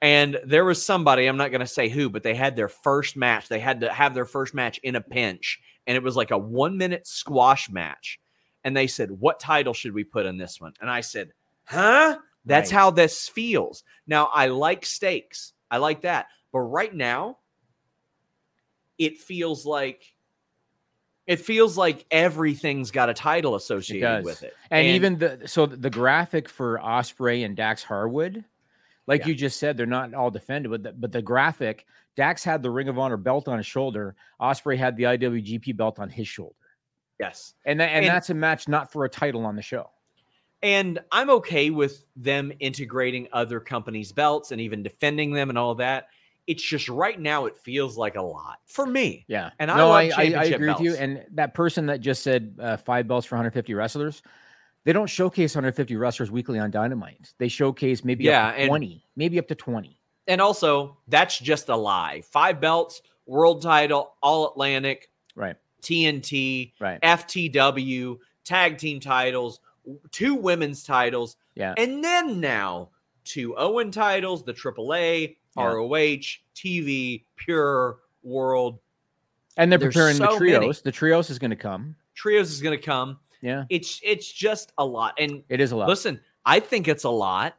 And 0.00 0.38
there 0.44 0.64
was 0.64 0.84
somebody, 0.84 1.26
I'm 1.26 1.36
not 1.36 1.52
going 1.52 1.60
to 1.60 1.66
say 1.66 1.88
who, 1.88 2.10
but 2.10 2.22
they 2.24 2.34
had 2.34 2.56
their 2.56 2.68
first 2.68 3.16
match. 3.16 3.48
They 3.48 3.60
had 3.60 3.80
to 3.80 3.92
have 3.92 4.14
their 4.14 4.24
first 4.24 4.52
match 4.52 4.78
in 4.82 4.96
a 4.96 5.00
pinch, 5.00 5.60
and 5.86 5.96
it 5.96 6.02
was 6.02 6.16
like 6.16 6.30
a 6.32 6.38
one 6.38 6.76
minute 6.76 7.06
squash 7.06 7.70
match. 7.70 8.18
And 8.64 8.76
they 8.76 8.86
said, 8.86 9.10
What 9.10 9.40
title 9.40 9.74
should 9.74 9.92
we 9.92 10.04
put 10.04 10.26
in 10.26 10.38
this 10.38 10.60
one? 10.60 10.72
And 10.80 10.90
I 10.90 11.00
said, 11.02 11.32
Huh? 11.64 12.18
That's 12.44 12.72
Right. 12.72 12.78
how 12.78 12.90
this 12.90 13.28
feels. 13.28 13.84
Now, 14.06 14.26
I 14.26 14.46
like 14.48 14.84
stakes, 14.84 15.52
I 15.70 15.76
like 15.78 16.00
that. 16.02 16.26
But 16.52 16.60
right 16.60 16.92
now, 16.94 17.38
it 19.04 19.18
feels 19.18 19.64
like. 19.66 20.14
It 21.24 21.38
feels 21.38 21.78
like 21.78 22.04
everything's 22.10 22.90
got 22.90 23.08
a 23.08 23.14
title 23.14 23.54
associated 23.54 24.02
does. 24.06 24.24
with 24.24 24.42
it. 24.42 24.54
And, 24.72 24.86
even 24.88 25.18
the 25.18 25.42
so 25.46 25.66
the 25.66 25.88
graphic 25.88 26.48
for 26.48 26.82
Osprey 26.82 27.44
and 27.44 27.56
Dax 27.56 27.84
Harwood, 27.84 28.44
like 29.06 29.20
Yeah. 29.20 29.28
you 29.28 29.34
just 29.36 29.60
said, 29.60 29.76
they're 29.76 29.86
not 29.86 30.14
all 30.14 30.32
defended, 30.32 30.72
but 30.72 30.82
the, 30.82 30.92
but 30.92 31.12
the 31.12 31.22
graphic, 31.22 31.86
Dax 32.16 32.42
had 32.42 32.60
the 32.60 32.70
Ring 32.70 32.88
of 32.88 32.98
Honor 32.98 33.16
belt 33.16 33.46
on 33.46 33.56
his 33.56 33.66
shoulder. 33.66 34.16
Osprey 34.40 34.76
had 34.76 34.96
the 34.96 35.04
IWGP 35.04 35.76
belt 35.76 36.00
on 36.00 36.10
his 36.10 36.26
shoulder, 36.26 36.56
yes. 37.20 37.54
and 37.64 37.78
that, 37.78 37.90
and, 37.90 38.04
And- 38.04 38.12
that's 38.12 38.30
a 38.30 38.34
match 38.34 38.66
not 38.66 38.90
for 38.90 39.04
a 39.04 39.08
title 39.08 39.46
on 39.46 39.54
the 39.54 39.62
show. 39.62 39.90
And 40.60 40.98
I'm 41.12 41.30
okay 41.30 41.70
with 41.70 42.04
them 42.16 42.52
integrating 42.58 43.28
other 43.32 43.60
companies' 43.60 44.10
belts 44.10 44.50
and 44.50 44.60
even 44.60 44.82
defending 44.82 45.32
them 45.32 45.50
and 45.50 45.58
all 45.58 45.76
that. 45.76 46.08
It's 46.46 46.62
just 46.62 46.88
right 46.88 47.18
now 47.18 47.46
it 47.46 47.56
feels 47.56 47.96
like 47.96 48.16
a 48.16 48.22
lot 48.22 48.58
for 48.66 48.84
me. 48.84 49.24
Yeah, 49.28 49.50
And 49.58 49.70
I 49.70 49.76
no, 49.76 49.90
I, 49.90 50.02
I, 50.16 50.22
I 50.36 50.44
agree 50.44 50.68
with 50.68 50.80
you. 50.80 50.94
And 50.96 51.24
that 51.34 51.54
person 51.54 51.86
that 51.86 52.00
just 52.00 52.22
said 52.22 52.56
uh, 52.60 52.76
five 52.76 53.06
belts 53.06 53.26
for 53.26 53.36
150 53.36 53.74
wrestlers, 53.74 54.22
they 54.84 54.92
don't 54.92 55.06
showcase 55.06 55.54
150 55.54 55.94
wrestlers 55.96 56.30
weekly 56.32 56.58
on 56.58 56.70
Dynamite. 56.72 57.32
They 57.38 57.46
showcase 57.48 58.04
maybe 58.04 58.24
Yeah, 58.24 58.48
up 58.48 58.54
to 58.56 58.60
and- 58.62 58.68
20, 58.70 59.04
maybe 59.16 59.38
up 59.38 59.46
to 59.48 59.54
20. 59.54 59.98
And 60.26 60.40
also, 60.40 60.98
that's 61.08 61.38
just 61.38 61.68
a 61.68 61.76
lie. 61.76 62.22
Five 62.30 62.60
belts, 62.60 63.02
world 63.26 63.62
title, 63.62 64.14
all 64.22 64.50
Atlantic, 64.50 65.10
Right, 65.34 65.56
TNT, 65.82 66.72
right, 66.80 67.00
FTW, 67.00 68.18
tag 68.44 68.78
team 68.78 69.00
titles, 69.00 69.60
two 70.10 70.34
women's 70.34 70.84
titles, 70.84 71.36
yeah, 71.54 71.74
and 71.76 72.02
then 72.04 72.40
now 72.40 72.90
two 73.24 73.56
Owen 73.56 73.90
titles, 73.90 74.44
the 74.44 74.52
AAA, 74.54 75.36
Yeah. 75.56 75.64
ROH, 75.64 76.38
TV, 76.54 77.24
Pure, 77.36 77.98
World. 78.22 78.78
and 79.56 79.70
they're 79.70 79.78
there's 79.78 79.94
preparing 79.94 80.18
the 80.18 80.30
so 80.30 80.38
many. 80.38 80.56
trios. 80.58 80.82
The 80.82 80.92
trios 80.92 81.28
is 81.30 81.38
going 81.38 81.50
to 81.50 81.56
come. 81.56 81.94
Trios 82.14 82.50
is 82.50 82.62
going 82.62 82.78
to 82.78 82.82
come. 82.84 83.18
Yeah, 83.40 83.64
It's 83.70 84.00
it's 84.04 84.30
just 84.30 84.72
a 84.78 84.84
lot. 84.84 85.14
And 85.18 85.42
it 85.48 85.60
is 85.60 85.72
a 85.72 85.76
lot. 85.76 85.88
Listen, 85.88 86.20
I 86.46 86.60
think 86.60 86.86
it's 86.86 87.02
a 87.04 87.10
lot. 87.10 87.56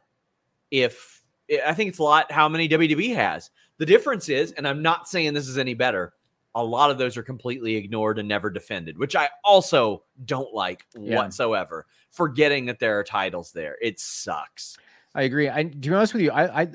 If 0.70 1.22
I 1.66 1.74
think 1.74 1.90
it's 1.90 1.98
a 1.98 2.02
lot, 2.02 2.32
how 2.32 2.48
many 2.48 2.68
WWE 2.68 3.14
has? 3.14 3.50
The 3.78 3.84
difference 3.86 4.28
is, 4.30 4.52
and 4.52 4.66
I'm 4.66 4.80
not 4.82 5.08
saying 5.08 5.34
this 5.34 5.46
is 5.48 5.58
any 5.58 5.74
better. 5.74 6.14
A 6.54 6.64
lot 6.64 6.90
of 6.90 6.96
those 6.98 7.16
are 7.16 7.22
completely 7.22 7.74
ignored 7.76 8.18
and 8.18 8.26
never 8.28 8.48
defended, 8.48 8.96
which 8.96 9.14
I 9.16 9.28
also 9.44 10.04
don't 10.24 10.54
like 10.54 10.86
Yeah. 10.98 11.16
whatsoever. 11.16 11.86
Forgetting 12.12 12.66
that 12.66 12.78
there 12.78 12.98
are 12.98 13.04
titles 13.04 13.52
there, 13.52 13.76
it 13.82 14.00
sucks. 14.00 14.78
I 15.14 15.22
agree. 15.22 15.50
I 15.50 15.64
to 15.64 15.76
be 15.76 15.92
honest 15.92 16.14
with 16.14 16.22
you, 16.22 16.30
I, 16.30 16.62
I 16.62 16.68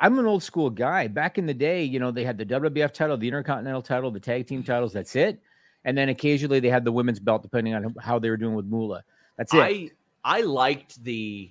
I'm 0.00 0.18
an 0.18 0.26
old 0.26 0.42
school 0.42 0.70
guy. 0.70 1.08
Back 1.08 1.38
in 1.38 1.46
the 1.46 1.54
day, 1.54 1.82
you 1.84 1.98
know, 1.98 2.10
they 2.10 2.24
had 2.24 2.38
the 2.38 2.46
WWF 2.46 2.92
title, 2.92 3.16
the 3.16 3.28
Intercontinental 3.28 3.82
title, 3.82 4.10
the 4.10 4.20
tag 4.20 4.46
team 4.46 4.62
titles. 4.62 4.92
That's 4.92 5.16
it. 5.16 5.40
And 5.84 5.96
then 5.96 6.08
occasionally 6.08 6.60
they 6.60 6.70
had 6.70 6.84
the 6.84 6.92
women's 6.92 7.20
belt, 7.20 7.42
depending 7.42 7.74
on 7.74 7.94
how 8.00 8.18
they 8.18 8.30
were 8.30 8.36
doing 8.36 8.54
with 8.54 8.66
Moolah. 8.66 9.04
That's 9.36 9.52
it. 9.52 9.58
I 9.58 9.90
I 10.24 10.40
liked 10.40 11.02
the 11.04 11.50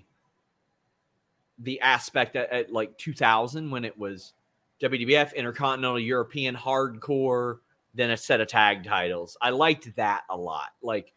the 1.59 1.79
aspect 1.81 2.35
at, 2.35 2.51
at 2.51 2.73
like 2.73 2.97
2000 2.97 3.69
when 3.69 3.85
it 3.85 3.97
was 3.97 4.33
WWF 4.81 5.35
Intercontinental 5.35 5.99
European 5.99 6.55
Hardcore, 6.55 7.59
then 7.93 8.09
a 8.09 8.17
set 8.17 8.41
of 8.41 8.47
tag 8.47 8.83
titles. 8.83 9.37
I 9.41 9.51
liked 9.51 9.95
that 9.95 10.23
a 10.29 10.37
lot. 10.37 10.69
Like 10.81 11.13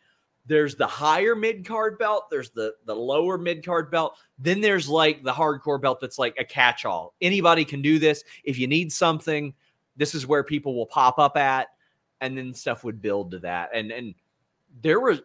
there's 0.47 0.77
the 0.77 0.87
higher 0.87 1.35
mid 1.35 1.67
card 1.67 1.99
belt, 1.99 2.31
there's 2.31 2.51
the 2.51 2.75
the 2.85 2.95
lower 2.95 3.37
mid 3.39 3.65
card 3.65 3.91
belt, 3.91 4.17
then 4.39 4.61
there's 4.61 4.89
like 4.89 5.23
the 5.23 5.33
hardcore 5.33 5.81
belt 5.81 5.99
that's 6.01 6.19
like 6.19 6.37
a 6.39 6.45
catch 6.45 6.85
all. 6.85 7.15
Anybody 7.21 7.65
can 7.65 7.83
do 7.83 7.99
this. 7.99 8.25
If 8.45 8.59
you 8.59 8.67
need 8.67 8.93
something, 8.93 9.55
this 9.97 10.15
is 10.15 10.27
where 10.27 10.45
people 10.45 10.75
will 10.75 10.87
pop 10.87 11.19
up 11.19 11.37
at, 11.37 11.69
and 12.21 12.37
then 12.37 12.55
stuff 12.55 12.85
would 12.85 13.03
build 13.03 13.33
to 13.33 13.39
that. 13.41 13.71
And 13.75 13.91
and 13.91 14.15
there 14.83 15.01
was 15.01 15.23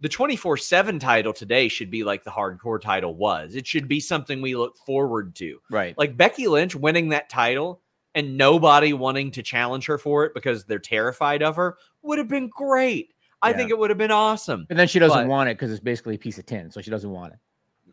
the 0.00 0.08
24/7 0.08 1.00
title 1.00 1.32
today 1.32 1.68
should 1.68 1.90
be 1.90 2.04
like 2.04 2.24
the 2.24 2.30
hardcore 2.30 2.80
title 2.80 3.14
was. 3.14 3.54
It 3.54 3.66
should 3.66 3.88
be 3.88 4.00
something 4.00 4.42
we 4.42 4.56
look 4.56 4.76
forward 4.76 5.34
to. 5.36 5.60
right. 5.70 5.96
Like 5.96 6.16
Becky 6.16 6.46
Lynch 6.46 6.74
winning 6.74 7.10
that 7.10 7.30
title 7.30 7.80
and 8.14 8.36
nobody 8.36 8.92
wanting 8.92 9.30
to 9.32 9.42
challenge 9.42 9.86
her 9.86 9.98
for 9.98 10.24
it 10.24 10.34
because 10.34 10.64
they're 10.64 10.78
terrified 10.78 11.42
of 11.42 11.56
her 11.56 11.78
would 12.02 12.18
have 12.18 12.28
been 12.28 12.48
great. 12.48 13.13
I 13.44 13.50
Yeah. 13.50 13.56
think 13.56 13.70
it 13.70 13.78
would 13.78 13.90
have 13.90 13.98
been 13.98 14.10
awesome. 14.10 14.66
and 14.70 14.78
then 14.78 14.88
she 14.88 14.98
doesn't 14.98 15.24
but- 15.24 15.28
want 15.28 15.48
it 15.50 15.56
because 15.58 15.70
it's 15.70 15.80
basically 15.80 16.14
a 16.16 16.18
piece 16.18 16.38
of 16.38 16.46
tin, 16.46 16.70
so 16.70 16.80
she 16.80 16.90
doesn't 16.90 17.10
want 17.10 17.32
it. 17.34 17.38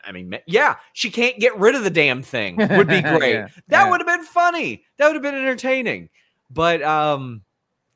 I 0.03 0.11
mean, 0.11 0.33
yeah, 0.47 0.77
she 0.93 1.11
can't 1.11 1.37
get 1.39 1.55
rid 1.59 1.75
of 1.75 1.83
the 1.83 1.89
damn 1.91 2.23
thing. 2.23 2.55
Would 2.57 2.87
be 2.87 3.01
great. 3.01 3.33
Yeah, 3.33 3.47
That 3.67 3.83
yeah. 3.85 3.89
would 3.91 3.99
have 3.99 4.07
been 4.07 4.23
funny. 4.25 4.83
That 4.97 5.05
would 5.07 5.13
have 5.15 5.21
been 5.21 5.35
entertaining. 5.35 6.09
But 6.49 6.81
um 6.81 7.43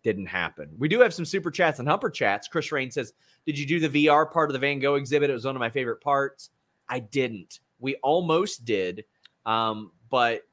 didn't 0.04 0.28
happen. 0.28 0.70
We 0.78 0.88
do 0.88 1.00
have 1.00 1.16
some 1.16 1.26
super 1.26 1.50
chats 1.50 1.80
and 1.80 1.88
humper 1.88 2.12
chats. 2.12 2.48
Chris 2.48 2.72
Rain 2.72 2.92
says, 2.92 3.14
"Did 3.48 3.58
you 3.58 3.66
do 3.66 3.80
the 3.80 4.06
VR 4.08 4.32
part 4.32 4.50
of 4.50 4.54
the 4.54 4.60
Van 4.60 4.78
Gogh 4.78 4.96
exhibit? 4.96 5.32
It 5.32 5.34
was 5.34 5.46
one 5.46 5.56
of 5.56 5.60
my 5.60 5.72
favorite 5.72 6.00
parts." 6.00 6.52
I 6.88 7.00
didn't. 7.00 7.60
We 7.80 7.96
almost 8.04 8.66
did. 8.66 9.04
Um 9.48 9.92
but 10.12 10.44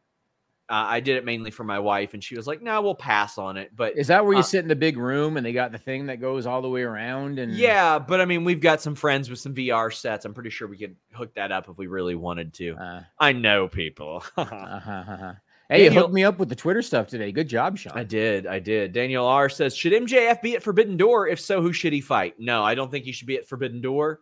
uh, 0.72 0.86
I 0.88 1.00
did 1.00 1.16
it 1.18 1.24
mainly 1.26 1.50
for 1.50 1.64
my 1.64 1.78
wife 1.78 2.14
and 2.14 2.24
she 2.24 2.34
was 2.34 2.46
like, 2.46 2.62
"No, 2.62 2.80
we'll 2.80 2.94
pass 2.94 3.36
on 3.36 3.58
it." 3.58 3.70
But 3.76 3.98
Is 3.98 4.06
that 4.06 4.24
where 4.24 4.32
you 4.32 4.40
Uh, 4.40 4.42
sit 4.42 4.60
in 4.62 4.68
the 4.68 4.74
big 4.74 4.96
room 4.96 5.36
and 5.36 5.44
they 5.44 5.52
got 5.52 5.70
the 5.70 5.78
thing 5.78 6.06
that 6.06 6.20
goes 6.20 6.46
all 6.46 6.62
the 6.62 6.68
way 6.70 6.82
around? 6.82 7.38
And 7.38 7.52
yeah, 7.52 7.98
but 7.98 8.20
I 8.20 8.24
mean, 8.24 8.42
we've 8.44 8.60
got 8.60 8.80
some 8.80 8.94
friends 8.94 9.28
with 9.28 9.38
some 9.38 9.54
VR 9.54 9.92
sets. 9.92 10.24
I'm 10.24 10.32
pretty 10.34 10.50
sure 10.50 10.66
we 10.66 10.78
could 10.78 10.96
hook 11.12 11.34
that 11.34 11.52
up 11.52 11.68
if 11.68 11.76
we 11.76 11.86
really 11.88 12.14
wanted 12.14 12.54
to. 12.54 12.72
Uh, 12.74 13.02
I 13.18 13.32
know 13.32 13.68
people. 13.68 14.24
uh-huh, 14.36 14.54
uh-huh. 14.54 15.32
Hey, 15.68 15.84
you 15.84 15.88
Daniel- 15.90 16.02
hooked 16.04 16.14
me 16.14 16.24
up 16.24 16.38
with 16.38 16.48
the 16.48 16.56
Twitter 16.56 16.82
stuff 16.82 17.06
today. 17.06 17.32
Good 17.32 17.48
job, 17.48 17.78
Sean. 17.78 17.92
I 17.96 18.04
did. 18.04 18.46
I 18.46 18.58
did. 18.58 18.92
Daniel 18.92 19.26
R 19.26 19.48
says, 19.48 19.76
Should 19.76 19.92
MJF 19.92 20.42
be 20.42 20.56
at 20.56 20.62
Forbidden 20.62 20.96
Door? 20.96 21.28
If 21.28 21.38
so, 21.40 21.62
who 21.62 21.72
should 21.72 21.92
he 21.92 22.00
fight? 22.00 22.34
No, 22.38 22.62
I 22.64 22.74
don't 22.74 22.90
think 22.90 23.04
he 23.04 23.12
should 23.12 23.26
be 23.28 23.36
at 23.36 23.46
Forbidden 23.46 23.80
Door. 23.80 24.20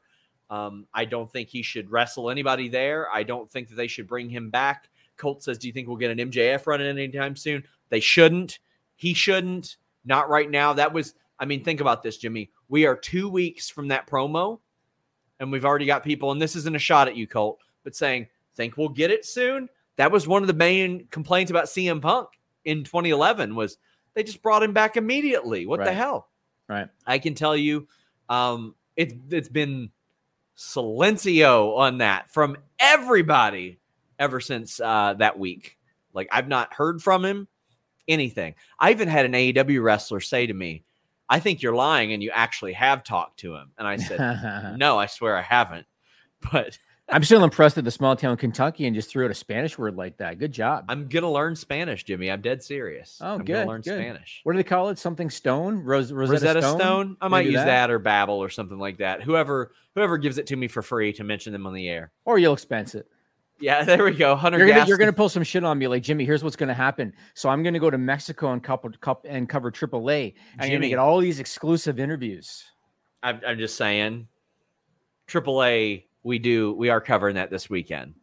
Um, 0.50 0.86
I 0.92 1.04
don't 1.04 1.30
think 1.32 1.48
he 1.48 1.62
should 1.62 1.90
wrestle 1.92 2.28
anybody 2.28 2.68
there. 2.68 3.08
I 3.08 3.22
don't 3.22 3.48
think 3.50 3.68
that 3.68 3.76
they 3.76 3.86
should 3.86 4.08
bring 4.08 4.28
him 4.28 4.50
back. 4.50 4.89
Colt 5.20 5.42
says, 5.42 5.58
Do 5.58 5.66
you 5.66 5.72
think 5.72 5.86
we'll 5.86 5.96
get 5.96 6.10
an 6.10 6.30
MJF 6.30 6.66
run 6.66 6.80
in 6.80 6.98
anytime 6.98 7.36
soon? 7.36 7.62
They 7.90 8.00
shouldn't. 8.00 8.58
He 8.96 9.14
shouldn't. 9.14 9.76
Not 10.04 10.28
right 10.28 10.50
now. 10.50 10.72
That 10.72 10.92
was, 10.92 11.14
I 11.38 11.44
mean, 11.44 11.62
think 11.62 11.80
about 11.80 12.02
this, 12.02 12.16
Jimmy. 12.16 12.50
We 12.68 12.86
are 12.86 12.96
two 12.96 13.28
weeks 13.28 13.68
from 13.68 13.88
that 13.88 14.06
promo, 14.06 14.60
and 15.38 15.52
we've 15.52 15.64
already 15.64 15.86
got 15.86 16.02
people, 16.02 16.32
and 16.32 16.40
this 16.40 16.56
isn't 16.56 16.74
a 16.74 16.80
shot 16.80 17.06
at 17.06 17.16
you, 17.16 17.26
Colt, 17.26 17.60
but 17.84 17.94
saying, 17.94 18.26
Think 18.56 18.76
we'll 18.76 18.88
get 18.88 19.10
it 19.10 19.24
soon? 19.24 19.68
That 19.96 20.10
was 20.10 20.26
one 20.26 20.42
of 20.42 20.48
the 20.48 20.54
main 20.54 21.06
complaints 21.10 21.50
about 21.50 21.66
CM 21.66 22.00
Punk 22.00 22.28
in 22.64 22.84
2011 22.84 23.54
was 23.54 23.78
they 24.14 24.22
just 24.22 24.42
brought 24.42 24.62
him 24.62 24.72
back 24.72 24.96
immediately. 24.96 25.66
What 25.66 25.84
the 25.84 25.92
hell? 25.92 26.28
Right. 26.68 26.88
I 27.06 27.18
can 27.18 27.34
tell 27.34 27.56
you, 27.56 27.88
um, 28.28 28.74
it's 28.96 29.14
it's 29.30 29.48
been 29.48 29.90
silencio 30.56 31.76
on 31.76 31.98
that 31.98 32.30
from 32.30 32.56
everybody 32.78 33.79
ever 34.20 34.38
since 34.38 34.78
uh, 34.78 35.14
that 35.18 35.36
week. 35.38 35.76
Like 36.14 36.28
I've 36.30 36.46
not 36.46 36.72
heard 36.74 37.02
from 37.02 37.24
him 37.24 37.48
anything. 38.06 38.54
I 38.78 38.90
even 38.92 39.08
had 39.08 39.24
an 39.26 39.32
AEW 39.32 39.82
wrestler 39.82 40.20
say 40.20 40.46
to 40.46 40.54
me, 40.54 40.84
"I 41.28 41.40
think 41.40 41.62
you're 41.62 41.74
lying, 41.74 42.12
and 42.12 42.22
you 42.22 42.30
actually 42.32 42.74
have 42.74 43.02
talked 43.02 43.40
to 43.40 43.54
him." 43.56 43.72
And 43.78 43.88
I 43.88 43.96
said, 43.96 44.76
"No, 44.78 44.98
I 44.98 45.06
swear 45.06 45.36
I 45.36 45.42
haven't." 45.42 45.86
But 46.52 46.78
I'm 47.12 47.22
still 47.22 47.44
impressed 47.44 47.74
that 47.74 47.82
the 47.82 47.90
small 47.90 48.16
town 48.16 48.36
Kentucky 48.38 48.86
and 48.86 48.94
just 48.96 49.10
threw 49.10 49.26
out 49.26 49.30
a 49.30 49.34
Spanish 49.34 49.76
word 49.76 49.94
like 49.96 50.16
that. 50.18 50.38
Good 50.38 50.52
job. 50.52 50.86
I'm 50.88 51.06
gonna 51.06 51.30
learn 51.30 51.54
Spanish, 51.54 52.04
Jimmy. 52.04 52.30
I'm 52.30 52.40
dead 52.40 52.62
serious. 52.62 53.18
Oh, 53.20 53.34
I'm 53.34 53.38
good, 53.40 53.52
Gonna 53.54 53.66
learn 53.66 53.80
good. 53.82 53.98
Spanish. 53.98 54.40
what 54.44 54.52
do 54.52 54.56
they 54.56 54.64
call 54.64 54.88
it? 54.88 54.98
Something 54.98 55.28
Stone? 55.28 55.80
Rose, 55.84 56.12
Rosetta, 56.12 56.32
Rosetta 56.32 56.62
Stone? 56.62 56.78
Stone. 56.78 57.16
I 57.20 57.28
might 57.28 57.44
use 57.46 57.56
that? 57.56 57.90
or 57.90 58.00
Babbel 58.00 58.38
or 58.38 58.48
something 58.48 58.78
like 58.78 58.98
that. 58.98 59.22
Whoever 59.22 59.72
whoever 59.94 60.16
gives 60.18 60.38
it 60.38 60.46
to 60.46 60.56
me 60.56 60.66
for 60.66 60.80
free 60.82 61.12
to 61.14 61.24
mention 61.24 61.52
them 61.52 61.66
on 61.66 61.74
the 61.74 61.88
air. 61.88 62.10
Or 62.24 62.38
you'll 62.38 62.54
expense 62.54 62.94
it. 62.94 63.06
Yeah, 63.60 63.84
there 63.84 64.04
we 64.04 64.12
go. 64.12 64.34
Hunter 64.34 64.58
You're 64.58 64.68
gonna, 64.68 64.86
you're 64.86 64.98
gonna 64.98 65.12
pull 65.12 65.28
some 65.28 65.42
shit 65.42 65.64
on 65.64 65.78
me, 65.78 65.86
like 65.86 66.02
Jimmy. 66.02 66.24
Here's 66.24 66.42
what's 66.42 66.56
gonna 66.56 66.74
happen. 66.74 67.12
So 67.34 67.48
I'm 67.48 67.62
gonna 67.62 67.78
go 67.78 67.90
to 67.90 67.98
Mexico 67.98 68.52
and 68.52 68.62
couple 68.62 68.90
cup 69.00 69.24
and 69.28 69.48
cover 69.48 69.70
AAA. 69.70 70.34
And 70.54 70.62
I'm 70.62 70.70
gonna 70.72 70.88
get 70.88 70.98
all 70.98 71.18
these 71.18 71.38
exclusive 71.40 72.00
interviews. 72.00 72.64
I'm, 73.22 73.40
I'm 73.46 73.58
just 73.58 73.76
saying. 73.76 74.26
AAA, 75.28 76.04
we 76.24 76.38
do 76.38 76.72
we 76.74 76.88
are 76.88 77.00
covering 77.00 77.36
that 77.36 77.50
this 77.50 77.70
weekend. 77.70 78.14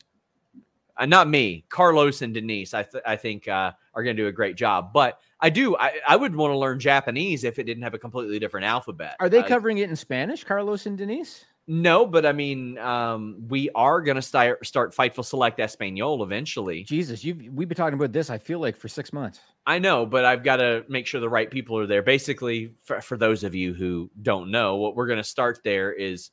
Uh, 0.98 1.06
not 1.06 1.30
me, 1.30 1.64
Carlos 1.70 2.22
and 2.22 2.34
Denise. 2.34 2.74
I 2.74 2.84
th- 2.84 3.04
I 3.06 3.16
think 3.16 3.48
uh, 3.48 3.72
are 3.94 4.04
going 4.04 4.16
to 4.16 4.22
do 4.24 4.28
a 4.28 4.32
great 4.32 4.56
job. 4.56 4.92
But 4.94 5.20
I 5.40 5.50
do 5.50 5.78
I, 5.78 6.00
I 6.08 6.16
would 6.16 6.36
want 6.36 6.52
to 6.52 6.58
learn 6.58 6.80
Japanese 6.80 7.44
if 7.44 7.60
it 7.60 7.64
didn't 7.64 7.84
have 7.84 7.94
a 7.94 8.00
completely 8.00 8.40
different 8.40 8.66
alphabet. 8.66 9.16
Are 9.20 9.30
they 9.30 9.40
Uh, 9.40 9.48
covering 9.48 9.78
it 9.78 9.90
in 9.90 9.96
Spanish, 9.96 10.44
Carlos 10.44 10.86
and 10.86 10.98
Denise? 10.98 11.46
No, 11.70 12.06
but 12.06 12.26
I 12.26 12.32
mean, 12.32 12.78
um, 12.78 13.44
we 13.50 13.70
are 13.76 14.02
going 14.02 14.16
to 14.16 14.22
start 14.22 14.66
start 14.66 14.96
Fightful 14.96 15.26
Select 15.26 15.60
Espanol 15.60 16.24
eventually. 16.24 16.84
Jesus, 16.84 17.26
you 17.26 17.52
we've 17.54 17.68
been 17.68 17.76
talking 17.76 17.96
about 17.96 18.14
this. 18.14 18.30
I 18.30 18.38
feel 18.38 18.60
like 18.60 18.78
for 18.78 18.88
six 18.88 19.12
months. 19.12 19.42
I 19.66 19.80
know, 19.80 20.06
but 20.06 20.24
I've 20.24 20.46
got 20.46 20.58
to 20.58 20.86
make 20.88 21.08
sure 21.08 21.20
the 21.20 21.28
right 21.28 21.52
people 21.52 21.78
are 21.78 21.86
there. 21.86 22.02
Basically, 22.02 22.74
for, 22.84 23.02
for 23.02 23.18
those 23.18 23.44
of 23.44 23.54
you 23.54 23.74
who 23.74 24.10
don't 24.22 24.50
know, 24.50 24.78
what 24.78 24.96
we're 24.96 25.08
going 25.08 25.18
to 25.18 25.26
start 25.26 25.60
there 25.66 25.92
is 25.92 26.32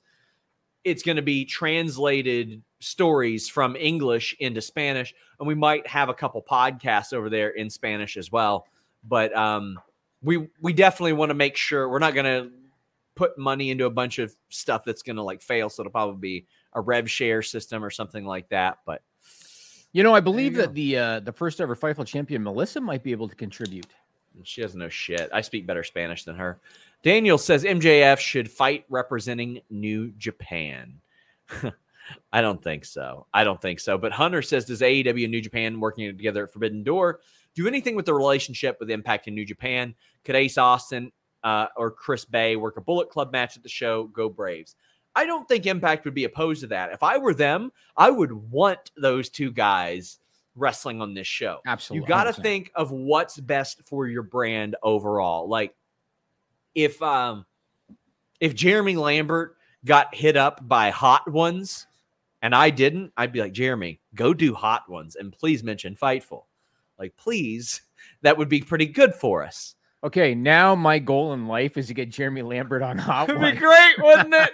it's 0.84 1.02
going 1.02 1.16
to 1.16 1.22
be 1.22 1.44
translated 1.44 2.62
stories 2.78 3.48
from 3.48 3.74
English 3.74 4.36
into 4.38 4.60
Spanish, 4.60 5.12
and 5.40 5.48
we 5.48 5.56
might 5.56 5.84
have 5.88 6.10
a 6.10 6.14
couple 6.14 6.42
podcasts 6.42 7.12
over 7.12 7.28
there 7.28 7.50
in 7.50 7.70
Spanish 7.70 8.16
as 8.16 8.30
well. 8.30 8.68
But 9.02 9.36
um, 9.36 9.80
we 10.22 10.48
we 10.60 10.72
definitely 10.72 11.14
want 11.14 11.30
to 11.30 11.34
make 11.34 11.56
sure 11.56 11.88
we're 11.88 11.98
not 11.98 12.14
going 12.14 12.26
to 12.26 12.52
put 13.14 13.38
money 13.38 13.70
into 13.70 13.86
a 13.86 13.90
bunch 13.90 14.18
of 14.18 14.34
stuff 14.48 14.84
that's 14.84 15.02
going 15.02 15.16
to 15.16 15.22
like 15.22 15.42
fail. 15.42 15.70
So 15.70 15.82
it'll 15.82 15.92
probably 15.92 16.20
be 16.20 16.46
a 16.72 16.80
rev 16.80 17.10
share 17.10 17.42
system 17.42 17.84
or 17.84 17.90
something 17.90 18.24
like 18.24 18.48
that. 18.48 18.78
But 18.84 19.02
You 19.92 20.02
know, 20.02 20.14
I 20.14 20.20
believe 20.20 20.54
that 20.56 20.74
the 20.74 20.98
uh, 20.98 21.20
the 21.20 21.32
first 21.32 21.60
ever 21.60 21.76
Fightful 21.76 22.06
champion 22.06 22.42
Melissa 22.42 22.80
might 22.80 23.02
be 23.02 23.12
able 23.12 23.28
to 23.28 23.36
contribute. 23.36 23.86
She 24.42 24.62
doesn't 24.62 24.78
know 24.80 24.88
shit. 24.88 25.30
I 25.32 25.42
speak 25.42 25.66
better 25.66 25.84
Spanish 25.84 26.24
than 26.24 26.34
her. 26.36 26.58
Daniel 27.04 27.38
says 27.38 27.64
MJF 27.64 28.18
should 28.18 28.50
fight 28.50 28.84
representing 28.88 29.60
New 29.70 30.10
Japan. 30.12 31.00
I 32.32 32.40
don't 32.40 32.62
think 32.62 32.84
so. 32.84 33.26
I 33.32 33.44
don't 33.44 33.60
think 33.60 33.80
so. 33.80 33.96
But 33.96 34.12
Hunter 34.12 34.42
says, 34.42 34.64
does 34.64 34.80
AEW 34.80 35.24
and 35.24 35.30
New 35.30 35.40
Japan 35.40 35.80
working 35.80 36.06
together 36.16 36.44
at 36.44 36.52
Forbidden 36.52 36.82
Door 36.82 37.20
do 37.54 37.68
anything 37.68 37.94
with 37.94 38.06
the 38.06 38.14
relationship 38.14 38.78
with 38.80 38.90
Impact 38.90 39.26
and 39.26 39.36
New 39.36 39.44
Japan? 39.44 39.94
Could 40.24 40.34
Ace 40.34 40.58
Austin 40.58 41.12
uh, 41.44 41.66
or 41.76 41.90
Chris 41.90 42.24
Bey 42.24 42.56
work 42.56 42.76
a 42.76 42.80
Bullet 42.80 43.10
Club 43.10 43.30
match 43.30 43.56
at 43.56 43.62
the 43.62 43.68
show? 43.68 44.04
Go 44.08 44.28
Braves. 44.28 44.74
I 45.14 45.26
don't 45.26 45.46
think 45.46 45.66
Impact 45.66 46.04
would 46.04 46.14
be 46.14 46.24
opposed 46.24 46.62
to 46.62 46.66
that. 46.68 46.92
If 46.92 47.04
I 47.04 47.18
were 47.18 47.34
them, 47.34 47.70
I 47.96 48.10
would 48.10 48.32
want 48.32 48.90
those 48.96 49.28
two 49.28 49.52
guys 49.52 50.18
wrestling 50.56 51.00
on 51.00 51.14
this 51.14 51.26
show. 51.26 51.60
Absolutely, 51.66 52.04
You 52.04 52.08
got 52.08 52.24
to 52.24 52.32
think 52.32 52.72
of 52.74 52.90
what's 52.90 53.38
best 53.38 53.82
for 53.86 54.08
your 54.08 54.22
brand 54.22 54.74
overall. 54.82 55.48
Like 55.48 55.74
if 56.74 57.00
um 57.02 57.46
if 58.40 58.54
Jeremy 58.54 58.96
Lambert 58.96 59.56
got 59.84 60.14
hit 60.14 60.36
up 60.36 60.66
by 60.66 60.90
hot 60.90 61.30
ones 61.30 61.86
and 62.42 62.54
I 62.54 62.70
didn't, 62.70 63.12
I'd 63.16 63.32
be 63.32 63.40
like, 63.40 63.52
Jeremy, 63.52 64.00
go 64.14 64.34
do 64.34 64.54
hot 64.54 64.88
ones 64.88 65.16
and 65.16 65.32
please 65.32 65.62
mention 65.62 65.96
Fightful. 65.96 66.44
Like, 66.98 67.16
please, 67.16 67.82
that 68.22 68.36
would 68.36 68.48
be 68.48 68.60
pretty 68.60 68.86
good 68.86 69.14
for 69.14 69.42
us. 69.42 69.74
Okay, 70.04 70.34
now 70.34 70.74
my 70.74 70.98
goal 70.98 71.32
in 71.32 71.48
life 71.48 71.78
is 71.78 71.86
to 71.86 71.94
get 71.94 72.10
Jeremy 72.10 72.42
Lambert 72.42 72.82
on 72.82 72.98
Hot 72.98 73.30
It'd 73.30 73.40
be 73.40 73.52
great, 73.52 73.94
wouldn't 73.98 74.34
it? 74.34 74.50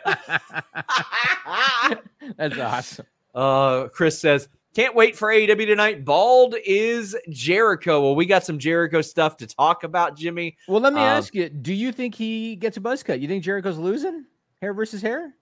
That's 2.37 2.57
awesome. 2.59 3.07
Uh, 3.35 3.89
Chris 3.89 4.19
says, 4.19 4.49
can't 4.77 4.95
wait 4.95 5.17
for 5.17 5.29
AEW 5.29 5.67
tonight. 5.67 6.05
Bald 6.05 6.55
is 6.65 7.17
Jericho. 7.31 8.01
Well, 8.01 8.15
we 8.15 8.27
got 8.27 8.45
some 8.45 8.61
Jericho 8.61 9.03
stuff 9.03 9.37
to 9.39 9.47
talk 9.49 9.83
about, 9.83 10.17
Jimmy. 10.17 10.57
Well, 10.69 10.81
let 10.81 10.93
me 10.93 11.01
Um, 11.01 11.07
ask 11.07 11.35
you: 11.35 11.49
Do 11.49 11.75
you 11.75 11.91
think 11.91 12.15
he 12.15 12.55
gets 12.55 12.77
a 12.77 12.81
buzz 12.81 13.03
cut? 13.03 13.19
You 13.19 13.27
think 13.27 13.43
Jericho's 13.43 13.79
losing 13.79 14.27
hair 14.63 14.73
versus 14.73 15.03
hair? 15.03 15.35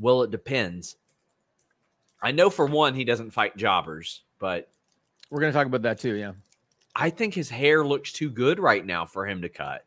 Well, 0.00 0.22
it 0.22 0.30
depends. 0.30 0.96
I 2.22 2.32
know 2.32 2.48
for 2.48 2.64
one, 2.64 2.94
he 2.94 3.04
doesn't 3.04 3.30
fight 3.32 3.56
jobbers, 3.58 4.22
but 4.38 4.70
We're 5.28 5.40
going 5.40 5.52
to 5.52 5.56
talk 5.58 5.66
about 5.66 5.82
that 5.82 5.98
too. 5.98 6.14
Yeah. 6.14 6.32
I 7.00 7.10
think 7.10 7.32
his 7.32 7.48
hair 7.48 7.84
looks 7.84 8.12
too 8.12 8.28
good 8.28 8.58
right 8.58 8.84
now 8.84 9.06
for 9.06 9.24
him 9.24 9.42
to 9.42 9.48
cut. 9.48 9.84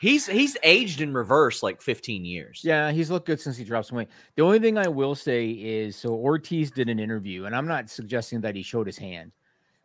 He's 0.00 0.26
he's 0.26 0.56
aged 0.62 1.00
in 1.00 1.14
reverse 1.14 1.62
like 1.62 1.80
15 1.80 2.24
years. 2.24 2.60
Yeah, 2.62 2.90
he's 2.90 3.10
looked 3.10 3.26
good 3.26 3.40
since 3.40 3.56
he 3.56 3.64
dropped 3.64 3.86
some 3.86 3.96
weight. 3.98 4.08
The 4.36 4.42
only 4.42 4.58
thing 4.58 4.76
I 4.76 4.88
will 4.88 5.14
say 5.14 5.50
is 5.50 5.96
so 5.96 6.10
Ortiz 6.10 6.70
did 6.70 6.88
an 6.88 6.98
interview, 6.98 7.46
and 7.46 7.56
I'm 7.56 7.66
not 7.66 7.88
suggesting 7.88 8.40
that 8.42 8.54
he 8.54 8.62
showed 8.62 8.86
his 8.86 8.98
hand, 8.98 9.32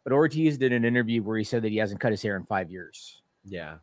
but 0.04 0.12
Ortiz 0.12 0.58
did 0.58 0.74
an 0.74 0.84
interview 0.84 1.24
where 1.24 1.38
he 1.38 1.44
said 1.44 1.62
that 1.62 1.72
he 1.72 1.78
hasn't 1.78 2.02
cut 2.02 2.12
his 2.12 2.22
hair 2.22 2.36
in 2.36 2.44
five 2.44 2.70
years. 2.70 3.22
Yeah. 3.46 3.76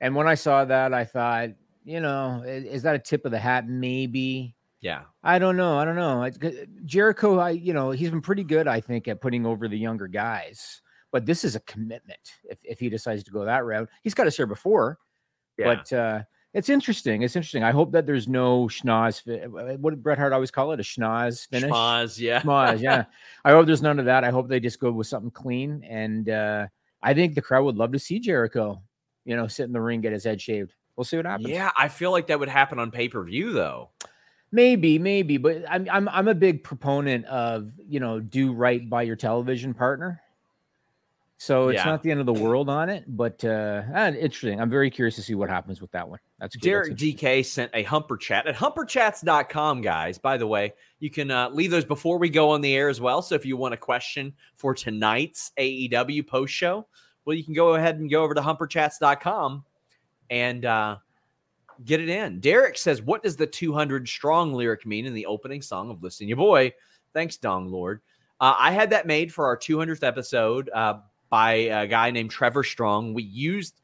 And 0.00 0.14
when 0.14 0.26
I 0.26 0.34
saw 0.34 0.64
that, 0.64 0.92
I 0.92 1.04
thought, 1.04 1.50
you 1.84 2.00
know, 2.00 2.42
is 2.44 2.82
that 2.82 2.94
a 2.94 2.98
tip 2.98 3.24
of 3.24 3.30
the 3.30 3.38
hat? 3.38 3.68
Maybe. 3.68 4.54
Yeah. 4.80 5.02
I 5.22 5.38
don't 5.38 5.56
know. 5.56 5.78
I 5.78 5.84
don't 5.84 5.96
know. 5.96 6.28
Jericho, 6.84 7.38
I 7.38 7.50
you 7.50 7.72
know, 7.72 7.90
he's 7.90 8.10
been 8.10 8.20
pretty 8.20 8.44
good, 8.44 8.68
I 8.68 8.80
think, 8.80 9.08
at 9.08 9.20
putting 9.20 9.46
over 9.46 9.68
the 9.68 9.78
younger 9.78 10.08
guys. 10.08 10.82
But 11.10 11.24
this 11.26 11.44
is 11.44 11.56
a 11.56 11.60
commitment 11.60 12.20
if, 12.44 12.58
if 12.64 12.78
he 12.80 12.88
decides 12.90 13.24
to 13.24 13.30
go 13.30 13.44
that 13.44 13.64
route. 13.64 13.88
He's 14.02 14.14
got 14.14 14.26
his 14.26 14.36
hair 14.36 14.46
before, 14.46 14.98
Yeah. 15.56 15.74
but 15.76 15.92
uh, 15.92 16.22
it's 16.52 16.68
interesting. 16.68 17.22
It's 17.22 17.34
interesting. 17.36 17.62
I 17.62 17.70
hope 17.70 17.92
that 17.92 18.04
there's 18.06 18.28
no 18.28 18.66
schnoz. 18.66 19.22
uh, 19.26 19.76
What 19.78 19.90
did 19.90 20.02
Bret 20.02 20.18
Hart 20.18 20.32
always 20.32 20.50
call 20.50 20.72
it? 20.72 20.80
A 20.80 20.82
schnoz 20.82 21.46
finish. 21.48 21.70
Schmaz, 21.70 22.18
yeah. 22.18 22.40
Schmoz, 22.42 22.80
yeah. 22.80 23.04
I 23.44 23.52
hope 23.52 23.66
there's 23.66 23.82
none 23.82 23.98
of 23.98 24.04
that. 24.06 24.24
I 24.24 24.30
hope 24.30 24.48
they 24.48 24.60
just 24.60 24.80
go 24.80 24.90
with 24.92 25.06
something 25.06 25.30
clean. 25.30 25.82
And 25.88 26.28
uh, 26.28 26.66
I 27.02 27.14
think 27.14 27.34
the 27.34 27.42
crowd 27.42 27.64
would 27.64 27.76
love 27.76 27.92
to 27.92 27.98
see 27.98 28.18
Jericho, 28.18 28.82
you 29.24 29.36
know, 29.36 29.46
sit 29.46 29.64
in 29.64 29.72
the 29.72 29.80
ring, 29.80 30.00
get 30.00 30.12
his 30.12 30.24
head 30.24 30.40
shaved. 30.40 30.74
We'll 30.96 31.04
see 31.04 31.16
what 31.16 31.26
happens. 31.26 31.48
Yeah, 31.48 31.70
I 31.76 31.88
feel 31.88 32.10
like 32.10 32.26
that 32.26 32.40
would 32.40 32.48
happen 32.48 32.78
on 32.78 32.90
pay-per-view 32.90 33.52
though. 33.52 33.90
Maybe, 34.50 34.98
maybe, 34.98 35.36
but 35.36 35.62
I'm 35.68 35.86
I'm 35.90 36.08
I'm 36.08 36.26
a 36.28 36.34
big 36.34 36.64
proponent 36.64 37.26
of 37.26 37.70
you 37.86 38.00
know 38.00 38.18
do 38.18 38.52
right 38.52 38.88
by 38.88 39.02
your 39.02 39.14
television 39.14 39.74
partner. 39.74 40.22
So 41.40 41.68
it's 41.68 41.76
Yeah. 41.76 41.84
not 41.84 42.02
the 42.02 42.10
end 42.10 42.18
of 42.18 42.26
the 42.26 42.32
world 42.32 42.68
on 42.68 42.88
it, 42.88 43.04
but 43.06 43.44
uh 43.44 43.82
ah, 43.94 44.08
interesting. 44.08 44.60
I'm 44.60 44.68
very 44.68 44.90
curious 44.90 45.14
to 45.16 45.22
see 45.22 45.36
what 45.36 45.48
happens 45.48 45.80
with 45.80 45.92
that 45.92 46.08
one. 46.08 46.18
That's 46.40 46.56
good. 46.56 46.62
Derek 46.62 46.90
interesting. 46.90 47.16
DK 47.16 47.46
sent 47.46 47.70
a 47.74 47.84
humper 47.84 48.16
chat 48.16 48.46
at 48.48 48.56
humperchats.com, 48.56 49.80
guys. 49.80 50.18
By 50.18 50.36
the 50.36 50.46
way, 50.48 50.74
you 50.98 51.10
can 51.10 51.30
uh, 51.30 51.48
leave 51.50 51.70
those 51.70 51.84
before 51.84 52.18
we 52.18 52.28
go 52.28 52.50
on 52.50 52.60
the 52.60 52.74
air 52.74 52.88
as 52.88 53.00
well. 53.00 53.22
So 53.22 53.36
if 53.36 53.46
you 53.46 53.56
want 53.56 53.72
a 53.72 53.76
question 53.76 54.32
for 54.56 54.74
tonight's 54.74 55.52
AEW 55.58 56.26
post 56.26 56.52
show, 56.52 56.86
well, 57.24 57.36
you 57.36 57.44
can 57.44 57.54
go 57.54 57.74
ahead 57.76 57.98
and 58.00 58.10
go 58.10 58.24
over 58.24 58.34
to 58.34 58.40
humperchats.com 58.40 59.64
and 60.30 60.64
uh, 60.64 60.96
get 61.84 62.00
it 62.00 62.08
in. 62.08 62.40
Derek 62.40 62.76
says, 62.76 63.00
What 63.00 63.22
does 63.22 63.36
the 63.36 63.46
200 63.46 64.08
strong 64.08 64.54
lyric 64.54 64.84
mean 64.86 65.06
in 65.06 65.14
the 65.14 65.26
opening 65.26 65.62
song 65.62 65.90
of 65.90 66.02
Listen 66.02 66.26
Your 66.26 66.36
Boy? 66.36 66.72
Thanks, 67.14 67.36
Dong 67.36 67.68
Lord. 67.68 68.00
Uh, 68.40 68.54
I 68.58 68.72
had 68.72 68.90
that 68.90 69.06
made 69.06 69.32
for 69.32 69.46
our 69.46 69.56
200th 69.56 70.02
episode 70.02 70.70
uh, 70.74 70.98
by 71.30 71.52
a 71.52 71.86
guy 71.86 72.10
named 72.10 72.30
Trevor 72.30 72.64
Strong. 72.64 73.14
We 73.14 73.22
used 73.22 73.80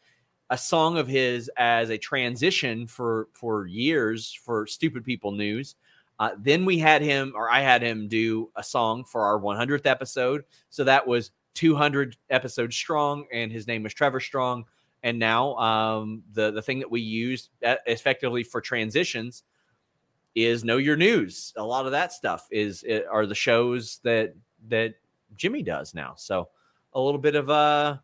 a 0.50 0.58
song 0.58 0.98
of 0.98 1.08
his 1.08 1.50
as 1.56 1.90
a 1.90 1.98
transition 1.98 2.86
for 2.86 3.28
for 3.32 3.66
years 3.66 4.32
for 4.32 4.66
Stupid 4.66 5.04
People 5.04 5.32
News. 5.32 5.76
Uh, 6.18 6.30
then 6.38 6.64
we 6.64 6.78
had 6.78 7.02
him, 7.02 7.32
or 7.34 7.50
I 7.50 7.60
had 7.60 7.82
him 7.82 8.06
do 8.06 8.50
a 8.56 8.62
song 8.62 9.04
for 9.04 9.22
our 9.22 9.38
100th 9.40 9.86
episode. 9.86 10.44
So 10.70 10.84
that 10.84 11.06
was 11.06 11.32
200 11.54 12.16
episodes 12.30 12.76
strong, 12.76 13.26
and 13.32 13.50
his 13.50 13.66
name 13.66 13.82
was 13.82 13.94
Trevor 13.94 14.20
Strong. 14.20 14.64
And 15.02 15.18
now 15.18 15.54
um, 15.56 16.22
the 16.32 16.50
the 16.50 16.62
thing 16.62 16.78
that 16.78 16.90
we 16.90 17.00
use 17.00 17.50
that 17.60 17.80
effectively 17.86 18.42
for 18.42 18.60
transitions 18.60 19.42
is 20.34 20.64
know 20.64 20.78
your 20.78 20.96
news. 20.96 21.52
A 21.56 21.62
lot 21.62 21.86
of 21.86 21.92
that 21.92 22.12
stuff 22.12 22.48
is 22.50 22.84
eh, 22.88 23.02
are 23.10 23.26
the 23.26 23.34
shows 23.34 24.00
that 24.02 24.34
that 24.68 24.94
Jimmy 25.36 25.62
does 25.62 25.94
now. 25.94 26.14
So 26.16 26.48
a 26.94 27.00
little 27.00 27.20
bit 27.20 27.34
of 27.34 27.50
uh 27.50 27.96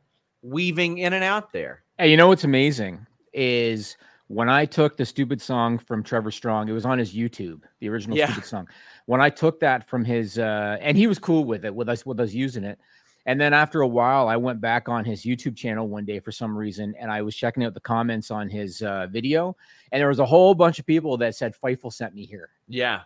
weaving 0.43 0.99
in 0.99 1.13
and 1.13 1.25
out 1.25 1.53
there. 1.53 1.83
Hey, 1.99 2.11
you 2.11 2.17
know 2.17 2.29
what's 2.29 2.45
amazing 2.45 3.07
is 3.33 3.97
when 4.29 4.49
I 4.49 4.65
took 4.65 4.97
the 4.97 5.05
stupid 5.05 5.41
song 5.41 5.79
from 5.79 6.03
Trevor 6.03 6.31
Strong, 6.31 6.69
it 6.69 6.73
was 6.73 6.87
on 6.87 6.99
his 6.99 7.13
YouTube, 7.15 7.63
the 7.81 7.89
original 7.89 8.17
Yeah. 8.17 8.27
stupid 8.27 8.47
song. 8.49 8.69
When 9.07 9.21
I 9.21 9.29
took 9.31 9.61
that 9.61 9.89
from 9.89 10.05
his 10.05 10.39
uh 10.39 10.77
and 10.81 10.97
he 10.97 11.07
was 11.07 11.19
cool 11.19 11.45
with 11.45 11.65
it, 11.65 11.75
with 11.75 11.89
us 11.89 12.05
with 12.07 12.21
us 12.21 12.33
using 12.33 12.65
it. 12.65 12.79
And 13.27 13.39
then 13.39 13.53
after 13.53 13.83
a 13.83 13.87
while, 13.87 14.29
I 14.29 14.37
went 14.37 14.63
back 14.63 14.89
on 14.89 15.05
his 15.05 15.25
YouTube 15.25 15.55
channel 15.55 15.87
one 15.87 16.07
day 16.07 16.21
for 16.21 16.33
some 16.33 16.57
reason, 16.57 16.95
and 16.99 17.13
I 17.13 17.21
was 17.21 17.37
checking 17.37 17.63
out 17.65 17.75
the 17.75 17.81
comments 17.81 18.31
on 18.31 18.49
his 18.49 18.81
uh, 18.81 19.09
video, 19.11 19.55
and 19.93 20.01
there 20.01 20.09
was 20.09 20.21
a 20.21 20.25
whole 20.25 20.55
bunch 20.55 20.79
of 20.79 20.87
people 20.87 21.19
that 21.19 21.35
said 21.35 21.53
Fightful 21.63 21.93
sent 21.93 22.15
me 22.15 22.25
here. 22.25 22.49
Yeah. 22.67 23.03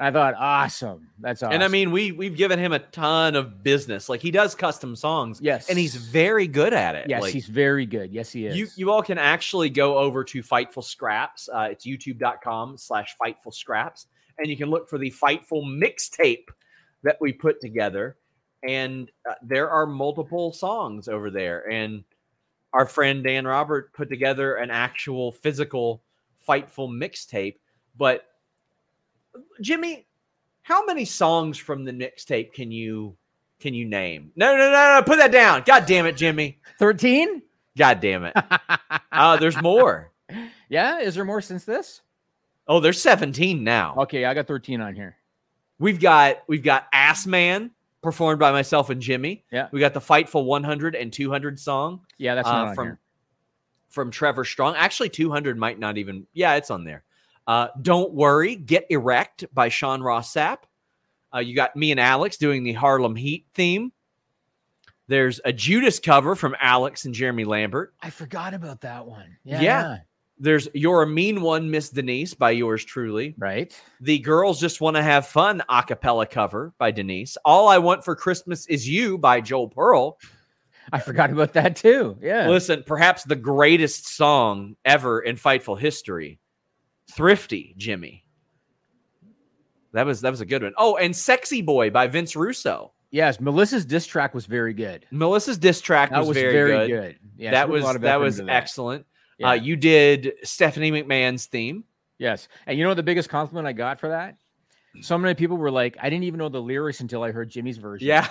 I 0.00 0.10
thought, 0.10 0.34
awesome. 0.38 1.08
That's 1.18 1.42
awesome. 1.42 1.52
And 1.52 1.62
I 1.62 1.68
mean, 1.68 1.90
we 1.90 2.10
we've 2.10 2.34
given 2.34 2.58
him 2.58 2.72
a 2.72 2.78
ton 2.78 3.36
of 3.36 3.62
business. 3.62 4.08
Like 4.08 4.22
he 4.22 4.30
does 4.30 4.54
custom 4.54 4.96
songs. 4.96 5.40
Yes. 5.42 5.68
And 5.68 5.78
he's 5.78 5.94
very 5.94 6.46
good 6.46 6.72
at 6.72 6.94
it. 6.94 7.06
yes, 7.10 7.20
Like, 7.20 7.34
he's 7.34 7.46
very 7.46 7.84
good. 7.84 8.10
Yes, 8.10 8.32
he 8.32 8.46
is. 8.46 8.56
you 8.56 8.66
you 8.76 8.90
all 8.90 9.02
can 9.02 9.18
actually 9.18 9.68
go 9.68 9.98
over 9.98 10.24
to 10.24 10.42
Fightful 10.42 10.82
Scraps. 10.82 11.50
Uh, 11.52 11.68
it's 11.70 11.86
youtube.com 11.86 12.78
slash 12.78 13.14
Fightful 13.22 13.52
Scraps. 13.52 14.06
And 14.38 14.48
you 14.48 14.56
can 14.56 14.70
look 14.70 14.88
for 14.88 14.96
the 14.96 15.10
Fightful 15.10 15.64
mixtape 15.64 16.46
that 17.02 17.18
we 17.20 17.32
put 17.34 17.60
together. 17.60 18.16
And 18.66 19.10
uh, 19.28 19.34
there 19.42 19.68
are 19.70 19.86
multiple 19.86 20.54
songs 20.54 21.08
over 21.08 21.30
there. 21.30 21.70
And 21.70 22.04
our 22.72 22.86
friend 22.86 23.22
Dan 23.22 23.46
Robert 23.46 23.92
put 23.92 24.08
together 24.08 24.54
an 24.54 24.70
actual 24.70 25.30
physical 25.32 26.02
Fightful 26.48 26.88
mixtape. 26.88 27.56
But 27.98 28.24
Jimmy, 29.60 30.06
how 30.62 30.84
many 30.84 31.04
songs 31.04 31.58
from 31.58 31.84
the 31.84 31.92
mixtape 31.92 32.52
can 32.52 32.70
you 32.70 33.16
can 33.60 33.74
you 33.74 33.84
name? 33.84 34.32
No, 34.36 34.56
no, 34.56 34.70
no, 34.70 34.96
no, 34.96 35.02
put 35.04 35.18
that 35.18 35.32
down. 35.32 35.62
God 35.66 35.84
damn 35.86 36.06
it, 36.06 36.16
Jimmy. 36.16 36.58
13? 36.78 37.42
God 37.76 38.00
damn 38.00 38.24
it. 38.24 38.36
Oh, 39.12 39.36
there's 39.36 39.60
more. 39.60 40.10
yeah, 40.68 41.00
is 41.00 41.14
there 41.14 41.24
more 41.24 41.40
since 41.40 41.64
this? 41.64 42.00
Oh, 42.66 42.80
there's 42.80 43.00
17 43.02 43.62
now. 43.64 43.94
Okay, 43.98 44.24
I 44.24 44.34
got 44.34 44.46
13 44.46 44.80
on 44.80 44.94
here. 44.94 45.16
We've 45.78 46.00
got 46.00 46.42
we've 46.46 46.62
got 46.62 46.86
Ass 46.92 47.26
Man 47.26 47.70
performed 48.02 48.38
by 48.38 48.52
myself 48.52 48.90
and 48.90 49.00
Jimmy. 49.00 49.44
Yeah. 49.50 49.68
We 49.72 49.80
got 49.80 49.94
the 49.94 50.00
Fightful 50.00 50.44
100 50.44 50.94
and 50.94 51.12
200 51.12 51.58
song 51.58 52.00
Yeah, 52.18 52.34
that's 52.34 52.48
uh, 52.48 52.74
from 52.74 52.86
here. 52.86 52.98
from 53.88 54.10
Trevor 54.10 54.44
Strong. 54.44 54.76
Actually, 54.76 55.08
200 55.08 55.58
might 55.58 55.78
not 55.78 55.98
even. 55.98 56.26
Yeah, 56.32 56.54
it's 56.54 56.70
on 56.70 56.84
there. 56.84 57.02
Uh, 57.46 57.68
Don't 57.80 58.12
worry, 58.12 58.56
get 58.56 58.86
erect 58.90 59.44
by 59.52 59.68
Sean 59.68 60.02
Ross 60.02 60.32
Sapp. 60.32 60.58
Uh, 61.34 61.38
you 61.38 61.54
got 61.54 61.76
me 61.76 61.90
and 61.90 62.00
Alex 62.00 62.36
doing 62.36 62.62
the 62.62 62.72
Harlem 62.72 63.16
Heat 63.16 63.46
theme. 63.54 63.92
There's 65.08 65.40
a 65.44 65.52
Judas 65.52 65.98
cover 65.98 66.36
from 66.36 66.54
Alex 66.60 67.04
and 67.04 67.14
Jeremy 67.14 67.44
Lambert. 67.44 67.94
I 68.00 68.10
forgot 68.10 68.54
about 68.54 68.82
that 68.82 69.06
one. 69.06 69.36
Yeah. 69.42 69.60
Yeah. 69.60 69.96
There's 70.38 70.68
You're 70.72 71.02
a 71.02 71.06
Mean 71.06 71.42
One, 71.42 71.70
Miss 71.70 71.90
Denise 71.90 72.32
by 72.32 72.52
yours 72.52 72.84
truly. 72.84 73.34
Right. 73.36 73.78
The 74.00 74.20
Girls 74.20 74.58
Just 74.58 74.80
Want 74.80 74.96
to 74.96 75.02
Have 75.02 75.26
Fun 75.26 75.62
a 75.68 75.82
cappella 75.82 76.26
cover 76.26 76.72
by 76.78 76.92
Denise. 76.92 77.36
All 77.44 77.68
I 77.68 77.78
Want 77.78 78.04
for 78.04 78.16
Christmas 78.16 78.66
Is 78.66 78.88
You 78.88 79.18
by 79.18 79.40
Joel 79.40 79.68
Pearl. 79.68 80.18
I 80.92 81.00
forgot 81.00 81.30
about 81.30 81.52
that 81.54 81.76
too. 81.76 82.16
Yeah. 82.22 82.48
Listen, 82.48 82.84
perhaps 82.86 83.24
the 83.24 83.36
greatest 83.36 84.08
song 84.08 84.76
ever 84.84 85.20
in 85.20 85.36
Fightful 85.36 85.78
history. 85.78 86.38
Thrifty, 87.14 87.74
Jimmy. 87.76 88.24
That 89.92 90.06
was 90.06 90.20
that 90.20 90.30
was 90.30 90.40
a 90.40 90.46
good 90.46 90.62
one. 90.62 90.72
Oh, 90.76 90.96
and 90.96 91.14
Sexy 91.14 91.62
Boy 91.62 91.90
by 91.90 92.06
Vince 92.06 92.36
Russo. 92.36 92.92
yes, 93.10 93.40
Melissa's 93.40 93.84
diss 93.84 94.06
track 94.06 94.34
was 94.34 94.46
very 94.46 94.72
good. 94.72 95.06
Melissa's 95.10 95.58
diss 95.58 95.80
track 95.80 96.10
was, 96.12 96.28
was, 96.28 96.36
very, 96.36 96.86
good. 96.86 97.18
Yeah, 97.36 97.50
that 97.50 97.66
she 97.66 97.72
put 97.72 97.80
a 97.80 97.84
was 97.84 97.98
that 98.00 98.20
was 98.20 98.38
into 98.38 98.52
excellent. 98.52 99.06
Yeah. 99.38 99.50
Uh, 99.50 99.52
you 99.54 99.74
did 99.74 100.34
Stephanie 100.44 100.92
McMahon's 100.92 101.46
theme. 101.46 101.84
Yes. 102.18 102.48
And 102.66 102.78
you 102.78 102.84
know 102.84 102.92
the 102.92 103.02
biggest 103.02 103.30
compliment 103.30 103.66
I 103.66 103.72
got 103.72 103.98
for 103.98 104.10
that? 104.10 104.36
So 105.00 105.16
many 105.16 105.34
people 105.34 105.56
were 105.56 105.70
like, 105.70 105.96
I 106.00 106.10
didn't 106.10 106.24
even 106.24 106.38
know 106.38 106.50
the 106.50 106.60
lyrics 106.60 107.00
until 107.00 107.22
I 107.22 107.32
heard 107.32 107.48
Jimmy's 107.48 107.78
version. 107.78 108.06
Yeah. 108.06 108.28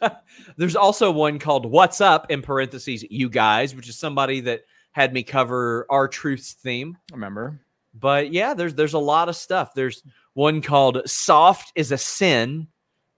There's 0.56 0.76
also 0.76 1.10
one 1.10 1.38
called 1.38 1.66
What's 1.66 2.00
Up 2.00 2.30
in 2.30 2.40
parentheses, 2.40 3.04
you 3.10 3.28
guys, 3.28 3.74
which 3.74 3.88
is 3.88 3.98
somebody 3.98 4.40
that 4.42 4.62
had 4.92 5.12
me 5.12 5.22
cover 5.22 5.84
R-Truth's 5.90 6.54
theme. 6.54 6.96
Remember? 7.12 7.60
But 7.98 8.32
yeah, 8.32 8.54
there's 8.54 8.74
there's 8.74 8.94
a 8.94 8.98
lot 8.98 9.28
of 9.28 9.36
stuff. 9.36 9.74
There's 9.74 10.02
one 10.34 10.60
called 10.60 11.02
Soft 11.08 11.72
is 11.74 11.92
a 11.92 11.98
Sin 11.98 12.68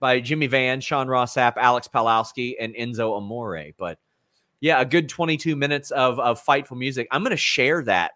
by 0.01 0.21
Jimmy 0.21 0.47
Van, 0.47 0.81
Sean 0.81 1.09
Ross 1.09 1.35
Sapp, 1.35 1.55
Alex 1.57 1.89
Palowski, 1.93 2.55
and 2.61 2.75
Enzo 2.75 3.17
Amore. 3.17 3.73
But 3.77 3.99
yeah, 4.61 4.81
a 4.81 4.85
good 4.85 5.09
22 5.09 5.57
minutes 5.57 5.91
of, 5.91 6.19
of 6.19 6.45
fightful 6.45 6.77
music. 6.77 7.09
I'm 7.11 7.23
gonna 7.23 7.37
share 7.37 7.83
that 7.85 8.13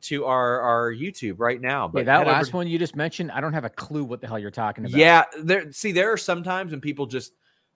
to 0.00 0.24
our, 0.26 0.60
our 0.60 0.92
YouTube 0.92 1.36
right 1.38 1.60
now. 1.60 1.88
But 1.88 2.00
But 2.00 2.06
that 2.06 2.18
head 2.18 2.28
over- 2.28 2.32
last 2.32 2.52
one 2.52 2.68
you 2.68 2.78
just 2.78 2.96
mentioned, 2.96 3.30
I 3.32 3.40
don't 3.40 3.52
have 3.52 3.64
a 3.64 3.70
clue 3.70 4.04
what 4.04 4.20
the 4.20 4.26
hell 4.26 4.38
you're 4.38 4.50
talking 4.50 4.84
about. 4.84 4.96
Yeah, 4.96 5.24
there. 5.40 5.72
See, 5.72 5.92
there 5.92 6.12
are 6.12 6.16
sometimes 6.16 6.70
when 6.70 6.80
people 6.80 7.06
just 7.06 7.32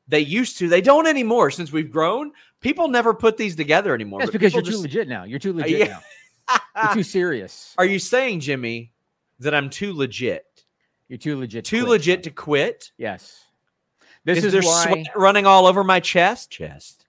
they 0.08 0.20
used 0.20 0.58
to, 0.58 0.68
they 0.68 0.80
don't 0.80 1.06
anymore. 1.06 1.50
Since 1.50 1.72
we've 1.72 1.90
grown, 1.90 2.32
people 2.60 2.88
never 2.88 3.14
put 3.14 3.36
these 3.36 3.56
together 3.56 3.94
anymore. 3.94 4.20
That's 4.20 4.32
because 4.32 4.52
you're 4.52 4.62
people 4.62 4.78
too 4.78 4.82
legit 4.82 5.08
now. 5.08 5.24
You're 5.24 5.38
too 5.38 5.50
uh, 5.50 5.62
legit 5.62 5.78
yeah. 5.78 5.86
now. 5.86 6.00
You're 6.76 6.94
too 6.94 7.02
serious. 7.02 7.74
Are 7.78 7.84
you 7.84 7.98
saying, 7.98 8.40
Jimmy, 8.40 8.92
that 9.40 9.54
I'm 9.54 9.70
too 9.70 9.92
legit? 9.92 10.46
You're 11.08 11.18
too 11.18 11.38
legit. 11.38 11.64
Too 11.64 11.80
quit, 11.80 11.90
legit 11.90 12.22
to 12.24 12.30
quit? 12.30 12.92
Yes. 12.96 13.44
This 14.24 14.38
is, 14.38 14.46
is, 14.46 14.52
there 14.52 14.62
why 14.62 14.84
sweat 14.84 15.06
running 15.16 15.46
all 15.46 15.66
over 15.66 15.82
my 15.84 16.00
chest? 16.00 16.50
Chest. 16.50 17.06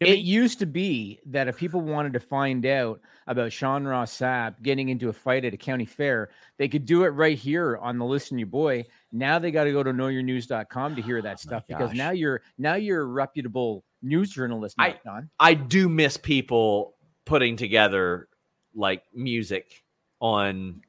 it 0.00 0.18
used 0.18 0.58
to 0.58 0.66
be 0.66 1.20
that 1.26 1.48
if 1.48 1.56
people 1.56 1.80
wanted 1.80 2.14
to 2.14 2.20
find 2.20 2.66
out 2.66 3.00
about 3.26 3.52
Sean 3.52 3.84
Ross 3.84 4.16
Sapp 4.16 4.62
getting 4.62 4.88
into 4.88 5.08
a 5.10 5.12
fight 5.12 5.44
at 5.44 5.54
a 5.54 5.56
county 5.56 5.84
fair, 5.84 6.30
they 6.58 6.68
could 6.68 6.86
do 6.86 7.04
it 7.04 7.08
right 7.10 7.38
here 7.38 7.76
on 7.76 7.98
the 7.98 8.04
Listen 8.04 8.38
Your 8.38 8.46
Boy. 8.46 8.84
Now 9.12 9.38
they 9.38 9.50
got 9.50 9.64
to 9.64 9.72
go 9.72 9.82
to 9.82 9.92
knowyournews.com 9.92 10.96
to 10.96 11.02
hear 11.02 11.18
ah, 11.18 11.22
that 11.22 11.40
stuff 11.40 11.64
because 11.66 11.92
now 11.92 12.10
you're 12.10 12.42
now 12.58 12.74
you're 12.74 13.02
a 13.02 13.06
reputable 13.06 13.84
news 14.02 14.30
journalist, 14.30 14.76
I- 14.78 14.98
Don. 15.04 15.30
I 15.38 15.54
do 15.54 15.88
miss 15.88 16.16
people 16.16 16.95
putting 17.26 17.56
together 17.56 18.28
like 18.74 19.02
music 19.14 19.84
on 20.20 20.80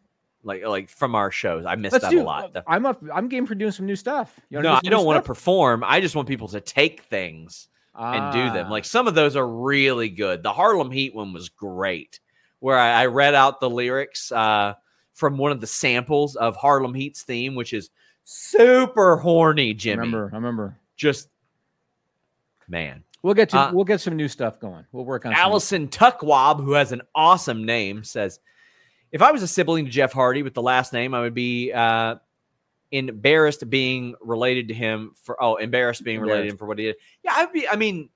like 0.43 0.65
like 0.65 0.89
from 0.89 1.13
our 1.15 1.29
shows. 1.31 1.65
I 1.65 1.75
miss 1.75 1.91
Let's 1.91 2.05
that 2.05 2.11
do. 2.11 2.21
a 2.21 2.23
lot. 2.23 2.55
I'm 2.65 2.85
up. 2.85 3.03
I'm 3.13 3.27
game 3.27 3.45
for 3.45 3.55
doing 3.55 3.71
some 3.73 3.85
new 3.85 3.97
stuff. 3.97 4.39
No, 4.49 4.61
do 4.61 4.69
I 4.69 4.79
don't 4.81 5.05
want 5.05 5.21
to 5.21 5.27
perform. 5.27 5.83
I 5.85 5.99
just 5.99 6.15
want 6.15 6.27
people 6.29 6.47
to 6.49 6.61
take 6.61 7.01
things 7.03 7.67
and 7.93 8.31
do 8.31 8.53
them. 8.53 8.67
Ah. 8.67 8.71
Like 8.71 8.85
some 8.85 9.07
of 9.07 9.15
those 9.15 9.35
are 9.35 9.47
really 9.47 10.09
good. 10.09 10.43
The 10.43 10.53
Harlem 10.53 10.91
Heat 10.91 11.13
one 11.13 11.33
was 11.33 11.49
great, 11.49 12.19
where 12.59 12.77
I, 12.77 13.01
I 13.01 13.05
read 13.07 13.35
out 13.35 13.59
the 13.59 13.69
lyrics 13.69 14.31
uh, 14.31 14.75
from 15.13 15.37
one 15.37 15.51
of 15.51 15.59
the 15.59 15.67
samples 15.67 16.35
of 16.35 16.55
Harlem 16.55 16.93
Heat's 16.93 17.23
theme, 17.23 17.55
which 17.55 17.73
is 17.73 17.89
super 18.23 19.17
horny, 19.17 19.71
I 19.71 19.73
Jimmy. 19.73 19.97
remember. 19.97 20.29
I 20.31 20.35
remember. 20.35 20.77
Just 20.95 21.29
man. 22.67 23.03
We'll 23.21 23.33
get 23.33 23.49
to 23.49 23.57
Uh, 23.57 23.71
we'll 23.73 23.85
get 23.85 24.01
some 24.01 24.15
new 24.15 24.27
stuff 24.27 24.59
going. 24.59 24.85
We'll 24.91 25.05
work 25.05 25.25
on 25.25 25.33
Allison 25.33 25.87
Tuckwab, 25.87 26.63
who 26.63 26.73
has 26.73 26.91
an 26.91 27.01
awesome 27.15 27.65
name, 27.65 28.03
says, 28.03 28.39
"If 29.11 29.21
I 29.21 29.31
was 29.31 29.41
a 29.43 29.47
sibling 29.47 29.85
to 29.85 29.91
Jeff 29.91 30.13
Hardy 30.13 30.43
with 30.43 30.53
the 30.53 30.61
last 30.61 30.93
name, 30.93 31.13
I 31.13 31.21
would 31.21 31.33
be 31.33 31.71
uh, 31.73 32.15
embarrassed 32.91 33.69
being 33.69 34.15
related 34.21 34.69
to 34.69 34.73
him 34.73 35.11
for 35.21 35.41
oh, 35.41 35.55
embarrassed 35.55 36.03
being 36.03 36.19
related 36.19 36.43
to 36.43 36.49
him 36.49 36.57
for 36.57 36.65
what 36.67 36.77
he 36.77 36.85
did. 36.85 36.95
Yeah, 37.23 37.33
I'd 37.35 37.51
be. 37.51 37.67
I 37.67 37.75
mean, 37.75 38.09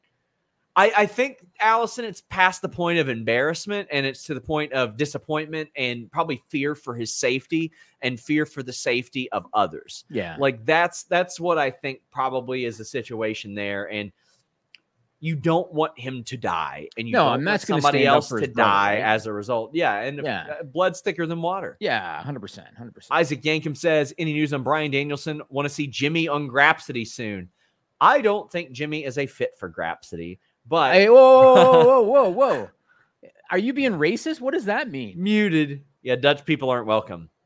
I 0.75 0.91
I 0.95 1.05
think 1.07 1.45
Allison, 1.59 2.05
it's 2.05 2.21
past 2.21 2.61
the 2.61 2.69
point 2.69 2.99
of 2.99 3.09
embarrassment, 3.09 3.89
and 3.91 4.05
it's 4.05 4.23
to 4.25 4.33
the 4.33 4.41
point 4.41 4.71
of 4.73 4.97
disappointment 4.97 5.69
and 5.75 6.11
probably 6.11 6.41
fear 6.49 6.75
for 6.75 6.95
his 6.95 7.13
safety 7.13 7.71
and 8.01 8.19
fear 8.19 8.45
for 8.45 8.63
the 8.63 8.73
safety 8.73 9.31
of 9.31 9.45
others. 9.53 10.05
Yeah. 10.09 10.37
Like 10.39 10.65
that's 10.65 11.03
that's 11.03 11.39
what 11.39 11.57
I 11.57 11.71
think 11.71 12.01
probably 12.11 12.65
is 12.65 12.77
the 12.77 12.85
situation 12.85 13.55
there, 13.55 13.91
and 13.91 14.11
you 15.23 15.35
don't 15.35 15.71
want 15.71 15.97
him 15.97 16.23
to 16.25 16.35
die, 16.35 16.89
and 16.97 17.07
you 17.07 17.13
No, 17.13 17.19
don't 17.25 17.33
and 17.35 17.45
want 17.45 17.53
that's 17.53 17.65
gonna 17.65 17.81
somebody 17.81 18.05
else 18.05 18.27
to 18.29 18.33
brother, 18.35 18.47
die 18.47 18.95
right? 18.95 19.01
as 19.03 19.27
a 19.27 19.31
result. 19.33 19.71
Yeah, 19.73 20.01
and 20.01 20.19
Yeah. 20.23 20.55
uh, 20.59 20.63
blood's 20.63 20.99
thicker 21.01 21.25
than 21.27 21.41
water. 21.41 21.77
yeah. 21.79 22.21
Hundred 22.23 22.39
percent. 22.39 22.67
Hundred 22.75 22.95
percent. 22.95 23.11
Isaac 23.17 23.41
Yankem 23.43 23.77
says, 23.77 24.13
"Any 24.17 24.33
news 24.33 24.51
on 24.53 24.63
Bryan 24.63 24.89
Danielson? 24.91 25.41
Want 25.49 25.67
to 25.67 25.69
see 25.73 25.85
Jimmy 25.87 26.27
on 26.27 26.49
Grapsity 26.49 27.07
soon? 27.07 27.49
I 28.01 28.21
don't 28.21 28.51
think 28.51 28.71
Jimmy 28.71 29.05
is 29.05 29.17
a 29.19 29.27
fit 29.27 29.55
for 29.59 29.69
Grapsity, 29.69 30.39
but 30.67 30.93
Hey, 30.95 31.07
whoa, 31.07 31.53
whoa, 31.53 31.83
whoa, 32.01 32.01
whoa, 32.01 32.29
whoa! 32.29 32.69
Are 33.51 33.59
you 33.59 33.73
being 33.73 33.91
racist? 33.93 34.41
What 34.41 34.55
does 34.55 34.65
that 34.65 34.89
mean? 34.89 35.21
muted. 35.21 35.83
Yeah, 36.01 36.15
Dutch 36.15 36.43
people 36.45 36.69
aren't 36.71 36.87
welcome. 36.87 37.29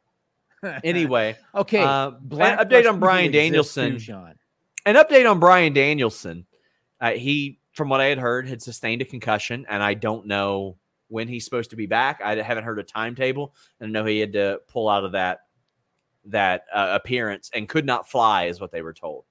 Anyway, 0.84 1.38
okay. 1.53 1.82
uh, 1.84 2.11
update 2.11 2.89
on 2.89 2.99
Bryan 2.99 3.32
too, 3.32 3.38
Danielson. 3.38 3.99
Sean. 3.99 4.34
an 4.86 4.95
update 4.95 5.30
on 5.30 5.39
Bryan 5.39 5.73
Danielson. 5.73 6.45
Uh, 6.99 7.11
he, 7.11 7.59
from 7.76 7.89
what 7.89 8.01
I 8.01 8.05
had 8.05 8.17
heard, 8.17 8.47
had 8.47 8.61
sustained 8.61 9.01
a 9.01 9.05
concussion, 9.05 9.65
and 9.69 9.84
I 9.84 9.93
don't 9.93 10.26
know 10.26 10.78
when 11.09 11.28
he's 11.28 11.45
supposed 11.45 11.69
to 11.69 11.76
be 11.76 11.86
back. 11.86 12.21
I 12.23 12.36
haven't 12.41 12.63
heard 12.63 12.80
a 12.80 12.84
timetable, 12.84 13.53
and 13.80 13.89
I 13.89 13.91
know 13.91 14.05
he 14.05 14.19
had 14.19 14.34
to 14.34 14.61
pull 14.67 14.89
out 14.89 15.03
of 15.03 15.11
that 15.11 15.41
that 16.28 16.65
uh, 16.73 16.89
appearance 16.93 17.51
and 17.53 17.69
could 17.69 17.86
not 17.86 18.09
fly, 18.09 18.45
is 18.45 18.59
what 18.59 18.71
they 18.71 18.82
were 18.82 18.93
told. 18.93 19.26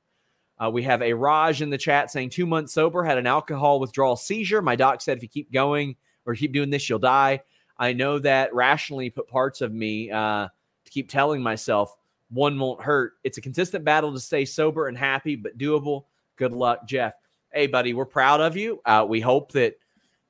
Uh, 0.62 0.70
we 0.70 0.84
have 0.84 1.03
a 1.03 1.12
Raj 1.12 1.61
in 1.61 1.70
the 1.70 1.78
chat 1.78 2.12
saying 2.12 2.30
two 2.30 2.47
months 2.47 2.72
sober, 2.72 3.03
had 3.03 3.18
an 3.18 3.26
alcohol 3.26 3.80
withdrawal 3.80 4.14
seizure. 4.14 4.62
My 4.62 4.76
doc 4.76 5.01
said 5.01 5.16
if 5.16 5.22
you 5.22 5.28
keep 5.28 5.51
going 5.51 5.97
or 6.24 6.36
keep 6.36 6.53
doing 6.53 6.70
this, 6.70 6.88
you'll 6.88 7.01
die. 7.01 7.40
I 7.76 7.92
know 7.92 8.20
that 8.20 8.55
rationally 8.55 9.11
put 9.11 9.26
parts 9.26 9.61
of 9.61 9.72
me 9.72 10.11
uh, 10.12 10.47
to 10.84 10.90
keep 10.92 11.09
telling 11.09 11.42
myself 11.42 11.97
one 12.30 12.59
won't 12.59 12.80
hurt. 12.80 13.14
It's 13.24 13.38
a 13.38 13.40
consistent 13.40 13.84
battle 13.84 14.12
to 14.12 14.20
stay 14.20 14.45
sober 14.45 14.86
and 14.86 14.97
happy, 14.97 15.34
but 15.34 15.59
doable. 15.59 16.05
Good 16.36 16.53
luck, 16.53 16.86
Jeff. 16.86 17.14
Hey, 17.55 17.68
buddy, 17.68 17.94
we're 17.94 18.05
proud 18.05 18.40
of 18.40 18.57
you. 18.57 18.80
Uh, 18.84 19.07
we 19.09 19.20
hope 19.20 19.52
that 19.52 19.78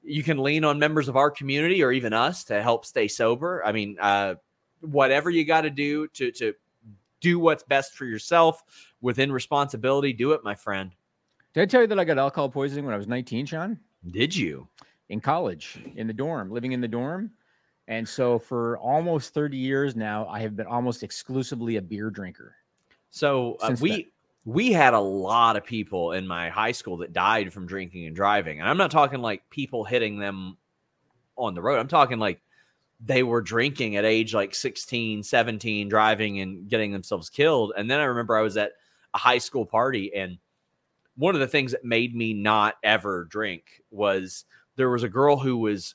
you 0.02 0.22
can 0.22 0.36
lean 0.36 0.62
on 0.62 0.78
members 0.78 1.08
of 1.08 1.16
our 1.16 1.30
community 1.30 1.82
or 1.82 1.90
even 1.90 2.12
us 2.12 2.44
to 2.44 2.62
help 2.62 2.84
stay 2.84 3.08
sober. 3.08 3.64
I 3.64 3.72
mean, 3.72 3.96
uh, 3.98 4.34
whatever 4.80 5.30
you 5.30 5.46
got 5.46 5.62
to 5.62 5.70
do 5.70 6.06
to 6.08 6.30
to 6.32 6.54
do 7.20 7.38
what's 7.38 7.62
best 7.62 7.94
for 7.94 8.04
yourself 8.04 8.62
within 9.00 9.32
responsibility. 9.32 10.12
Do 10.12 10.32
it, 10.32 10.44
my 10.44 10.54
friend. 10.54 10.94
Did 11.54 11.62
I 11.62 11.66
tell 11.66 11.80
you 11.80 11.86
that 11.86 11.98
I 11.98 12.04
got 12.04 12.18
alcohol 12.18 12.50
poisoning 12.50 12.84
when 12.84 12.92
I 12.92 12.98
was 12.98 13.08
19, 13.08 13.46
Sean? 13.46 13.80
Did 14.10 14.36
you? 14.36 14.68
In 15.08 15.20
college, 15.20 15.78
in 15.96 16.06
the 16.06 16.12
dorm, 16.12 16.50
living 16.50 16.72
in 16.72 16.82
the 16.82 16.88
dorm. 16.88 17.30
And 17.88 18.06
so 18.06 18.38
for 18.38 18.76
almost 18.78 19.32
30 19.32 19.56
years 19.56 19.96
now, 19.96 20.26
I 20.26 20.40
have 20.40 20.56
been 20.56 20.66
almost 20.66 21.02
exclusively 21.02 21.76
a 21.76 21.82
beer 21.82 22.10
drinker. 22.10 22.54
So 23.10 23.56
uh, 23.60 23.76
we 23.80 23.90
then. 23.90 24.04
We 24.44 24.72
had 24.72 24.94
a 24.94 25.00
lot 25.00 25.56
of 25.56 25.64
people 25.64 26.12
in 26.12 26.26
my 26.26 26.50
high 26.50 26.72
school 26.72 26.98
that 26.98 27.12
died 27.12 27.52
from 27.52 27.66
drinking 27.66 28.06
and 28.06 28.14
driving. 28.14 28.60
And 28.60 28.68
I'm 28.68 28.76
not 28.76 28.90
talking 28.90 29.20
like 29.20 29.48
people 29.50 29.84
hitting 29.84 30.18
them 30.18 30.58
on 31.36 31.54
the 31.54 31.62
road. 31.62 31.78
I'm 31.78 31.88
talking 31.88 32.18
like 32.18 32.40
they 33.00 33.22
were 33.22 33.40
drinking 33.40 33.96
at 33.96 34.04
age 34.04 34.34
like 34.34 34.54
16, 34.54 35.22
17, 35.22 35.88
driving 35.88 36.40
and 36.40 36.68
getting 36.68 36.92
themselves 36.92 37.30
killed. 37.30 37.72
And 37.76 37.90
then 37.90 38.00
I 38.00 38.04
remember 38.04 38.36
I 38.36 38.42
was 38.42 38.56
at 38.56 38.72
a 39.14 39.18
high 39.18 39.38
school 39.38 39.64
party 39.64 40.14
and 40.14 40.38
one 41.16 41.34
of 41.34 41.40
the 41.40 41.46
things 41.46 41.72
that 41.72 41.84
made 41.84 42.14
me 42.14 42.34
not 42.34 42.74
ever 42.82 43.24
drink 43.24 43.82
was 43.90 44.44
there 44.76 44.90
was 44.90 45.04
a 45.04 45.08
girl 45.08 45.36
who 45.36 45.56
was 45.58 45.94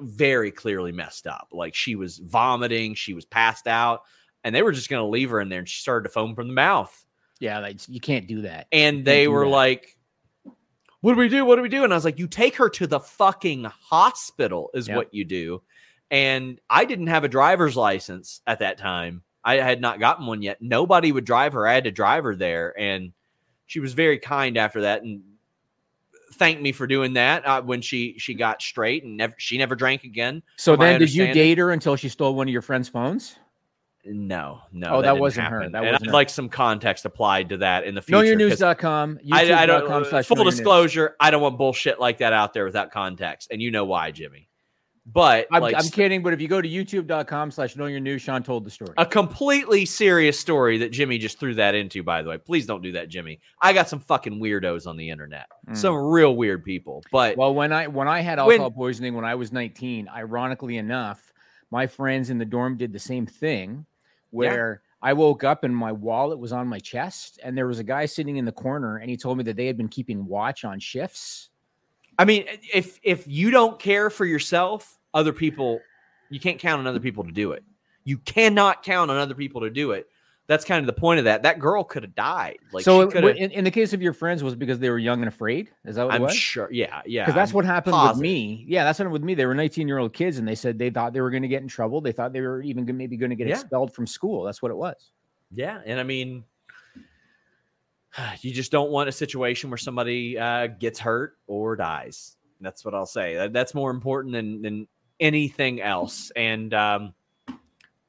very 0.00 0.50
clearly 0.50 0.92
messed 0.92 1.26
up. 1.26 1.48
Like 1.52 1.74
she 1.74 1.94
was 1.94 2.18
vomiting, 2.18 2.94
she 2.94 3.14
was 3.14 3.24
passed 3.24 3.66
out, 3.66 4.02
and 4.44 4.54
they 4.54 4.62
were 4.62 4.72
just 4.72 4.88
going 4.88 5.02
to 5.02 5.08
leave 5.08 5.30
her 5.30 5.40
in 5.40 5.48
there 5.48 5.58
and 5.58 5.68
she 5.68 5.80
started 5.80 6.08
to 6.08 6.12
foam 6.12 6.34
from 6.34 6.48
the 6.48 6.54
mouth. 6.54 7.04
Yeah, 7.40 7.60
like, 7.60 7.88
you 7.88 8.00
can't 8.00 8.26
do 8.26 8.42
that. 8.42 8.66
And 8.72 9.04
they 9.04 9.28
were 9.28 9.44
that. 9.44 9.50
like, 9.50 9.96
What 11.00 11.14
do 11.14 11.18
we 11.18 11.28
do? 11.28 11.44
What 11.44 11.56
do 11.56 11.62
we 11.62 11.68
do? 11.68 11.84
And 11.84 11.92
I 11.92 11.96
was 11.96 12.04
like, 12.04 12.18
You 12.18 12.26
take 12.26 12.56
her 12.56 12.68
to 12.70 12.86
the 12.86 13.00
fucking 13.00 13.64
hospital, 13.64 14.70
is 14.74 14.88
yep. 14.88 14.96
what 14.96 15.14
you 15.14 15.24
do. 15.24 15.62
And 16.10 16.60
I 16.68 16.84
didn't 16.84 17.08
have 17.08 17.24
a 17.24 17.28
driver's 17.28 17.76
license 17.76 18.40
at 18.46 18.60
that 18.60 18.78
time. 18.78 19.22
I 19.44 19.56
had 19.56 19.80
not 19.80 20.00
gotten 20.00 20.26
one 20.26 20.42
yet. 20.42 20.58
Nobody 20.60 21.12
would 21.12 21.24
drive 21.24 21.52
her. 21.52 21.66
I 21.66 21.74
had 21.74 21.84
to 21.84 21.90
drive 21.90 22.24
her 22.24 22.34
there. 22.34 22.78
And 22.78 23.12
she 23.66 23.80
was 23.80 23.92
very 23.92 24.18
kind 24.18 24.56
after 24.56 24.82
that 24.82 25.02
and 25.02 25.22
thanked 26.32 26.62
me 26.62 26.72
for 26.72 26.86
doing 26.86 27.14
that 27.14 27.44
uh, 27.46 27.62
when 27.62 27.80
she 27.80 28.16
she 28.18 28.34
got 28.34 28.62
straight 28.62 29.04
and 29.04 29.16
never 29.16 29.34
she 29.38 29.58
never 29.58 29.74
drank 29.74 30.04
again. 30.04 30.42
So 30.56 30.76
then, 30.76 31.00
did 31.00 31.14
you 31.14 31.32
date 31.32 31.58
her 31.58 31.70
until 31.70 31.96
she 31.96 32.08
stole 32.08 32.34
one 32.34 32.48
of 32.48 32.52
your 32.52 32.62
friend's 32.62 32.88
phones? 32.88 33.36
No, 34.10 34.60
no. 34.72 34.88
Oh, 34.88 34.96
that, 34.96 35.14
that 35.14 35.18
wasn't 35.18 35.44
happen. 35.44 35.74
her. 35.74 35.82
That 35.82 36.00
was 36.00 36.10
like 36.10 36.30
some 36.30 36.48
context 36.48 37.04
applied 37.04 37.50
to 37.50 37.58
that 37.58 37.84
in 37.84 37.94
the 37.94 38.02
future. 38.02 38.22
KnowYourNews.com. 38.22 39.18
I, 39.32 39.52
I 39.52 39.66
don't. 39.66 40.24
Full 40.24 40.44
disclosure, 40.44 41.16
I 41.20 41.30
don't 41.30 41.42
want 41.42 41.58
bullshit 41.58 42.00
like 42.00 42.18
that 42.18 42.32
out 42.32 42.52
there 42.52 42.64
without 42.64 42.90
context, 42.90 43.48
and 43.50 43.60
you 43.60 43.70
know 43.70 43.84
why, 43.84 44.10
Jimmy. 44.10 44.48
But 45.10 45.46
I'm, 45.50 45.62
like, 45.62 45.74
I'm, 45.74 45.88
kidding. 45.88 46.22
But 46.22 46.34
if 46.34 46.40
you 46.40 46.48
go 46.48 46.60
to 46.60 46.68
youtube.com 46.68 47.50
slash 47.50 47.76
know 47.76 47.86
your 47.86 48.00
news, 48.00 48.20
Sean 48.20 48.42
told 48.42 48.64
the 48.64 48.70
story. 48.70 48.92
A 48.98 49.06
completely 49.06 49.86
serious 49.86 50.38
story 50.38 50.76
that 50.78 50.92
Jimmy 50.92 51.16
just 51.16 51.40
threw 51.40 51.54
that 51.54 51.74
into, 51.74 52.02
by 52.02 52.20
the 52.20 52.28
way. 52.28 52.36
Please 52.36 52.66
don't 52.66 52.82
do 52.82 52.92
that, 52.92 53.08
Jimmy. 53.08 53.40
I 53.62 53.72
got 53.72 53.88
some 53.88 54.00
fucking 54.00 54.38
weirdos 54.38 54.86
on 54.86 54.98
the 54.98 55.08
internet. 55.08 55.46
Mm. 55.66 55.76
Some 55.76 55.94
real 55.94 56.36
weird 56.36 56.62
people. 56.62 57.02
But 57.10 57.38
well, 57.38 57.54
when 57.54 57.72
I 57.72 57.86
when 57.86 58.06
I 58.06 58.20
had 58.20 58.38
alcohol 58.38 58.66
when, 58.66 58.74
poisoning 58.74 59.14
when 59.14 59.24
I 59.24 59.34
was 59.34 59.50
19, 59.50 60.08
ironically 60.08 60.76
enough, 60.76 61.32
my 61.70 61.86
friends 61.86 62.28
in 62.28 62.36
the 62.36 62.44
dorm 62.44 62.76
did 62.76 62.92
the 62.92 62.98
same 62.98 63.26
thing 63.26 63.86
where 64.30 64.82
yeah. 64.82 65.08
I 65.10 65.12
woke 65.12 65.44
up 65.44 65.64
and 65.64 65.74
my 65.74 65.92
wallet 65.92 66.38
was 66.38 66.52
on 66.52 66.66
my 66.66 66.78
chest, 66.78 67.38
and 67.42 67.56
there 67.56 67.66
was 67.66 67.78
a 67.78 67.84
guy 67.84 68.06
sitting 68.06 68.36
in 68.36 68.44
the 68.44 68.52
corner, 68.52 68.98
and 68.98 69.10
he 69.10 69.16
told 69.16 69.38
me 69.38 69.44
that 69.44 69.56
they 69.56 69.66
had 69.66 69.76
been 69.76 69.88
keeping 69.88 70.26
watch 70.26 70.64
on 70.64 70.80
shifts. 70.80 71.50
I 72.18 72.24
mean, 72.24 72.46
if 72.72 72.98
if 73.02 73.26
you 73.26 73.50
don't 73.50 73.78
care 73.78 74.10
for 74.10 74.24
yourself, 74.24 74.98
other 75.14 75.32
people, 75.32 75.80
you 76.30 76.40
can't 76.40 76.58
count 76.58 76.80
on 76.80 76.86
other 76.86 77.00
people 77.00 77.24
to 77.24 77.32
do 77.32 77.52
it. 77.52 77.62
You 78.04 78.18
cannot 78.18 78.82
count 78.82 79.10
on 79.10 79.16
other 79.16 79.34
people 79.34 79.60
to 79.60 79.70
do 79.70 79.92
it. 79.92 80.08
That's 80.48 80.64
kind 80.64 80.80
of 80.80 80.86
the 80.86 80.98
point 80.98 81.18
of 81.18 81.26
that. 81.26 81.42
That 81.42 81.58
girl 81.58 81.84
could 81.84 82.02
have 82.02 82.14
died. 82.14 82.58
Like 82.72 82.82
so, 82.82 83.02
in, 83.10 83.50
in, 83.50 83.64
the 83.64 83.70
case 83.70 83.92
of 83.92 84.00
your 84.00 84.14
friends, 84.14 84.42
was 84.42 84.54
because 84.54 84.78
they 84.78 84.88
were 84.88 84.98
young 84.98 85.20
and 85.20 85.28
afraid? 85.28 85.70
Is 85.84 85.96
that 85.96 86.06
what 86.06 86.14
I'm 86.14 86.22
was? 86.22 86.34
sure. 86.34 86.68
Yeah, 86.72 87.02
yeah. 87.04 87.24
Because 87.24 87.34
that's 87.34 87.50
I'm 87.50 87.56
what 87.56 87.64
happened 87.66 87.92
positive. 87.92 88.16
with 88.16 88.22
me. 88.22 88.64
Yeah, 88.66 88.84
that's 88.84 88.98
what 88.98 89.04
happened 89.04 89.12
with 89.12 89.24
me. 89.24 89.34
They 89.34 89.44
were 89.44 89.54
19 89.54 89.86
year 89.86 89.98
old 89.98 90.14
kids, 90.14 90.38
and 90.38 90.48
they 90.48 90.54
said 90.54 90.78
they 90.78 90.88
thought 90.88 91.12
they 91.12 91.20
were 91.20 91.30
going 91.30 91.42
to 91.42 91.48
get 91.48 91.60
in 91.60 91.68
trouble. 91.68 92.00
They 92.00 92.12
thought 92.12 92.32
they 92.32 92.40
were 92.40 92.62
even 92.62 92.86
maybe 92.96 93.18
going 93.18 93.28
to 93.28 93.36
get 93.36 93.46
yeah. 93.46 93.60
expelled 93.60 93.92
from 93.92 94.06
school. 94.06 94.42
That's 94.42 94.62
what 94.62 94.70
it 94.70 94.76
was. 94.76 95.12
Yeah, 95.52 95.82
and 95.84 96.00
I 96.00 96.02
mean, 96.02 96.44
you 98.40 98.50
just 98.50 98.72
don't 98.72 98.90
want 98.90 99.10
a 99.10 99.12
situation 99.12 99.68
where 99.68 99.76
somebody 99.76 100.38
uh, 100.38 100.68
gets 100.68 100.98
hurt 100.98 101.36
or 101.46 101.76
dies. 101.76 102.36
That's 102.62 102.86
what 102.86 102.94
I'll 102.94 103.06
say. 103.06 103.48
That's 103.52 103.74
more 103.74 103.90
important 103.90 104.32
than 104.32 104.62
than 104.62 104.88
anything 105.20 105.82
else. 105.82 106.32
And 106.34 106.72
um, 106.72 107.14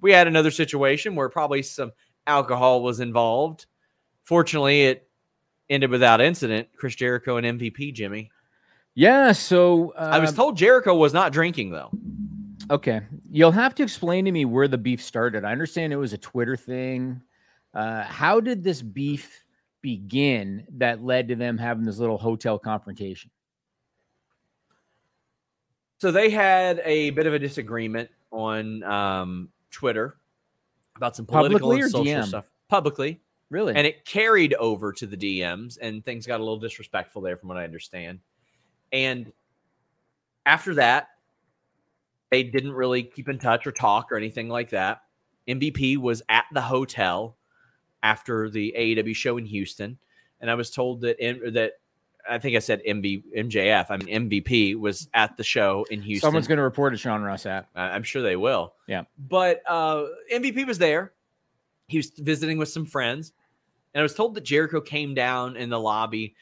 we 0.02 0.12
had 0.12 0.28
another 0.28 0.52
situation 0.52 1.16
where 1.16 1.30
probably 1.30 1.62
some 1.62 1.92
alcohol 2.30 2.82
was 2.82 3.00
involved. 3.00 3.66
Fortunately, 4.24 4.84
it 4.84 5.10
ended 5.70 5.90
without 5.90 6.22
incident. 6.22 6.70
Chris 6.78 6.96
Jericho 6.96 7.38
and 7.38 7.60
MVP 7.60 7.94
Jimmy. 7.94 8.32
Yeah. 8.96 9.32
So 9.32 9.94
uh, 9.98 10.10
I 10.14 10.20
was 10.20 10.30
um, 10.30 10.36
told 10.36 10.58
Jericho 10.58 10.96
was 10.96 11.14
not 11.14 11.34
drinking 11.34 11.72
though. 11.72 11.92
Okay, 12.72 13.02
you'll 13.32 13.52
have 13.52 13.74
to 13.76 13.84
explain 13.84 14.26
to 14.26 14.32
me 14.32 14.46
where 14.46 14.68
the 14.68 14.78
beef 14.78 15.02
started. 15.02 15.44
I 15.44 15.52
understand 15.52 15.92
it 15.92 15.96
was 15.96 16.14
a 16.14 16.20
Twitter 16.20 16.56
thing. 16.56 17.22
Uh, 17.74 18.04
how 18.04 18.40
did 18.40 18.64
this 18.64 18.82
beef 18.82 19.44
begin 19.82 20.66
that 20.78 21.04
led 21.04 21.30
to 21.30 21.36
them 21.36 21.58
having 21.58 21.84
this 21.84 21.98
little 21.98 22.18
hotel 22.18 22.60
confrontation? 22.60 23.32
So 25.98 26.12
they 26.12 26.30
had 26.30 26.80
a 26.86 27.10
bit 27.10 27.26
of 27.26 27.34
a 27.34 27.40
disagreement 27.40 28.10
on 28.32 28.84
um, 28.84 29.50
Twitter 29.72 30.18
about 31.00 31.16
some 31.16 31.26
political 31.26 31.72
and 31.72 31.84
social 31.84 32.04
DM? 32.04 32.26
stuff 32.26 32.52
publicly. 32.68 33.22
Really? 33.50 33.74
And 33.74 33.88
it 33.88 34.06
carried 34.06 34.54
over 34.56 34.94
to 34.94 35.08
the 35.08 35.18
DMs, 35.18 35.78
and 35.82 36.06
things 36.06 36.28
got 36.28 36.40
a 36.40 36.44
little 36.44 36.60
disrespectful 36.60 37.22
there, 37.22 37.38
from 37.38 37.50
what 37.50 37.58
I 37.58 37.64
understand. 37.64 38.20
And 38.92 39.32
after 40.46 40.76
that, 40.76 41.08
they 42.30 42.44
didn't 42.44 42.74
really 42.74 43.04
keep 43.04 43.28
in 43.28 43.40
touch 43.40 43.66
or 43.66 43.72
talk 43.72 44.12
or 44.12 44.18
anything 44.18 44.50
like 44.50 44.70
that. 44.70 45.02
MVP 45.48 45.98
was 45.98 46.22
at 46.30 46.46
the 46.54 46.62
hotel 46.62 47.38
after 48.04 48.50
the 48.50 48.76
AEW 48.78 49.16
show 49.16 49.38
in 49.38 49.46
Houston, 49.46 49.98
and 50.40 50.52
I 50.52 50.56
was 50.56 50.70
told 50.70 51.02
that 51.02 51.18
in, 51.18 51.54
that 51.54 51.79
I 52.28 52.38
think 52.38 52.56
I 52.56 52.60
said 52.60 52.82
MB, 52.88 53.24
MJF. 53.38 53.88
I 53.90 53.98
mean 53.98 54.30
MVP 54.30 54.76
was 54.76 55.08
at 55.14 55.38
the 55.38 55.44
show 55.44 55.86
in 55.90 56.02
Houston. 56.02 56.28
Someone's 56.28 56.48
going 56.48 56.58
to 56.58 56.64
report 56.64 56.94
it, 56.94 56.98
Sean 56.98 57.22
Ross 57.22 57.44
Sapp. 57.44 57.66
I'm 57.76 58.04
sure 58.04 58.22
they 58.22 58.36
will. 58.36 58.74
Yeah. 58.88 59.04
But 59.18 59.62
uh, 59.68 60.06
MVP 60.34 60.66
was 60.68 60.78
there. 60.78 61.14
He 61.88 61.98
was 61.98 62.12
visiting 62.12 62.58
with 62.58 62.70
some 62.70 62.86
friends, 62.86 63.34
and 63.94 64.00
I 64.00 64.04
was 64.04 64.14
told 64.14 64.36
that 64.36 64.44
Jericho 64.44 64.80
came 64.80 65.16
down 65.16 65.56
in 65.56 65.70
the 65.70 65.80
lobby. 65.80 66.36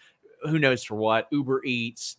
Who 0.44 0.60
knows 0.60 0.84
for 0.84 0.96
what? 0.96 1.28
Uber 1.32 1.64
Eats, 1.64 2.18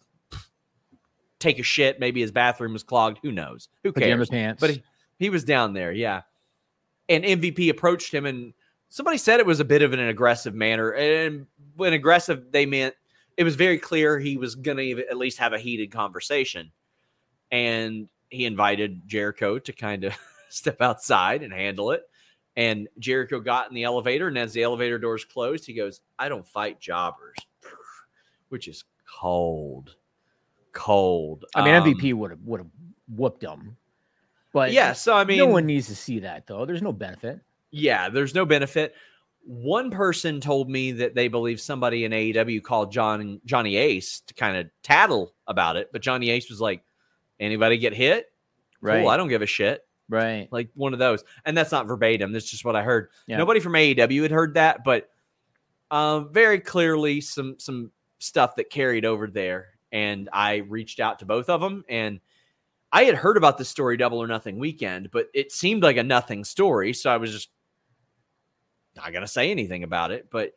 take 1.38 1.58
a 1.58 1.62
shit. 1.62 2.00
Maybe 2.00 2.20
his 2.20 2.32
bathroom 2.32 2.72
was 2.72 2.82
clogged. 2.82 3.18
Who 3.22 3.32
knows? 3.32 3.68
Who 3.84 3.92
cares? 3.92 4.04
Pajama 4.04 4.26
pants. 4.26 4.60
But 4.60 4.70
he, 4.70 4.82
he 5.18 5.30
was 5.30 5.44
down 5.44 5.74
there. 5.74 5.92
Yeah. 5.92 6.22
And 7.08 7.24
MVP 7.24 7.68
approached 7.70 8.12
him, 8.12 8.26
and 8.26 8.54
somebody 8.88 9.18
said 9.18 9.40
it 9.40 9.46
was 9.46 9.60
a 9.60 9.64
bit 9.64 9.82
of 9.82 9.92
an 9.92 10.00
aggressive 10.00 10.54
manner. 10.54 10.90
And 10.92 11.46
when 11.76 11.92
aggressive, 11.92 12.50
they 12.50 12.66
meant 12.66 12.94
it 13.38 13.44
was 13.44 13.54
very 13.54 13.78
clear 13.78 14.18
he 14.18 14.36
was 14.36 14.56
going 14.56 14.76
to 14.76 15.06
at 15.08 15.16
least 15.16 15.38
have 15.38 15.52
a 15.52 15.60
heated 15.60 15.92
conversation. 15.92 16.72
And 17.52 18.08
he 18.30 18.44
invited 18.44 19.06
Jericho 19.06 19.60
to 19.60 19.72
kind 19.72 20.02
of 20.02 20.18
step 20.48 20.82
outside 20.82 21.44
and 21.44 21.52
handle 21.52 21.92
it. 21.92 22.02
And 22.56 22.88
Jericho 22.98 23.38
got 23.38 23.68
in 23.68 23.76
the 23.76 23.84
elevator. 23.84 24.26
And 24.26 24.36
as 24.36 24.52
the 24.52 24.64
elevator 24.64 24.98
doors 24.98 25.24
closed, 25.24 25.64
he 25.64 25.72
goes, 25.72 26.00
I 26.18 26.28
don't 26.28 26.46
fight 26.46 26.80
jobbers, 26.80 27.36
which 28.48 28.66
is 28.66 28.82
cold. 29.20 29.94
Cold. 30.72 31.44
I 31.54 31.64
mean, 31.64 31.74
um, 31.74 31.84
MVP 31.84 32.14
would 32.14 32.32
have 32.32 32.40
would 32.42 32.60
have 32.60 32.70
whooped 33.08 33.42
him. 33.42 33.76
But 34.52 34.72
yeah, 34.72 34.94
so 34.94 35.14
I 35.14 35.24
mean, 35.24 35.38
no 35.38 35.46
one 35.46 35.66
needs 35.66 35.86
to 35.86 35.96
see 35.96 36.20
that 36.20 36.46
though. 36.46 36.66
There's 36.66 36.82
no 36.82 36.92
benefit. 36.92 37.40
Yeah, 37.70 38.08
there's 38.08 38.34
no 38.34 38.44
benefit. 38.44 38.94
One 39.44 39.90
person 39.90 40.40
told 40.40 40.68
me 40.68 40.92
that 40.92 41.14
they 41.14 41.28
believe 41.28 41.60
somebody 41.60 42.04
in 42.04 42.12
AEW 42.12 42.62
called 42.62 42.92
John 42.92 43.40
Johnny 43.44 43.76
Ace 43.76 44.20
to 44.26 44.34
kind 44.34 44.56
of 44.56 44.66
tattle 44.82 45.34
about 45.46 45.76
it, 45.76 45.90
but 45.92 46.02
Johnny 46.02 46.30
Ace 46.30 46.50
was 46.50 46.60
like, 46.60 46.82
"Anybody 47.40 47.78
get 47.78 47.94
hit? 47.94 48.26
Right? 48.80 49.00
Cool, 49.00 49.08
I 49.08 49.16
don't 49.16 49.28
give 49.28 49.42
a 49.42 49.46
shit." 49.46 49.82
Right. 50.08 50.48
Like 50.50 50.70
one 50.74 50.92
of 50.92 50.98
those. 50.98 51.22
And 51.44 51.56
that's 51.56 51.72
not 51.72 51.86
verbatim. 51.86 52.32
That's 52.32 52.50
just 52.50 52.64
what 52.64 52.76
I 52.76 52.82
heard. 52.82 53.10
Yeah. 53.26 53.36
Nobody 53.36 53.60
from 53.60 53.74
AEW 53.74 54.22
had 54.22 54.30
heard 54.30 54.54
that, 54.54 54.82
but 54.84 55.10
um, 55.90 56.32
very 56.32 56.60
clearly 56.60 57.20
some 57.20 57.56
some 57.58 57.92
stuff 58.18 58.56
that 58.56 58.70
carried 58.70 59.04
over 59.04 59.26
there. 59.26 59.68
And 59.92 60.28
I 60.32 60.56
reached 60.56 61.00
out 61.00 61.18
to 61.20 61.26
both 61.26 61.48
of 61.48 61.60
them 61.60 61.84
and 61.88 62.20
I 62.90 63.04
had 63.04 63.14
heard 63.14 63.36
about 63.36 63.58
the 63.58 63.64
story 63.64 63.96
double 63.96 64.22
or 64.22 64.26
nothing 64.26 64.58
weekend, 64.58 65.10
but 65.10 65.28
it 65.34 65.52
seemed 65.52 65.82
like 65.82 65.98
a 65.98 66.02
nothing 66.02 66.44
story. 66.44 66.92
So 66.94 67.10
I 67.10 67.18
was 67.18 67.32
just 67.32 67.50
not 68.98 69.12
going 69.12 69.22
to 69.22 69.28
say 69.28 69.50
anything 69.50 69.82
about 69.84 70.10
it. 70.10 70.28
But 70.30 70.52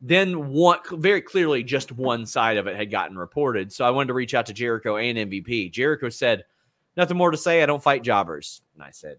then 0.00 0.48
one 0.48 0.78
very 0.92 1.20
clearly 1.20 1.62
just 1.62 1.92
one 1.92 2.26
side 2.26 2.56
of 2.56 2.66
it 2.66 2.76
had 2.76 2.90
gotten 2.90 3.16
reported. 3.18 3.72
So 3.72 3.84
I 3.84 3.90
wanted 3.90 4.08
to 4.08 4.14
reach 4.14 4.34
out 4.34 4.46
to 4.46 4.52
Jericho 4.52 4.96
and 4.96 5.16
MVP. 5.18 5.70
Jericho 5.72 6.08
said, 6.08 6.44
Nothing 6.96 7.16
more 7.16 7.30
to 7.30 7.36
say. 7.36 7.62
I 7.62 7.66
don't 7.66 7.82
fight 7.82 8.02
jobbers. 8.02 8.62
And 8.74 8.82
I 8.82 8.90
said, 8.90 9.16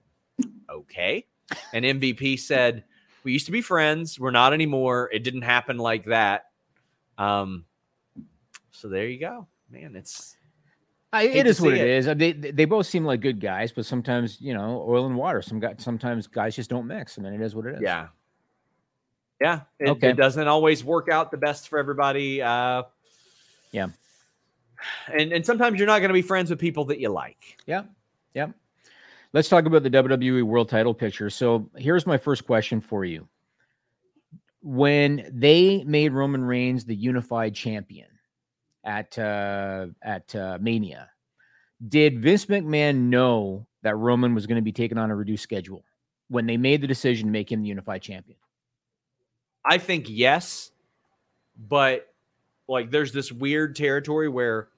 Okay. 0.70 1.26
And 1.74 1.86
MVP 1.86 2.40
said, 2.40 2.84
We 3.24 3.32
used 3.34 3.46
to 3.48 3.52
be 3.52 3.62
friends. 3.62 4.20
We're 4.20 4.32
not 4.32 4.54
anymore. 4.54 5.10
It 5.14 5.24
didn't 5.24 5.44
happen 5.44 5.78
like 5.78 6.06
that. 6.06 6.46
Um, 7.18 7.66
so 8.72 8.88
there 8.90 9.08
you 9.08 9.20
go. 9.20 9.48
Man, 9.70 9.96
it's 9.96 10.36
I, 11.14 11.24
it 11.24 11.46
is 11.46 11.60
what 11.62 11.74
it 11.74 11.82
it. 11.82 11.88
is. 11.90 12.08
Uh, 12.08 12.14
They 12.14 12.32
they 12.32 12.66
both 12.66 12.88
seem 12.88 13.06
like 13.06 13.22
good 13.22 13.40
guys, 13.40 13.72
but 13.72 13.86
sometimes 13.86 14.40
you 14.42 14.54
know, 14.54 14.84
oil 14.88 15.06
and 15.06 15.16
water. 15.16 15.42
Some 15.42 15.60
guys, 15.60 15.76
sometimes 15.80 16.26
guys 16.28 16.56
just 16.56 16.70
don't 16.70 16.88
mix. 16.88 17.20
I 17.20 17.22
mean, 17.22 17.34
it 17.34 17.42
is 17.42 17.54
what 17.54 17.66
it 17.68 17.76
is. 17.76 17.82
yeah. 17.82 18.08
Yeah. 19.42 19.62
It, 19.80 19.90
Okay. 19.90 20.10
it 20.12 20.18
doesn't 20.18 20.48
always 20.48 20.84
work 20.84 21.10
out 21.10 21.32
the 21.32 21.38
best 21.38 21.68
for 21.68 21.80
everybody. 21.80 22.42
Uh 22.42 22.84
Yeah. 23.72 23.88
And 25.12 25.34
and 25.34 25.46
sometimes 25.46 25.78
you're 25.80 25.88
not 25.88 26.00
going 26.00 26.10
to 26.10 26.14
be 26.14 26.22
friends 26.22 26.50
with 26.50 26.60
people 26.60 26.86
that 26.86 27.00
you 27.00 27.10
like. 27.10 27.58
Yeah. 27.66 27.84
Yeah. 28.34 28.48
Let's 29.34 29.50
talk 29.50 29.66
about 29.66 29.84
the 29.84 29.90
WWE 29.90 30.44
World 30.44 30.70
Title 30.70 30.94
picture. 30.94 31.30
So 31.30 31.70
here's 31.76 32.06
my 32.06 32.18
first 32.18 32.46
question 32.46 32.82
for 32.82 33.04
you. 33.04 33.28
When 34.62 35.28
they 35.34 35.84
made 35.86 36.12
Roman 36.14 36.44
Reigns 36.44 36.86
the 36.86 36.96
unified 36.96 37.56
champion 37.56 38.10
at 38.84 39.18
uh, 39.18 39.88
at 40.04 40.36
uh, 40.36 40.58
Mania, 40.62 41.10
did 41.88 42.22
Vince 42.22 42.46
McMahon 42.46 43.10
know 43.10 43.66
that 43.82 43.96
Roman 43.96 44.36
was 44.36 44.46
going 44.46 44.58
to 44.58 44.62
be 44.62 44.72
taken 44.72 45.00
on 45.00 45.10
a 45.10 45.16
reduced 45.16 45.42
schedule 45.44 45.84
when 46.28 46.46
they 46.46 46.58
made 46.58 46.82
the 46.82 46.88
decision 46.88 47.28
to 47.28 47.32
make 47.32 47.52
him 47.52 47.62
the 47.64 47.70
unified 47.70 48.04
champion? 48.04 48.38
I 49.64 49.78
think 49.78 50.08
yes, 50.10 50.72
but 51.58 52.08
like 52.68 52.92
there's 52.92 53.12
this 53.12 53.32
weird 53.32 53.76
territory 53.76 54.30
where 54.30 54.70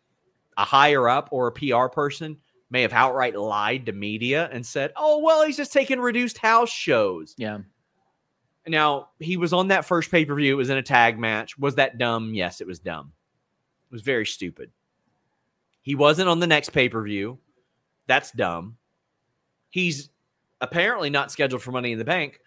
a 0.58 0.66
higher 0.66 1.08
up 1.08 1.30
or 1.32 1.48
a 1.48 1.52
PR 1.52 1.88
person 1.88 2.38
may 2.70 2.82
have 2.82 2.94
outright 2.94 3.38
lied 3.38 3.86
to 3.86 3.92
media 3.92 4.50
and 4.52 4.66
said, 4.66 4.92
"Oh, 4.96 5.20
well, 5.20 5.46
he's 5.46 5.58
just 5.58 5.74
taking 5.74 6.00
reduced 6.00 6.38
house 6.38 6.72
shows." 6.72 7.36
Yeah. 7.38 7.60
Now, 8.66 9.10
he 9.20 9.36
was 9.38 9.52
on 9.52 9.68
that 9.70 9.86
first 9.86 10.10
pay-per-view, 10.10 10.54
it 10.54 10.56
was 10.56 10.70
in 10.70 10.78
a 10.78 10.84
tag 10.84 11.20
match. 11.20 11.58
Was 11.58 11.76
that 11.76 11.98
dumb? 11.98 12.34
Yes, 12.34 12.62
it 12.62 12.68
was 12.68 12.80
dumb. 12.80 13.12
It 13.90 13.94
was 13.94 14.02
very 14.02 14.26
stupid. 14.26 14.72
He 15.82 15.96
wasn't 15.96 16.30
on 16.30 16.40
the 16.40 16.48
next 16.48 16.70
pay-per-view. 16.70 17.40
That's 18.08 18.32
dumb. 18.32 18.78
He's 19.70 20.10
apparently 20.62 21.10
not 21.10 21.32
scheduled 21.32 21.62
for 21.62 21.72
Money 21.72 21.92
in 21.92 22.00
the 22.00 22.06
Bank 22.06 22.40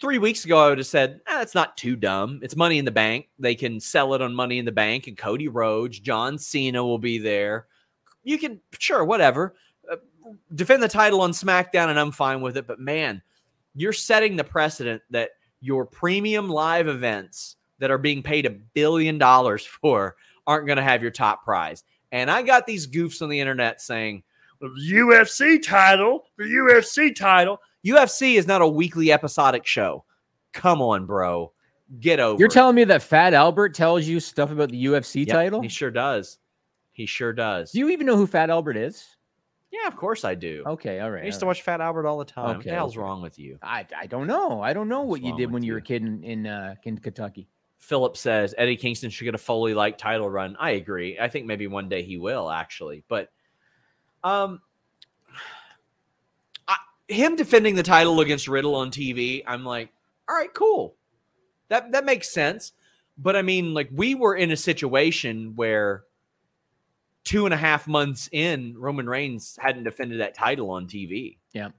three 0.00 0.18
weeks 0.18 0.44
ago, 0.44 0.58
I 0.58 0.68
would 0.68 0.78
have 0.78 0.86
said, 0.86 1.20
eh, 1.26 1.38
that's 1.38 1.54
not 1.54 1.76
too 1.76 1.96
dumb. 1.96 2.40
It's 2.42 2.56
money 2.56 2.78
in 2.78 2.84
the 2.84 2.90
bank. 2.90 3.28
They 3.38 3.54
can 3.54 3.80
sell 3.80 4.14
it 4.14 4.22
on 4.22 4.34
money 4.34 4.58
in 4.58 4.64
the 4.64 4.72
bank, 4.72 5.06
and 5.06 5.16
Cody 5.16 5.48
Rhodes, 5.48 5.98
John 5.98 6.38
Cena 6.38 6.84
will 6.84 6.98
be 6.98 7.18
there. 7.18 7.66
You 8.24 8.38
can, 8.38 8.60
sure, 8.78 9.04
whatever. 9.04 9.54
Uh, 9.90 9.96
defend 10.54 10.82
the 10.82 10.88
title 10.88 11.20
on 11.20 11.32
SmackDown, 11.32 11.88
and 11.88 11.98
I'm 11.98 12.12
fine 12.12 12.40
with 12.40 12.56
it. 12.56 12.66
But 12.66 12.80
man, 12.80 13.22
you're 13.74 13.92
setting 13.92 14.36
the 14.36 14.44
precedent 14.44 15.02
that 15.10 15.30
your 15.60 15.84
premium 15.84 16.48
live 16.48 16.88
events 16.88 17.56
that 17.78 17.90
are 17.90 17.98
being 17.98 18.22
paid 18.22 18.46
a 18.46 18.50
billion 18.50 19.18
dollars 19.18 19.64
for 19.80 20.16
aren't 20.46 20.66
going 20.66 20.76
to 20.76 20.82
have 20.82 21.02
your 21.02 21.10
top 21.10 21.44
prize. 21.44 21.84
And 22.10 22.30
I 22.30 22.42
got 22.42 22.66
these 22.66 22.86
goofs 22.86 23.20
on 23.20 23.28
the 23.28 23.40
internet 23.40 23.80
saying, 23.80 24.22
UFC 24.62 25.62
title, 25.62 26.24
the 26.36 26.44
UFC 26.44 27.14
title. 27.14 27.60
UFC 27.86 28.34
is 28.34 28.46
not 28.46 28.62
a 28.62 28.68
weekly 28.68 29.12
episodic 29.12 29.66
show. 29.66 30.04
Come 30.52 30.82
on, 30.82 31.06
bro. 31.06 31.52
Get 32.00 32.20
over 32.20 32.38
You're 32.38 32.48
it. 32.48 32.52
telling 32.52 32.74
me 32.76 32.84
that 32.84 33.02
Fat 33.02 33.32
Albert 33.34 33.74
tells 33.74 34.06
you 34.06 34.20
stuff 34.20 34.50
about 34.50 34.70
the 34.70 34.84
UFC 34.86 35.26
Yep, 35.26 35.34
title? 35.34 35.62
He 35.62 35.68
sure 35.68 35.90
does. 35.90 36.38
He 36.92 37.06
sure 37.06 37.32
does. 37.32 37.72
Do 37.72 37.78
you 37.78 37.88
even 37.90 38.06
know 38.06 38.16
who 38.16 38.26
Fat 38.26 38.50
Albert 38.50 38.76
is? 38.76 39.06
yeah, 39.70 39.86
of 39.86 39.96
course 39.96 40.24
I 40.24 40.34
do. 40.34 40.62
Okay, 40.66 40.98
all 41.00 41.10
right. 41.10 41.22
I 41.22 41.26
used 41.26 41.36
all 41.36 41.40
to 41.40 41.46
right. 41.46 41.50
watch 41.50 41.62
Fat 41.62 41.80
Albert 41.82 42.06
all 42.06 42.18
the 42.18 42.24
time. 42.24 42.46
what 42.46 42.56
Okay, 42.56 42.70
the 42.70 42.74
hell's 42.76 42.96
wrong 42.96 43.20
with 43.22 43.38
you? 43.38 43.58
I, 43.62 43.86
I 43.96 44.06
don't 44.06 44.26
know. 44.26 44.62
I 44.62 44.72
don't 44.72 44.88
know 44.88 45.00
what 45.00 45.20
What's 45.20 45.22
you 45.24 45.36
did 45.36 45.52
when 45.52 45.62
you 45.62 45.72
were 45.72 45.78
a 45.78 45.82
kid 45.82 46.02
in 46.02 46.24
in, 46.24 46.46
uh, 46.46 46.74
in 46.84 46.96
Kentucky. 46.98 47.48
Philip 47.78 48.16
says 48.16 48.54
Eddie 48.58 48.76
Kingston 48.76 49.08
should 49.10 49.24
get 49.24 49.34
a 49.34 49.38
Foley 49.38 49.74
like 49.74 49.96
title 49.98 50.28
run. 50.28 50.56
I 50.58 50.70
agree. 50.72 51.18
I 51.18 51.28
think 51.28 51.46
maybe 51.46 51.66
one 51.68 51.88
day 51.88 52.02
he 52.02 52.16
will 52.18 52.50
actually, 52.50 53.04
but 53.08 53.30
um, 54.24 54.60
I, 54.60 54.67
him 57.08 57.36
defending 57.36 57.74
the 57.74 57.82
title 57.82 58.20
against 58.20 58.48
Riddle 58.48 58.74
on 58.74 58.90
TV, 58.90 59.42
I'm 59.46 59.64
like, 59.64 59.90
all 60.28 60.36
right, 60.36 60.52
cool. 60.52 60.94
That 61.68 61.92
that 61.92 62.04
makes 62.04 62.30
sense. 62.30 62.72
But 63.16 63.34
I 63.34 63.42
mean, 63.42 63.74
like 63.74 63.88
we 63.92 64.14
were 64.14 64.36
in 64.36 64.50
a 64.50 64.56
situation 64.56 65.54
where 65.56 66.04
two 67.24 67.44
and 67.46 67.52
a 67.52 67.56
half 67.58 67.86
months 67.88 68.28
in, 68.32 68.74
Roman 68.78 69.08
Reigns 69.08 69.58
hadn't 69.60 69.84
defended 69.84 70.20
that 70.20 70.34
title 70.34 70.70
on 70.70 70.86
TV. 70.86 71.36
Yeah. 71.52 71.70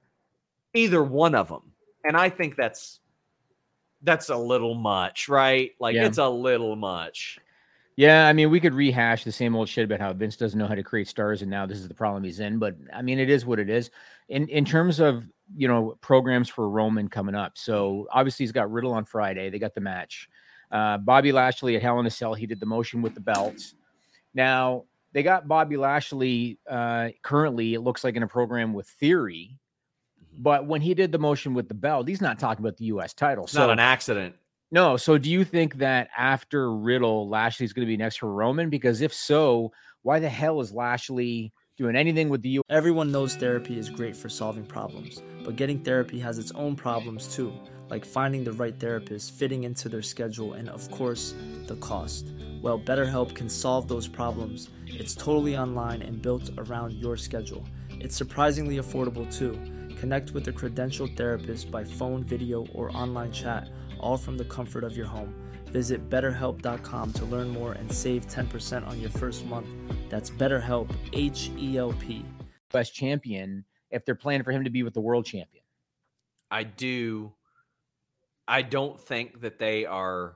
either 0.74 1.02
one 1.04 1.34
of 1.36 1.48
them, 1.48 1.72
and 2.04 2.16
I 2.18 2.30
think 2.30 2.56
that's 2.56 3.00
that's 4.02 4.30
a 4.30 4.38
little 4.38 4.76
much, 4.76 5.28
right? 5.30 5.72
Like 5.80 5.96
Yeah. 5.96 6.06
it's 6.06 6.18
a 6.20 6.30
little 6.30 6.76
much. 6.76 7.40
Yeah, 8.00 8.30
I 8.30 8.32
mean, 8.32 8.50
we 8.50 8.62
could 8.62 8.74
rehash 8.74 9.26
the 9.26 9.32
same 9.34 9.58
old 9.58 9.68
shit 9.68 9.84
about 9.84 10.00
how 10.00 10.14
Vince 10.14 10.38
doesn't 10.38 10.58
know 10.58 10.68
how 10.68 10.76
to 10.76 10.84
create 10.84 11.10
stars, 11.10 11.42
and 11.42 11.52
now 11.52 11.66
this 11.66 11.80
is 11.80 11.90
the 11.90 11.94
problem 11.94 12.24
he's 12.24 12.40
in. 12.40 12.58
But 12.58 12.78
I 12.94 13.02
mean, 13.02 13.20
it 13.20 13.30
is 13.30 13.46
what 13.46 13.60
it 13.60 13.70
is. 13.70 13.92
In 14.30 14.48
in 14.48 14.64
terms 14.64 15.02
of 15.02 15.28
you 15.54 15.68
know 15.68 15.98
programs 16.00 16.48
for 16.48 16.70
Roman 16.70 17.10
coming 17.10 17.36
up, 17.36 17.58
so 17.58 18.08
obviously 18.10 18.46
he's 18.46 18.54
got 18.54 18.72
Riddle 18.72 18.94
on 18.94 19.04
Friday. 19.04 19.50
They 19.50 19.60
got 19.60 19.76
the 19.76 19.82
match. 19.82 20.30
Uh, 20.72 20.98
Bobby 20.98 21.34
Lashley 21.34 21.76
at 21.76 21.82
Hell 21.82 22.00
in 22.00 22.06
a 22.06 22.10
Cell. 22.10 22.34
He 22.34 22.46
did 22.46 22.62
the 22.62 22.66
motion 22.66 23.02
with 23.02 23.16
the 23.16 23.20
belts. 23.20 23.76
Now 24.34 24.86
they 25.12 25.22
got 25.22 25.50
Bobby 25.50 25.76
Lashley 25.76 26.58
uh, 26.70 27.10
currently. 27.22 27.74
It 27.74 27.82
looks 27.82 28.06
like 28.06 28.16
in 28.16 28.24
a 28.24 28.30
program 28.30 28.72
with 28.72 28.88
Theory, 28.88 29.60
but 30.38 30.66
when 30.66 30.80
he 30.80 30.94
did 30.94 31.12
the 31.12 31.20
motion 31.20 31.54
with 31.54 31.68
the 31.68 31.74
belt, 31.74 32.08
he's 32.08 32.22
not 32.22 32.40
talking 32.40 32.64
about 32.64 32.78
the 32.78 32.86
U.S. 32.86 33.14
title. 33.14 33.44
It's 33.44 33.56
not 33.56 33.70
an 33.70 33.80
accident. 33.80 34.36
No. 34.72 34.98
So 34.98 35.18
do 35.18 35.32
you 35.32 35.44
think 35.44 35.76
that 35.76 36.10
after 36.18 36.74
Riddle, 36.74 37.28
Lashley's 37.28 37.74
going 37.74 37.86
to 37.88 37.92
be 37.92 37.98
next 37.98 38.18
for 38.18 38.32
Roman? 38.32 38.70
Because 38.70 39.02
if 39.02 39.14
so, 39.14 39.72
why 40.04 40.20
the 40.20 40.30
hell 40.30 40.62
is 40.62 40.72
Lashley 40.72 41.52
doing 41.78 41.96
anything 41.96 42.30
with 42.30 42.42
the 42.42 42.50
U? 42.50 42.62
Everyone 42.70 43.12
knows 43.12 43.36
therapy 43.36 43.80
is 43.80 43.90
great 43.90 44.16
for 44.16 44.30
solving 44.30 44.66
problems, 44.66 45.24
but 45.44 45.56
getting 45.56 45.80
therapy 45.80 46.20
has 46.20 46.38
its 46.38 46.52
own 46.52 46.76
problems 46.76 47.34
too, 47.34 47.52
like 47.90 48.06
finding 48.06 48.44
the 48.44 48.54
right 48.54 48.80
therapist, 48.80 49.34
fitting 49.34 49.64
into 49.64 49.90
their 49.90 50.02
schedule, 50.02 50.54
and 50.54 50.70
of 50.70 50.90
course, 50.92 51.34
the 51.68 51.76
cost. 51.78 52.28
Well, 52.62 52.80
BetterHelp 52.80 53.34
can 53.34 53.50
solve 53.50 53.88
those 53.88 54.08
problems. 54.08 54.70
It's 54.86 55.16
totally 55.16 55.58
online 55.58 56.02
and 56.02 56.22
built 56.22 56.50
around 56.58 56.94
your 56.94 57.18
schedule. 57.18 57.66
It's 57.90 58.16
surprisingly 58.16 58.78
affordable 58.78 59.34
too. 59.34 59.58
Connect 59.98 60.32
with 60.32 60.48
a 60.48 60.54
credentialed 60.54 61.18
therapist 61.18 61.72
by 61.72 61.84
phone, 61.84 62.24
video, 62.24 62.66
or 62.74 62.96
online 62.96 63.32
chat, 63.32 63.68
all 64.00 64.18
from 64.18 64.38
the 64.38 64.46
comfort 64.46 64.84
of 64.84 64.96
your 64.98 65.06
home. 65.08 65.34
Visit 65.68 66.10
betterhelp.com 66.10 67.14
to 67.14 67.26
learn 67.26 67.50
more 67.50 67.74
and 67.74 67.92
save 67.92 68.28
10% 68.28 68.88
on 68.88 69.00
your 69.00 69.12
first 69.12 69.46
month. 69.46 69.68
That's 70.10 70.30
BetterHelp, 70.30 70.90
H 71.14 71.52
E 71.58 71.78
L 71.78 71.94
P. 71.94 72.26
U.S. 72.74 72.90
champion 72.92 73.66
if 73.92 74.06
they're 74.06 74.16
planning 74.16 74.44
for 74.44 74.52
him 74.52 74.64
to 74.64 74.70
be 74.70 74.84
with 74.84 74.94
the 74.94 75.02
world 75.02 75.26
champion. 75.26 75.64
I 76.52 76.64
do. 76.64 77.32
I 78.48 78.62
don't 78.64 79.00
think 79.00 79.42
that 79.42 79.60
they 79.60 79.86
are. 79.86 80.36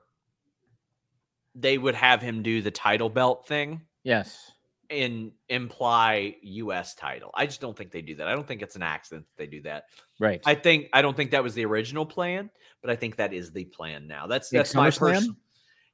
They 1.55 1.77
would 1.77 1.95
have 1.95 2.21
him 2.21 2.41
do 2.43 2.61
the 2.61 2.71
title 2.71 3.09
belt 3.09 3.47
thing 3.47 3.81
Yes. 4.03 4.51
and 4.89 5.31
imply 5.49 6.35
U.S. 6.41 6.95
title. 6.95 7.29
I 7.35 7.45
just 7.45 7.61
don't 7.61 7.77
think 7.77 7.91
they 7.91 8.01
do 8.01 8.15
that. 8.15 8.27
I 8.27 8.33
don't 8.33 8.47
think 8.47 8.61
it's 8.63 8.75
an 8.75 8.81
accident 8.83 9.25
that 9.27 9.43
they 9.43 9.47
do 9.47 9.61
that. 9.63 9.83
Right. 10.19 10.41
I 10.45 10.55
think 10.55 10.89
I 10.93 11.01
don't 11.03 11.15
think 11.15 11.31
that 11.31 11.43
was 11.43 11.53
the 11.53 11.65
original 11.65 12.05
plan, 12.07 12.49
but 12.83 12.91
I 12.91 12.95
think 12.95 13.15
that 13.15 13.33
is 13.33 13.51
the 13.51 13.65
plan 13.65 14.05
now. 14.07 14.27
That's 14.27 14.51
Like 14.53 14.59
that's 14.59 14.75
my 14.75 14.91
personal. 14.91 15.35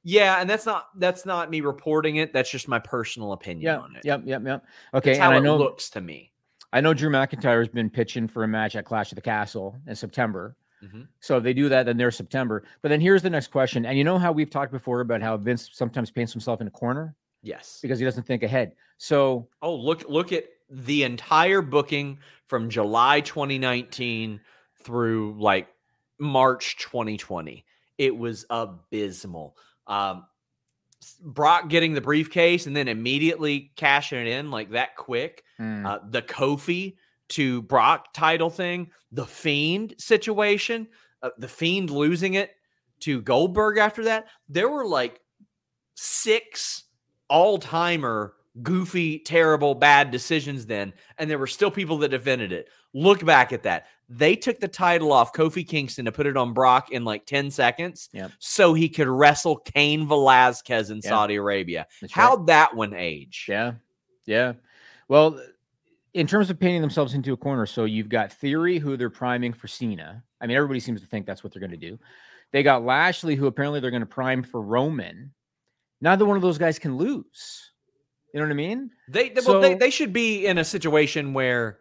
Yeah, 0.02 0.40
and 0.40 0.50
that's 0.50 0.66
not 0.66 0.88
that's 0.98 1.24
not 1.24 1.50
me 1.50 1.60
reporting 1.62 2.16
it. 2.16 2.32
That's 2.32 2.50
just 2.50 2.68
my 2.68 2.78
personal 2.78 3.32
opinion 3.32 3.62
yeah. 3.64 3.78
on 3.78 3.96
it. 3.96 4.04
Yep. 4.04 4.22
Yep. 4.26 4.42
Yep. 4.44 4.64
Okay. 4.94 5.10
That's 5.10 5.18
And 5.18 5.32
how 5.32 5.38
it 5.38 5.42
know. 5.42 5.56
looks 5.56 5.88
to 5.90 6.00
me. 6.00 6.32
I 6.72 6.80
know 6.80 6.92
Drew 6.94 7.10
McIntyre's 7.10 7.68
been 7.68 7.90
pitching 7.90 8.26
for 8.28 8.44
a 8.44 8.48
match 8.48 8.76
at 8.76 8.84
Clash 8.84 9.12
of 9.12 9.16
the 9.16 9.22
Castle 9.22 9.76
in 9.86 9.94
September. 9.94 10.56
Mhm. 10.84 11.06
So 11.20 11.36
if 11.36 11.44
they 11.44 11.52
do 11.52 11.68
that, 11.68 11.84
then 11.84 11.96
they're 11.96 12.10
September. 12.10 12.64
But 12.80 12.88
then 12.88 13.00
here's 13.00 13.22
the 13.22 13.28
next 13.30 13.48
question. 13.48 13.84
And 13.86 13.98
you 13.98 14.04
know 14.04 14.18
how 14.18 14.32
we've 14.32 14.48
talked 14.50 14.72
before 14.72 15.00
about 15.00 15.20
how 15.20 15.36
Vince 15.36 15.68
sometimes 15.72 16.10
paints 16.10 16.32
himself 16.32 16.60
in 16.62 16.66
a 16.66 16.70
corner 16.70 17.14
Yes. 17.42 17.78
because 17.82 17.98
he 17.98 18.04
doesn't 18.04 18.22
think 18.24 18.42
ahead. 18.42 18.72
So 18.96 19.48
Oh, 19.62 19.74
look 19.74 20.08
look 20.08 20.32
at 20.32 20.44
the 20.70 21.02
entire 21.02 21.60
booking 21.60 22.18
from 22.46 22.70
July 22.70 23.20
2019 23.20 24.40
through 24.82 25.36
like 25.38 25.68
March 26.20 26.76
2020. 26.78 27.64
It 27.98 28.16
was 28.16 28.44
abysmal. 28.50 29.56
Um 29.86 30.26
Brock 31.22 31.70
getting 31.70 31.94
the 31.94 32.00
briefcase 32.02 32.66
and 32.66 32.76
then 32.76 32.86
immediately 32.86 33.72
cashing 33.76 34.18
it 34.18 34.26
in 34.26 34.50
like 34.50 34.70
that 34.72 34.96
quick. 34.96 35.42
mm, 35.58 35.86
Uh, 35.86 35.98
the 36.10 36.20
Kofi 36.20 36.96
to 37.30 37.62
Brock 37.62 38.12
title 38.12 38.50
thing, 38.50 38.90
the 39.10 39.24
Fiend 39.24 39.94
situation, 39.96 40.88
uh, 41.22 41.30
the 41.38 41.48
Fiend 41.48 41.88
losing 41.88 42.34
it 42.34 42.50
to 43.00 43.22
Goldberg 43.22 43.78
after 43.78 44.04
that. 44.04 44.26
There 44.48 44.68
were 44.68 44.84
like 44.86 45.20
six 45.94 46.84
all 47.28 47.58
timer 47.58 48.34
goofy, 48.62 49.20
terrible, 49.20 49.74
bad 49.74 50.10
decisions 50.10 50.66
then, 50.66 50.92
and 51.18 51.30
there 51.30 51.38
were 51.38 51.46
still 51.46 51.70
people 51.70 51.98
that 51.98 52.08
defended 52.10 52.52
it. 52.52 52.68
Look 52.92 53.24
back 53.24 53.52
at 53.52 53.62
that. 53.62 53.86
They 54.12 54.34
took 54.34 54.58
the 54.58 54.66
title 54.68 55.12
off 55.12 55.32
Kofi 55.32 55.66
Kingston 55.66 56.04
to 56.06 56.12
put 56.12 56.26
it 56.26 56.36
on 56.36 56.52
Brock 56.52 56.90
in 56.90 57.04
like 57.04 57.26
10 57.26 57.50
seconds 57.52 58.08
Yep. 58.12 58.32
so 58.40 58.74
he 58.74 58.88
could 58.88 59.06
wrestle 59.06 59.56
Cain 59.56 60.08
Velasquez 60.08 60.90
in 60.90 61.00
Yeah. 61.02 61.08
Saudi 61.08 61.36
Arabia. 61.36 61.86
That's. 62.00 62.12
How'd 62.12 62.48
that 62.48 62.74
one 62.74 62.92
age? 62.92 63.46
Yeah. 63.48 63.74
Yeah. 64.26 64.54
Well, 65.08 65.40
in 66.12 66.26
terms 66.26 66.50
of 66.50 66.58
painting 66.58 66.80
themselves 66.80 67.14
into 67.14 67.32
a 67.32 67.36
corner, 67.36 67.66
so 67.66 67.84
you've 67.84 68.08
got 68.08 68.32
Theory, 68.32 68.78
who 68.78 68.96
they're 68.96 69.10
priming 69.10 69.52
for 69.52 69.68
Cena. 69.68 70.24
I 70.40 70.46
mean, 70.46 70.56
everybody 70.56 70.80
seems 70.80 71.00
to 71.02 71.06
think 71.06 71.24
that's 71.26 71.44
what 71.44 71.52
they're 71.52 71.60
going 71.60 71.70
to 71.70 71.76
do. 71.76 71.98
They 72.52 72.62
got 72.64 72.84
Lashley, 72.84 73.36
who 73.36 73.46
apparently 73.46 73.78
they're 73.78 73.90
going 73.92 74.00
to 74.00 74.06
prime 74.06 74.42
for 74.42 74.60
Roman. 74.60 75.32
Neither 76.00 76.24
one 76.24 76.36
of 76.36 76.42
those 76.42 76.58
guys 76.58 76.78
can 76.80 76.96
lose. 76.96 77.70
You 78.32 78.40
know 78.40 78.46
what 78.46 78.52
I 78.52 78.54
mean? 78.54 78.90
They, 79.08 79.28
they- 79.28 79.40
well, 79.46 79.60
they, 79.60 79.74
they 79.74 79.90
should 79.90 80.12
be 80.12 80.46
in 80.46 80.58
a 80.58 80.64
situation 80.64 81.32
where 81.34 81.78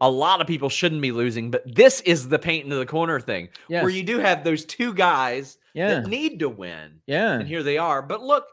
a 0.00 0.10
lot 0.10 0.40
of 0.40 0.46
people 0.46 0.68
shouldn't 0.68 1.02
be 1.02 1.12
losing, 1.12 1.50
but 1.50 1.62
this 1.66 2.00
is 2.02 2.28
the 2.28 2.38
paint 2.38 2.64
into 2.64 2.76
the 2.76 2.86
corner 2.86 3.18
thing 3.20 3.48
where 3.82 3.90
you 3.90 4.02
do 4.02 4.18
have 4.18 4.44
those 4.44 4.64
two 4.64 4.94
guys 4.94 5.58
Yeah. 5.74 5.88
that 6.00 6.06
need 6.06 6.38
to 6.40 6.48
win. 6.48 7.00
Yeah. 7.06 7.32
And 7.34 7.48
here 7.48 7.62
they 7.62 7.78
are. 7.78 8.00
But 8.02 8.22
look, 8.22 8.46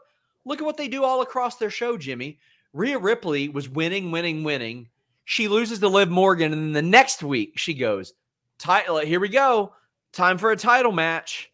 look 0.44 0.60
at 0.60 0.64
what 0.64 0.76
they 0.76 0.88
do 0.88 1.04
all 1.04 1.22
across 1.22 1.56
their 1.56 1.70
show, 1.70 1.96
Jimmy. 1.96 2.38
Rhea 2.72 2.98
Ripley 2.98 3.48
was 3.48 3.68
winning, 3.68 4.10
winning, 4.10 4.44
winning. 4.44 4.88
She 5.24 5.48
loses 5.48 5.78
to 5.80 5.88
Liv 5.88 6.08
Morgan, 6.08 6.52
and 6.52 6.62
then 6.62 6.72
the 6.72 6.82
next 6.82 7.22
week 7.22 7.54
she 7.58 7.74
goes, 7.74 8.12
title. 8.58 8.98
Here 8.98 9.20
we 9.20 9.28
go. 9.28 9.72
Time 10.12 10.38
for 10.38 10.50
a 10.50 10.56
title 10.56 10.92
match. 10.92 11.50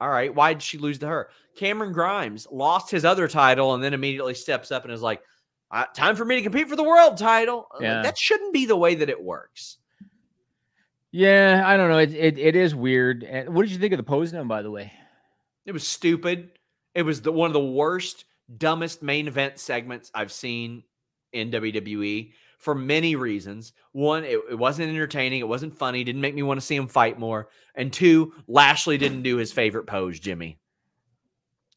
All 0.00 0.08
right. 0.08 0.34
Why 0.34 0.54
did 0.54 0.62
she 0.62 0.78
lose 0.78 0.98
to 1.00 1.06
her? 1.06 1.28
Cameron 1.56 1.92
Grimes 1.92 2.46
lost 2.50 2.90
his 2.90 3.04
other 3.04 3.28
title 3.28 3.74
and 3.74 3.82
then 3.82 3.92
immediately 3.94 4.34
steps 4.34 4.70
up 4.72 4.84
and 4.84 4.92
is 4.92 5.02
like, 5.02 5.22
uh, 5.70 5.84
time 5.94 6.16
for 6.16 6.24
me 6.24 6.36
to 6.36 6.42
compete 6.42 6.68
for 6.68 6.76
the 6.76 6.82
world 6.82 7.16
title. 7.16 7.68
Like, 7.72 7.82
that 8.02 8.18
shouldn't 8.18 8.52
be 8.52 8.66
the 8.66 8.76
way 8.76 8.96
that 8.96 9.08
it 9.08 9.22
works. 9.22 9.78
Yeah. 11.12 11.62
I 11.64 11.76
don't 11.76 11.90
know. 11.90 11.98
It, 11.98 12.14
it, 12.14 12.38
it 12.38 12.56
is 12.56 12.74
weird. 12.74 13.24
And 13.24 13.54
what 13.54 13.62
did 13.62 13.72
you 13.72 13.78
think 13.78 13.92
of 13.92 13.98
the 13.98 14.02
pose 14.02 14.32
down, 14.32 14.48
by 14.48 14.62
the 14.62 14.70
way? 14.70 14.92
It 15.66 15.72
was 15.72 15.86
stupid. 15.86 16.50
It 16.94 17.02
was 17.02 17.22
the 17.22 17.32
one 17.32 17.48
of 17.48 17.52
the 17.52 17.60
worst, 17.60 18.24
dumbest 18.56 19.02
main 19.02 19.28
event 19.28 19.58
segments 19.58 20.10
I've 20.14 20.32
seen 20.32 20.82
in 21.32 21.50
WWE 21.50 22.32
for 22.58 22.74
many 22.74 23.16
reasons. 23.16 23.72
One, 23.92 24.24
it, 24.24 24.38
it 24.50 24.58
wasn't 24.58 24.90
entertaining. 24.90 25.40
It 25.40 25.48
wasn't 25.48 25.76
funny. 25.76 26.04
Didn't 26.04 26.20
make 26.20 26.34
me 26.34 26.42
want 26.42 26.60
to 26.60 26.66
see 26.66 26.76
him 26.76 26.88
fight 26.88 27.18
more. 27.18 27.48
And 27.74 27.92
two, 27.92 28.34
Lashley 28.48 28.98
didn't 28.98 29.22
do 29.22 29.36
his 29.36 29.52
favorite 29.52 29.86
pose, 29.86 30.20
Jimmy. 30.20 30.58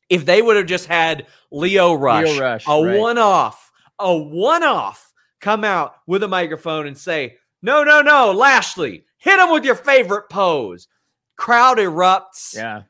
If 0.10 0.26
they 0.26 0.42
would 0.42 0.58
have 0.58 0.66
just 0.66 0.88
had 0.88 1.28
Lio 1.52 1.94
Rush, 1.94 2.38
Rush, 2.38 2.66
a 2.68 2.84
right. 2.84 3.00
one 3.00 3.18
off, 3.18 3.72
a 4.00 4.16
one 4.16 4.64
off, 4.64 5.12
come 5.40 5.64
out 5.64 5.96
with 6.08 6.24
a 6.24 6.28
microphone 6.28 6.88
and 6.88 6.98
say, 6.98 7.38
no, 7.62 7.84
no, 7.84 8.02
no, 8.02 8.32
Lashley, 8.32 9.06
hit 9.18 9.40
him 9.40 9.52
with 9.52 9.66
your 9.66 9.76
favorite 9.76 10.30
pose. 10.30 10.88
Crowd 11.36 11.78
erupts. 11.78 12.56
Yeah. 12.56 12.84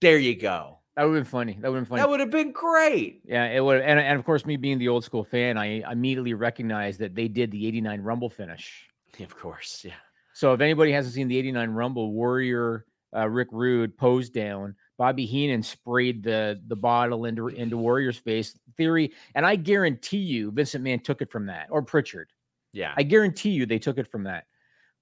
There 0.00 0.18
you 0.18 0.36
go. 0.36 0.78
That 0.96 1.04
would 1.04 1.14
have 1.14 1.24
been 1.24 1.30
funny. 1.30 1.58
That 1.60 1.70
would 1.70 1.78
have 1.78 1.84
been 1.84 1.88
funny. 1.88 2.02
That 2.02 2.10
would 2.10 2.20
have 2.20 2.30
been 2.30 2.52
great. 2.52 3.22
Yeah, 3.24 3.46
it 3.46 3.64
would, 3.64 3.80
and, 3.80 3.98
and 3.98 4.18
of 4.18 4.26
course, 4.26 4.44
me 4.44 4.56
being 4.56 4.78
the 4.78 4.88
old 4.88 5.04
school 5.04 5.24
fan, 5.24 5.56
I 5.56 5.90
immediately 5.90 6.34
recognized 6.34 7.00
that 7.00 7.14
they 7.14 7.28
did 7.28 7.50
the 7.50 7.66
'89 7.66 8.02
Rumble 8.02 8.28
finish. 8.28 8.88
Of 9.20 9.34
course, 9.34 9.82
yeah. 9.84 9.94
So 10.34 10.52
if 10.52 10.60
anybody 10.60 10.92
hasn't 10.92 11.14
seen 11.14 11.28
the 11.28 11.38
'89 11.38 11.70
Rumble, 11.70 12.12
Warrior 12.12 12.84
uh, 13.16 13.28
Rick 13.28 13.48
Rude 13.52 13.96
posed 13.96 14.34
down, 14.34 14.74
Bobby 14.98 15.26
Heenan 15.26 15.62
sprayed 15.62 16.22
the 16.22 16.60
the 16.66 16.76
bottle 16.76 17.24
into 17.24 17.48
into 17.48 17.76
Warrior's 17.76 18.18
face. 18.18 18.58
Theory, 18.76 19.12
and 19.34 19.44
I 19.44 19.56
guarantee 19.56 20.18
you, 20.18 20.50
Vincent 20.50 20.84
Mann 20.84 21.00
took 21.00 21.22
it 21.22 21.30
from 21.30 21.46
that, 21.46 21.68
or 21.70 21.82
Pritchard. 21.82 22.30
Yeah. 22.72 22.94
I 22.96 23.02
guarantee 23.02 23.50
you, 23.50 23.66
they 23.66 23.78
took 23.78 23.98
it 23.98 24.08
from 24.08 24.24
that. 24.24 24.46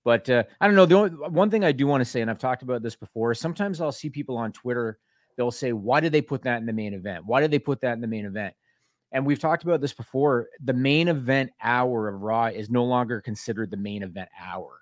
But 0.04 0.28
uh, 0.30 0.44
I 0.60 0.66
don't 0.66 0.76
know. 0.76 0.86
The 0.86 0.94
only, 0.94 1.10
one 1.10 1.50
thing 1.50 1.62
I 1.62 1.72
do 1.72 1.86
want 1.86 2.00
to 2.00 2.04
say, 2.04 2.20
and 2.20 2.30
I've 2.30 2.38
talked 2.38 2.62
about 2.62 2.82
this 2.82 2.96
before, 2.96 3.34
sometimes 3.34 3.80
I'll 3.80 3.92
see 3.92 4.10
people 4.10 4.36
on 4.36 4.52
Twitter. 4.52 4.98
They'll 5.36 5.50
say, 5.50 5.72
"Why 5.72 6.00
did 6.00 6.12
they 6.12 6.22
put 6.22 6.42
that 6.42 6.58
in 6.58 6.66
the 6.66 6.72
main 6.72 6.94
event? 6.94 7.26
Why 7.26 7.40
did 7.40 7.50
they 7.50 7.58
put 7.58 7.80
that 7.82 7.92
in 7.92 8.00
the 8.00 8.06
main 8.06 8.24
event?" 8.24 8.54
And 9.12 9.26
we've 9.26 9.38
talked 9.38 9.62
about 9.62 9.80
this 9.80 9.92
before. 9.92 10.48
The 10.64 10.72
main 10.72 11.08
event 11.08 11.50
hour 11.62 12.08
of 12.08 12.22
Raw 12.22 12.46
is 12.46 12.70
no 12.70 12.84
longer 12.84 13.20
considered 13.20 13.70
the 13.70 13.76
main 13.76 14.02
event 14.02 14.28
hour, 14.40 14.79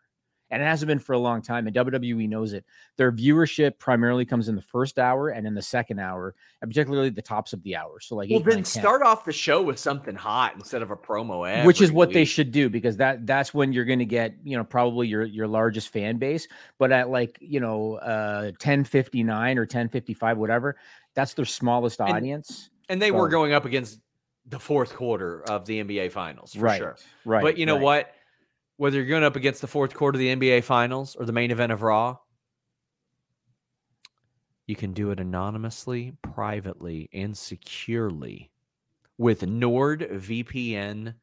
and 0.50 0.62
it 0.62 0.64
hasn't 0.64 0.88
been 0.88 0.98
for 0.98 1.12
a 1.12 1.18
long 1.18 1.42
time. 1.42 1.66
And 1.66 1.76
WWE 1.76 2.28
knows 2.28 2.52
it. 2.52 2.64
Their 2.96 3.12
viewership 3.12 3.78
primarily 3.78 4.24
comes 4.24 4.48
in 4.48 4.54
the 4.56 4.62
first 4.62 4.98
hour 4.98 5.28
and 5.28 5.46
in 5.46 5.54
the 5.54 5.62
second 5.62 5.98
hour, 5.98 6.34
and 6.62 6.70
particularly 6.70 7.10
the 7.10 7.22
tops 7.22 7.52
of 7.52 7.62
the 7.62 7.76
hour. 7.76 8.00
So 8.00 8.16
like, 8.16 8.30
Well, 8.30 8.40
then 8.40 8.64
start 8.64 9.02
off 9.02 9.24
the 9.24 9.32
show 9.32 9.62
with 9.62 9.78
something 9.78 10.14
hot 10.14 10.54
instead 10.56 10.82
of 10.82 10.90
a 10.90 10.96
promo. 10.96 11.48
Ad. 11.48 11.66
Which 11.66 11.80
is 11.82 11.92
what 11.92 12.12
they 12.12 12.24
should 12.24 12.50
do 12.52 12.68
because 12.70 12.96
that 12.98 13.26
that's 13.26 13.52
when 13.52 13.72
you're 13.72 13.84
going 13.84 13.98
to 13.98 14.04
get 14.04 14.34
you 14.44 14.56
know 14.56 14.64
probably 14.64 15.08
your 15.08 15.24
your 15.24 15.46
largest 15.46 15.88
fan 15.90 16.16
base 16.18 16.48
but 16.78 16.92
at 16.92 17.08
like 17.10 17.38
you 17.40 17.60
know 17.60 17.94
uh 17.96 18.50
1059 18.60 19.58
or 19.58 19.62
1055 19.62 20.38
whatever 20.38 20.76
that's 21.14 21.34
their 21.34 21.44
smallest 21.44 22.00
And- 22.00 22.10
audience 22.10 22.70
And 22.88 23.00
they 23.00 23.10
were 23.10 23.28
going 23.28 23.52
up 23.52 23.64
against 23.64 24.00
the 24.46 24.58
fourth 24.58 24.94
quarter 24.94 25.42
of 25.42 25.66
the 25.66 25.82
NBA 25.84 26.10
Finals, 26.12 26.54
for 26.54 26.60
right 26.60 26.78
sure. 26.78 26.96
right 27.24 27.42
but 27.42 27.58
you 27.58 27.66
know 27.66 27.74
right. 27.74 27.82
what? 27.82 28.14
Whether 28.78 28.96
you're 28.98 29.06
going 29.06 29.24
up 29.24 29.34
against 29.34 29.60
the 29.60 29.66
fourth 29.66 29.92
quarter 29.92 30.16
of 30.16 30.20
the 30.20 30.34
NBA 30.34 30.62
Finals 30.62 31.16
or 31.16 31.26
the 31.26 31.32
main 31.32 31.50
event 31.50 31.72
of 31.72 31.82
Raw, 31.82 32.18
you 34.68 34.76
can 34.76 34.92
do 34.92 35.10
it 35.10 35.18
anonymously, 35.18 36.12
privately, 36.22 37.10
and 37.12 37.36
securely 37.36 38.52
with 39.18 39.40
nordvpn.com 39.40 41.14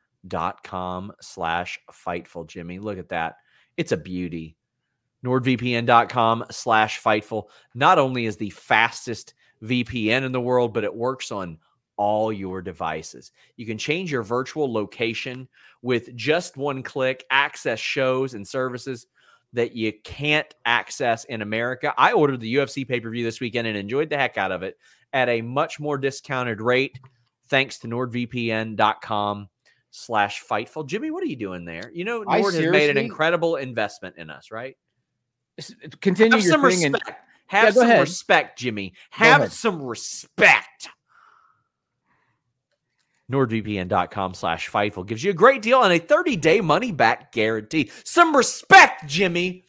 slash 1.22 1.80
fightful. 1.90 2.46
Jimmy 2.46 2.80
look 2.80 2.98
at 2.98 3.08
that. 3.10 3.36
It's 3.78 3.94
a 3.94 3.98
beauty. 3.98 4.58
nordvpn.com 5.24 6.46
slash 6.52 7.02
fightful. 7.02 7.46
Not 7.74 7.98
only 8.00 8.26
is 8.26 8.36
the 8.36 8.50
fastest 8.50 9.34
vpn 9.64 10.24
in 10.24 10.34
the 10.34 10.42
world 10.42 10.74
but 10.74 10.84
it 10.84 10.94
works 10.94 11.32
on 11.32 11.58
all 11.98 12.32
your 12.32 12.62
devices. 12.62 13.32
You 13.58 13.66
can 13.66 13.78
change 13.78 14.12
your 14.12 14.24
virtual 14.24 14.72
location 14.72 15.48
with 15.82 16.16
just 16.16 16.58
one 16.58 16.84
click 16.84 17.26
access 17.30 17.80
shows 17.80 18.34
and 18.34 18.48
services 18.48 19.08
that 19.54 19.74
you 19.74 19.94
can't 20.04 20.54
access 20.66 21.24
in 21.26 21.42
america. 21.42 21.94
I 21.98 22.12
ordered 22.12 22.42
the 22.42 22.56
ufc 22.56 22.88
pay-per-view 22.88 23.24
this 23.24 23.40
weekend 23.40 23.68
and 23.68 23.78
enjoyed 23.78 24.10
the 24.10 24.18
heck 24.18 24.38
out 24.38 24.52
of 24.52 24.64
it 24.64 24.78
at 25.14 25.30
a 25.30 25.42
much 25.42 25.80
more 25.80 25.98
discounted 25.98 26.60
rate 26.60 27.00
thanks 27.48 27.80
to 27.80 27.88
nordvpn.com 27.88 29.48
slash 29.92 30.44
fightful. 30.44 30.86
Jimmy 30.86 31.12
what 31.12 31.24
are 31.24 31.28
you 31.28 31.38
doing 31.38 31.64
there? 31.64 31.90
You 31.94 32.04
know 32.04 32.24
nord 32.24 32.54
has 32.56 32.70
made 32.70 32.90
an 32.90 32.98
incredible 32.98 33.56
investment 33.56 34.18
in 34.18 34.30
us 34.30 34.52
right? 34.52 34.76
Continue 36.02 36.36
have 36.38 36.44
your 36.44 36.52
some 36.52 36.62
thing 36.62 36.82
respect. 36.82 37.08
And 37.08 37.16
have 37.48 37.64
Yeah, 37.66 37.72
some 37.72 37.84
ahead. 37.84 38.00
respect 38.02 38.60
jimmy. 38.60 38.94
Have 39.12 39.54
some 39.54 39.82
respect 39.82 40.90
nordvpn.com 43.32 44.34
slash 44.34 44.70
fightful 44.70 45.06
gives 45.06 45.24
you 45.24 45.32
a 45.32 45.34
great 45.34 45.62
deal 45.62 45.82
and 45.84 45.94
a 45.94 46.00
30-day 46.00 46.62
money-back 46.62 47.32
guarantee 47.32 47.90
some 48.04 48.36
respect 48.36 49.08
jimmy 49.08 49.66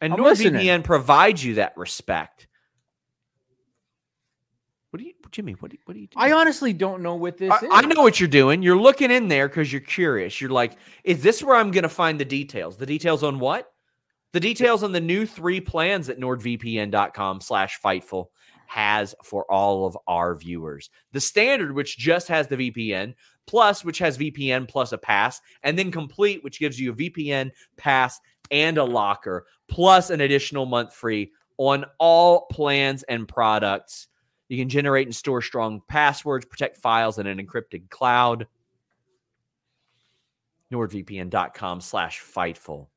and 0.00 0.12
I'm 0.12 0.18
nordvpn 0.18 0.24
listening. 0.24 0.82
provides 0.82 1.42
you 1.42 1.54
that 1.54 1.76
respect 1.76 2.46
what 4.90 5.00
do 5.00 5.06
you 5.06 5.14
jimmy 5.30 5.52
what 5.58 5.70
do 5.70 5.76
you, 5.76 5.82
what 5.86 5.94
do 5.94 6.00
you 6.00 6.06
do 6.06 6.12
i 6.16 6.32
honestly 6.32 6.72
don't 6.72 7.02
know 7.02 7.14
what 7.14 7.38
this 7.38 7.50
I, 7.50 7.56
is 7.56 7.70
I 7.70 7.80
know 7.94 8.02
what 8.02 8.20
you're 8.20 8.28
doing. 8.28 8.62
You're 8.62 8.76
looking 8.78 9.10
in 9.10 9.28
there 9.28 9.48
because 9.48 9.72
you're 9.72 9.80
curious. 9.80 10.40
You're 10.40 10.50
like, 10.50 10.76
is 11.04 11.22
this 11.22 11.42
where 11.42 11.56
I'm 11.56 11.70
going 11.70 11.82
to 11.82 11.88
find 11.88 12.20
the 12.20 12.24
details? 12.24 12.76
The 12.76 12.86
details 12.86 13.22
on 13.22 13.38
what? 13.38 13.70
The 14.32 14.40
details 14.40 14.82
on 14.82 14.92
the 14.92 15.00
new 15.00 15.26
three 15.26 15.60
plans 15.60 16.08
that 16.08 16.20
nordvpn.com 16.20 17.40
slash 17.40 17.80
fightful 17.80 18.26
has 18.66 19.14
for 19.22 19.50
all 19.50 19.86
of 19.86 19.96
our 20.06 20.34
viewers. 20.34 20.90
The 21.12 21.20
standard, 21.20 21.72
which 21.72 21.98
just 21.98 22.28
has 22.28 22.46
the 22.46 22.56
VPN, 22.56 23.14
plus, 23.46 23.84
which 23.84 23.98
has 23.98 24.18
VPN 24.18 24.68
plus 24.68 24.92
a 24.92 24.98
pass, 24.98 25.40
and 25.62 25.78
then 25.78 25.90
complete, 25.90 26.42
which 26.42 26.60
gives 26.60 26.80
you 26.80 26.92
a 26.92 26.94
VPN 26.94 27.50
pass 27.76 28.20
and 28.50 28.78
a 28.78 28.84
locker, 28.84 29.46
plus 29.68 30.10
an 30.10 30.20
additional 30.20 30.66
month 30.66 30.94
free 30.94 31.32
on 31.58 31.84
all 31.98 32.46
plans 32.50 33.02
and 33.04 33.28
products. 33.28 34.08
You 34.48 34.58
can 34.58 34.68
generate 34.68 35.06
and 35.06 35.14
store 35.14 35.42
strong 35.42 35.80
passwords, 35.88 36.44
protect 36.44 36.76
files 36.76 37.18
in 37.18 37.26
an 37.26 37.44
encrypted 37.44 37.90
cloud. 37.90 38.46
NordVPN.com 40.72 41.80
slash 41.80 42.20
fightful. 42.20 42.88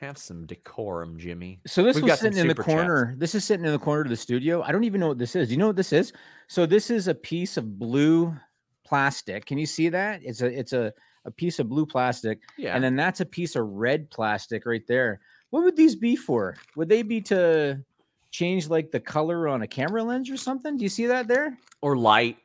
Have 0.00 0.18
some 0.18 0.44
decorum, 0.46 1.18
Jimmy. 1.18 1.58
So 1.66 1.82
this 1.82 1.96
We've 1.96 2.04
was 2.04 2.20
sitting 2.20 2.36
in 2.38 2.48
the 2.48 2.52
super 2.52 2.64
chats. 2.64 2.74
corner. 2.74 3.14
This 3.16 3.34
is 3.34 3.44
sitting 3.44 3.64
in 3.64 3.72
the 3.72 3.78
corner 3.78 4.02
of 4.02 4.10
the 4.10 4.16
studio. 4.16 4.60
I 4.62 4.70
don't 4.70 4.84
even 4.84 5.00
know 5.00 5.08
what 5.08 5.18
this 5.18 5.34
is. 5.34 5.48
Do 5.48 5.54
you 5.54 5.58
know 5.58 5.68
what 5.68 5.76
this 5.76 5.92
is? 5.92 6.12
So 6.48 6.66
this 6.66 6.90
is 6.90 7.08
a 7.08 7.14
piece 7.14 7.56
of 7.56 7.78
blue 7.78 8.36
plastic. 8.84 9.46
Can 9.46 9.56
you 9.56 9.64
see 9.64 9.88
that? 9.88 10.20
It's 10.22 10.42
a 10.42 10.46
it's 10.46 10.74
a 10.74 10.92
a 11.24 11.30
piece 11.30 11.58
of 11.58 11.68
blue 11.68 11.86
plastic, 11.86 12.40
Yeah. 12.56 12.74
and 12.76 12.84
then 12.84 12.94
that's 12.94 13.20
a 13.20 13.26
piece 13.26 13.56
of 13.56 13.66
red 13.66 14.08
plastic 14.10 14.64
right 14.66 14.86
there. 14.86 15.20
What 15.50 15.64
would 15.64 15.76
these 15.76 15.96
be 15.96 16.14
for? 16.14 16.56
Would 16.76 16.88
they 16.88 17.02
be 17.02 17.20
to 17.22 17.82
change 18.30 18.68
like 18.68 18.90
the 18.92 19.00
color 19.00 19.48
on 19.48 19.62
a 19.62 19.66
camera 19.66 20.04
lens 20.04 20.30
or 20.30 20.36
something? 20.36 20.76
Do 20.76 20.84
you 20.84 20.88
see 20.90 21.06
that 21.06 21.26
there? 21.26 21.56
or 21.80 21.96
light. 21.96 22.36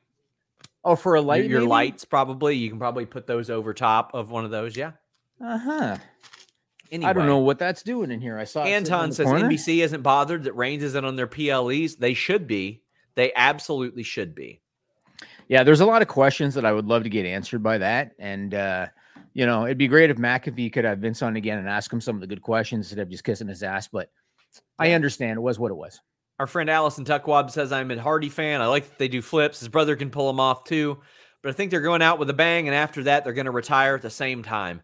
Oh, 0.83 0.95
for 0.95 1.15
a 1.15 1.21
light, 1.21 1.43
your, 1.43 1.59
your 1.59 1.67
lights 1.69 2.05
probably. 2.05 2.55
You 2.55 2.69
can 2.69 2.79
probably 2.79 3.05
put 3.05 3.27
those 3.27 3.49
over 3.51 3.73
top 3.73 4.11
of 4.15 4.31
one 4.31 4.45
of 4.45 4.51
those. 4.51 4.75
Yeah. 4.77 4.93
Uh 5.43 5.57
huh. 5.59 5.97
Anyway, 6.91 7.09
I 7.09 7.13
don't 7.13 7.25
know 7.25 7.39
what 7.39 7.57
that's 7.57 7.83
doing 7.83 8.11
in 8.11 8.19
here. 8.19 8.37
I 8.37 8.43
saw 8.43 8.61
it 8.61 8.65
sitting 8.65 8.73
in 8.73 8.77
Anton 8.83 9.11
says 9.13 9.25
corner. 9.25 9.47
NBC 9.47 9.81
isn't 9.83 10.01
bothered 10.01 10.43
that 10.43 10.53
Reigns 10.53 10.83
isn't 10.83 11.05
on 11.05 11.15
their 11.15 11.27
PLEs. 11.27 11.95
They 11.95 12.13
should 12.13 12.47
be. 12.47 12.83
They 13.15 13.31
absolutely 13.35 14.03
should 14.03 14.35
be. 14.35 14.61
Yeah, 15.47 15.63
there's 15.63 15.79
a 15.79 15.85
lot 15.85 16.01
of 16.01 16.07
questions 16.07 16.53
that 16.55 16.65
I 16.65 16.71
would 16.71 16.85
love 16.85 17.03
to 17.03 17.09
get 17.09 17.25
answered 17.25 17.63
by 17.63 17.77
that, 17.77 18.11
and 18.19 18.53
uh, 18.53 18.87
you 19.33 19.45
know, 19.45 19.65
it'd 19.65 19.77
be 19.77 19.87
great 19.87 20.09
if 20.09 20.17
McAfee 20.17 20.73
could 20.73 20.85
have 20.85 20.99
Vince 20.99 21.21
on 21.21 21.35
again 21.35 21.57
and 21.57 21.69
ask 21.69 21.91
him 21.91 22.01
some 22.01 22.15
of 22.15 22.21
the 22.21 22.27
good 22.27 22.41
questions 22.41 22.87
instead 22.87 23.01
of 23.01 23.09
just 23.09 23.23
kissing 23.23 23.47
his 23.47 23.63
ass. 23.63 23.87
But 23.87 24.09
I 24.77 24.91
understand 24.91 25.37
it 25.37 25.41
was 25.41 25.59
what 25.59 25.71
it 25.71 25.75
was. 25.75 25.99
Our 26.39 26.47
friend 26.47 26.69
Allison 26.69 27.05
Tuckwab 27.05 27.51
says 27.51 27.71
I'm 27.71 27.91
a 27.91 28.01
Hardy 28.01 28.29
fan. 28.29 28.61
I 28.61 28.67
like 28.67 28.87
that 28.89 28.97
they 28.97 29.07
do 29.07 29.21
flips. 29.21 29.59
His 29.59 29.69
brother 29.69 29.95
can 29.95 30.09
pull 30.09 30.27
them 30.27 30.39
off 30.39 30.63
too, 30.63 30.99
but 31.41 31.49
I 31.49 31.53
think 31.53 31.71
they're 31.71 31.81
going 31.81 32.01
out 32.01 32.19
with 32.19 32.29
a 32.29 32.33
bang, 32.33 32.67
and 32.67 32.75
after 32.75 33.03
that, 33.03 33.23
they're 33.23 33.33
going 33.33 33.45
to 33.45 33.51
retire 33.51 33.95
at 33.95 34.01
the 34.01 34.09
same 34.09 34.43
time. 34.43 34.81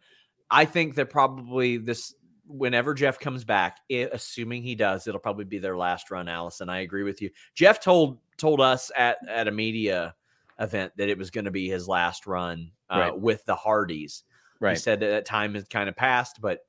I 0.50 0.66
think 0.66 0.96
that 0.96 1.10
probably 1.10 1.78
this, 1.78 2.14
whenever 2.48 2.94
Jeff 2.94 3.20
comes 3.20 3.44
back, 3.44 3.80
i 3.92 4.08
assuming 4.12 4.64
he 4.64 4.76
does, 4.76 5.08
it'll 5.08 5.20
probably 5.20 5.46
be 5.46 5.60
their 5.60 5.78
last 5.78 6.10
run. 6.12 6.28
Allison, 6.30 6.70
I 6.70 6.80
agree 6.80 7.04
with 7.04 7.22
you. 7.22 7.30
Jeff 7.56 7.80
told 7.82 8.20
told 8.38 8.62
us 8.62 8.92
at 8.96 9.18
at 9.28 9.48
a 9.48 9.52
media 9.52 10.14
event 10.60 10.94
that 10.98 11.10
it 11.10 11.18
was 11.18 11.30
going 11.32 11.46
to 11.46 11.52
be 11.52 11.68
his 11.68 11.88
last 11.88 12.26
run 12.28 12.72
uh, 12.90 13.00
Right. 13.00 13.20
with 13.20 13.44
the 13.46 13.56
Hardys. 13.56 14.24
He 14.62 14.76
said 14.76 15.00
that 15.02 15.08
that 15.10 15.26
time 15.26 15.54
has 15.56 15.66
kind 15.68 15.88
of 15.90 15.96
passed, 15.96 16.40
but 16.42 16.66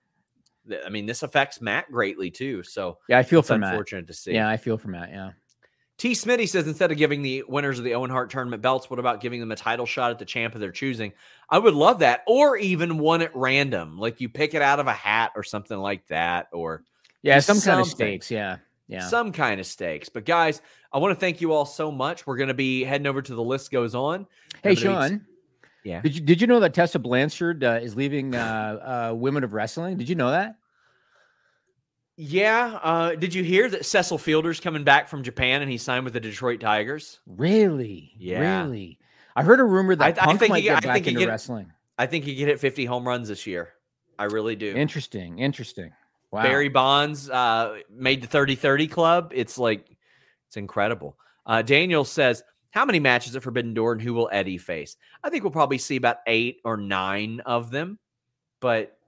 th- 0.68 0.83
I 0.85 0.91
mean, 0.91 1.07
this 1.07 1.22
affects 1.22 1.61
Matt 1.61 1.91
greatly 1.91 2.31
too. 2.31 2.62
So 2.62 2.99
Yeah, 3.09 3.18
I 3.18 3.22
feel 3.22 3.41
for 3.43 3.57
Matt. 3.57 3.70
unfortunate 3.72 4.07
to 4.09 4.12
see. 4.14 4.33
Yeah, 4.35 4.49
I 4.49 4.57
feel 4.59 4.76
for 4.76 4.89
Matt. 4.89 5.11
Yeah. 5.11 5.31
T. 5.99 6.12
Smitty 6.12 6.49
says 6.49 6.66
instead 6.68 6.92
of 6.92 6.96
giving 6.96 7.22
the 7.22 7.44
winners 7.49 7.78
of 7.78 7.84
the 7.84 7.94
Owen 7.94 8.11
Hart 8.11 8.30
tournament 8.30 8.62
belts, 8.62 8.88
what 8.88 9.01
about 9.01 9.20
giving 9.20 9.40
them 9.40 9.51
a 9.51 9.57
title 9.57 9.84
shot 9.84 10.12
at 10.12 10.18
the 10.20 10.24
champ 10.24 10.55
of 10.55 10.61
their 10.61 10.70
choosing? 10.70 11.12
I 11.51 11.59
would 11.59 11.74
love 11.74 11.99
that, 11.99 12.22
or 12.26 12.57
even 12.57 12.99
one 12.99 13.20
at 13.20 13.34
random, 13.34 13.99
like 13.99 14.20
you 14.20 14.28
pick 14.28 14.55
it 14.55 14.62
out 14.62 14.78
of 14.78 14.86
a 14.86 14.92
hat 14.92 15.32
or 15.34 15.42
something 15.42 15.76
like 15.76 16.07
that, 16.07 16.49
or 16.53 16.84
Yeah, 17.22 17.40
some 17.40 17.61
kind 17.61 17.80
of 17.80 17.86
stakes. 17.88 18.30
Yeah. 18.30 18.59
Yeah. 18.86 19.07
some 19.07 19.32
kind 19.32 19.61
of 19.61 19.66
stakes. 19.66 20.09
But 20.09 20.24
guys, 20.24 20.62
I 20.92 20.99
want 20.99 21.12
to 21.12 21.20
thank 21.20 21.42
you 21.42 21.53
all 21.53 21.66
so 21.66 21.90
much. 21.92 22.26
We're 22.26 22.38
going 22.38 22.49
to 22.49 22.55
be 22.55 22.84
heading 22.84 23.07
over 23.07 23.20
to 23.20 23.34
the 23.34 23.42
list 23.42 23.70
goes 23.70 23.94
on. 23.94 24.26
hey, 24.62 24.74
Sean. 24.74 25.26
Yeah. 25.84 26.01
Did 26.01 26.14
you 26.14 26.20
did 26.22 26.40
you 26.40 26.46
know 26.46 26.61
that 26.61 26.74
Tessa 26.74 26.99
Blanchard 26.99 27.64
uh, 27.64 27.80
is 27.82 27.96
leaving 27.96 28.34
uh, 28.34 29.11
uh, 29.11 29.14
Women 29.14 29.44
of 29.44 29.53
Wrestling? 29.53 29.96
Did 29.96 30.09
you 30.09 30.14
know 30.14 30.30
that? 30.30 30.57
Yeah. 32.20 32.80
Uh, 32.82 33.14
did 33.14 33.32
you 33.32 33.44
hear 33.44 33.68
that 33.70 33.86
Cecil 33.86 34.18
Fielder's 34.18 34.58
coming 34.58 34.82
back 34.82 35.08
from 35.08 35.22
Japan 35.22 35.62
and 35.62 35.70
he 35.70 35.78
signed 35.78 36.04
with 36.04 36.14
the 36.14 36.20
Detroit 36.20 36.58
Tigers? 36.60 37.20
Really? 37.26 38.12
Yeah. 38.18 38.62
Really? 38.64 38.98
I 39.36 39.44
heard 39.44 39.60
a 39.60 39.64
rumor 39.64 39.94
that 39.94 40.18
I- 40.18 40.32
I 40.32 40.36
think 40.36 40.50
might 40.50 40.56
he- 40.58 40.62
get 40.64 40.78
I 40.78 40.80
back 40.80 40.94
think 40.94 41.06
into 41.06 41.20
get- 41.20 41.28
wrestling. 41.28 41.72
I 41.96 42.06
think 42.06 42.24
he 42.24 42.36
could 42.36 42.48
hit 42.48 42.58
50 42.58 42.84
home 42.86 43.06
runs 43.06 43.28
this 43.28 43.46
year. 43.46 43.70
I 44.18 44.24
really 44.24 44.56
do. 44.56 44.74
Interesting. 44.74 45.38
Interesting. 45.38 45.92
Wow. 46.32 46.42
Barry 46.42 46.68
Bonds 46.68 47.30
uh, 47.30 47.78
made 47.88 48.20
the 48.20 48.26
30 48.26 48.56
30 48.56 48.88
club. 48.88 49.30
It's 49.34 49.56
like, 49.56 49.86
it's 50.48 50.56
incredible. 50.56 51.16
Uh, 51.46 51.62
Daniel 51.62 52.04
says, 52.04 52.42
How 52.70 52.84
many 52.84 52.98
matches 52.98 53.34
at 53.36 53.42
Forbidden 53.44 53.74
Door 53.74 53.92
and 53.92 54.02
who 54.02 54.12
will 54.12 54.28
Eddie 54.32 54.58
face? 54.58 54.96
I 55.22 55.30
think 55.30 55.44
we'll 55.44 55.52
probably 55.52 55.78
see 55.78 55.94
about 55.96 56.18
eight 56.26 56.60
or 56.64 56.76
nine 56.76 57.40
of 57.46 57.70
them, 57.70 57.98
but 58.60 58.98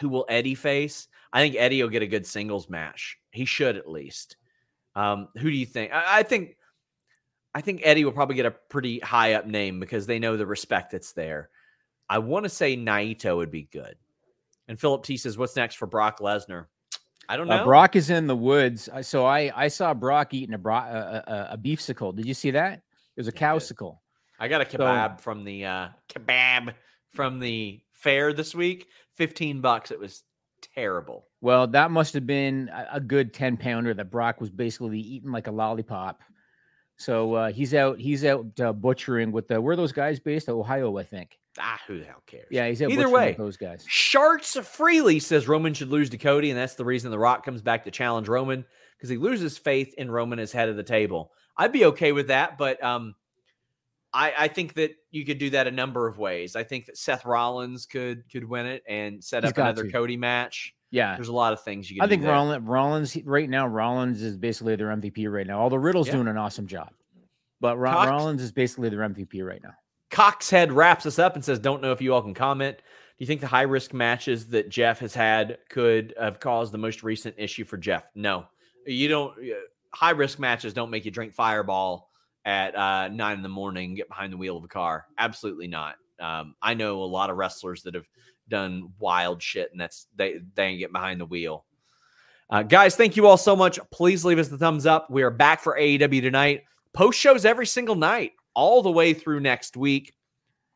who 0.00 0.08
will 0.08 0.24
Eddie 0.28 0.54
face? 0.54 1.08
I 1.32 1.40
think 1.40 1.56
Eddie 1.56 1.82
will 1.82 1.90
get 1.90 2.02
a 2.02 2.06
good 2.06 2.26
singles 2.26 2.68
match. 2.68 3.18
He 3.30 3.44
should 3.44 3.76
at 3.76 3.90
least. 3.90 4.36
Um, 4.94 5.28
who 5.36 5.50
do 5.50 5.56
you 5.56 5.66
think? 5.66 5.92
I, 5.92 6.20
I 6.20 6.22
think. 6.22 6.56
I 7.54 7.60
think 7.60 7.80
Eddie 7.82 8.04
will 8.04 8.12
probably 8.12 8.36
get 8.36 8.46
a 8.46 8.50
pretty 8.50 8.98
high 9.00 9.32
up 9.34 9.46
name 9.46 9.80
because 9.80 10.06
they 10.06 10.18
know 10.18 10.36
the 10.36 10.46
respect 10.46 10.92
that's 10.92 11.12
there. 11.12 11.48
I 12.08 12.18
want 12.18 12.44
to 12.44 12.48
say 12.48 12.76
Naito 12.76 13.36
would 13.36 13.50
be 13.50 13.64
good. 13.64 13.96
And 14.68 14.78
Philip 14.78 15.02
T 15.02 15.16
says, 15.16 15.38
"What's 15.38 15.56
next 15.56 15.76
for 15.76 15.86
Brock 15.86 16.20
Lesnar?" 16.20 16.66
I 17.28 17.36
don't 17.36 17.48
know. 17.48 17.56
Uh, 17.56 17.64
Brock 17.64 17.96
is 17.96 18.10
in 18.10 18.26
the 18.26 18.36
woods. 18.36 18.88
Uh, 18.92 19.02
So 19.02 19.26
I 19.26 19.50
I 19.54 19.68
saw 19.68 19.92
Brock 19.94 20.34
eating 20.34 20.54
a 20.54 20.58
bro- 20.58 20.76
a, 20.76 21.24
a, 21.26 21.48
a 21.52 21.58
beefsicle. 21.58 22.14
Did 22.14 22.26
you 22.26 22.34
see 22.34 22.50
that? 22.52 22.74
It 23.16 23.20
was 23.20 23.28
a 23.28 23.32
Yeah, 23.34 23.52
cowsicle. 23.54 23.98
I 24.38 24.48
got 24.48 24.60
a 24.60 24.64
kebab 24.64 25.20
from 25.20 25.44
the 25.44 25.64
uh, 25.64 25.88
kebab 26.08 26.74
from 27.14 27.40
the 27.40 27.80
fair 27.92 28.32
this 28.32 28.54
week. 28.54 28.86
Fifteen 29.16 29.60
bucks. 29.60 29.90
It 29.90 29.98
was 29.98 30.22
terrible. 30.74 31.26
Well, 31.40 31.66
that 31.68 31.90
must 31.90 32.14
have 32.14 32.26
been 32.26 32.70
a, 32.90 33.00
good 33.00 33.32
ten 33.32 33.56
pounder 33.56 33.94
that 33.94 34.10
Brock 34.10 34.40
was 34.40 34.50
basically 34.50 35.00
eating 35.00 35.30
like 35.30 35.46
a 35.46 35.52
lollipop. 35.52 36.20
So 36.96 37.34
uh, 37.34 37.52
he's 37.52 37.74
out. 37.74 37.98
He's 37.98 38.24
out 38.24 38.58
uh, 38.60 38.72
butchering 38.72 39.30
with 39.30 39.48
the. 39.48 39.60
Where 39.60 39.72
are 39.72 39.76
those 39.76 39.92
guys 39.92 40.18
based? 40.18 40.48
Ohio, 40.48 40.96
I 40.96 41.04
think. 41.04 41.38
Ah, 41.60 41.80
who 41.86 41.98
the 41.98 42.04
hell 42.04 42.22
cares? 42.26 42.46
Yeah, 42.50 42.68
he's 42.68 42.82
out 42.82 42.90
Either 42.90 43.08
way, 43.08 43.28
with 43.28 43.36
those 43.36 43.56
guys. 43.56 43.84
Sharts 43.88 44.62
freely 44.64 45.18
says 45.18 45.48
Roman 45.48 45.74
should 45.74 45.90
lose 45.90 46.10
to 46.10 46.18
Cody, 46.18 46.50
and 46.50 46.58
that's 46.58 46.74
the 46.74 46.84
reason 46.84 47.10
The 47.10 47.18
Rock 47.18 47.44
comes 47.44 47.62
back 47.62 47.84
to 47.84 47.90
challenge 47.90 48.28
Roman 48.28 48.64
because 48.96 49.08
he 49.08 49.16
loses 49.16 49.58
faith 49.58 49.94
in 49.96 50.10
Roman 50.10 50.38
as 50.38 50.52
head 50.52 50.68
of 50.68 50.76
the 50.76 50.82
table. 50.82 51.32
I'd 51.56 51.72
be 51.72 51.86
okay 51.86 52.12
with 52.12 52.28
that, 52.28 52.58
but 52.58 52.82
um, 52.82 53.14
I, 54.12 54.32
I 54.38 54.48
think 54.48 54.74
that 54.74 54.92
you 55.10 55.24
could 55.26 55.38
do 55.38 55.50
that 55.50 55.66
a 55.66 55.70
number 55.70 56.06
of 56.06 56.18
ways. 56.18 56.56
I 56.56 56.64
think 56.64 56.86
that 56.86 56.96
Seth 56.96 57.24
Rollins 57.26 57.84
could 57.86 58.24
could 58.32 58.44
win 58.48 58.66
it 58.66 58.82
and 58.88 59.22
set 59.22 59.42
He's 59.44 59.52
up 59.52 59.58
another 59.58 59.84
to. 59.84 59.92
Cody 59.92 60.16
match. 60.16 60.74
Yeah, 60.90 61.16
There's 61.16 61.28
a 61.28 61.34
lot 61.34 61.52
of 61.52 61.60
things 61.62 61.90
you 61.90 62.00
can. 62.00 62.08
Do. 62.08 62.14
I 62.14 62.16
think. 62.16 62.26
Rollins, 62.26 62.64
Rollins 62.66 63.16
right 63.26 63.50
now. 63.50 63.66
Rollins 63.66 64.22
is 64.22 64.38
basically 64.38 64.74
their 64.76 64.86
MVP 64.88 65.30
right 65.30 65.46
now. 65.46 65.60
Although 65.60 65.76
Riddle's 65.76 66.06
Yeah. 66.06 66.14
doing 66.14 66.28
an 66.28 66.38
awesome 66.38 66.66
job, 66.66 66.88
but 67.60 67.76
Cox- 67.76 68.08
Rollins 68.10 68.42
is 68.42 68.52
basically 68.52 68.88
their 68.88 69.00
MVP 69.00 69.42
right 69.46 69.62
now. 69.62 69.74
Coxhead 70.10 70.74
wraps 70.74 71.04
us 71.04 71.18
up 71.18 71.34
and 71.34 71.44
says, 71.44 71.58
"Don't 71.58 71.82
know 71.82 71.92
if 71.92 72.00
you 72.00 72.14
all 72.14 72.22
can 72.22 72.32
comment. 72.32 72.78
Do 72.78 72.82
you 73.18 73.26
think 73.26 73.42
the 73.42 73.46
high 73.48 73.62
risk 73.62 73.92
matches 73.92 74.46
that 74.48 74.70
Jeff 74.70 75.00
has 75.00 75.12
had 75.14 75.58
could 75.68 76.14
have 76.18 76.40
caused 76.40 76.72
the 76.72 76.78
most 76.78 77.02
recent 77.02 77.34
issue 77.36 77.64
for 77.64 77.76
Jeff? 77.76 78.04
No, 78.14 78.46
you 78.86 79.08
don't. 79.08 79.32
uh, 79.38 79.54
High 79.94 80.10
risk 80.10 80.38
matches 80.38 80.72
don't 80.74 80.90
make 80.90 81.04
you 81.04 81.10
drink 81.10 81.34
Fireball 81.34 82.07
at 82.48 82.74
uh, 82.74 83.08
nine 83.08 83.36
in 83.36 83.42
the 83.42 83.48
morning, 83.48 83.94
get 83.94 84.08
behind 84.08 84.32
the 84.32 84.36
wheel 84.38 84.56
of 84.56 84.64
a 84.64 84.68
car. 84.68 85.04
Absolutely 85.18 85.68
not. 85.68 85.96
Um, 86.18 86.54
I 86.62 86.72
know 86.72 87.02
a 87.02 87.04
lot 87.04 87.28
of 87.28 87.36
wrestlers 87.36 87.82
that 87.82 87.94
have 87.94 88.08
done 88.48 88.90
wild 88.98 89.42
shit, 89.42 89.70
and 89.70 89.78
that's 89.78 90.06
they 90.16 90.40
they 90.54 90.64
ain't 90.64 90.78
get 90.78 90.90
behind 90.90 91.20
the 91.20 91.26
wheel. 91.26 91.66
Uh, 92.48 92.62
guys, 92.62 92.96
thank 92.96 93.18
you 93.18 93.26
all 93.26 93.36
so 93.36 93.54
much. 93.54 93.78
Please 93.92 94.24
leave 94.24 94.38
us 94.38 94.48
the 94.48 94.56
thumbs 94.56 94.86
up. 94.86 95.10
We 95.10 95.22
are 95.22 95.30
back 95.30 95.60
for 95.60 95.78
AEW 95.78 96.22
tonight. 96.22 96.62
Post 96.94 97.20
shows 97.20 97.44
every 97.44 97.66
single 97.66 97.96
night, 97.96 98.32
all 98.54 98.80
the 98.80 98.90
way 98.90 99.12
through 99.12 99.40
next 99.40 99.76
week. 99.76 100.14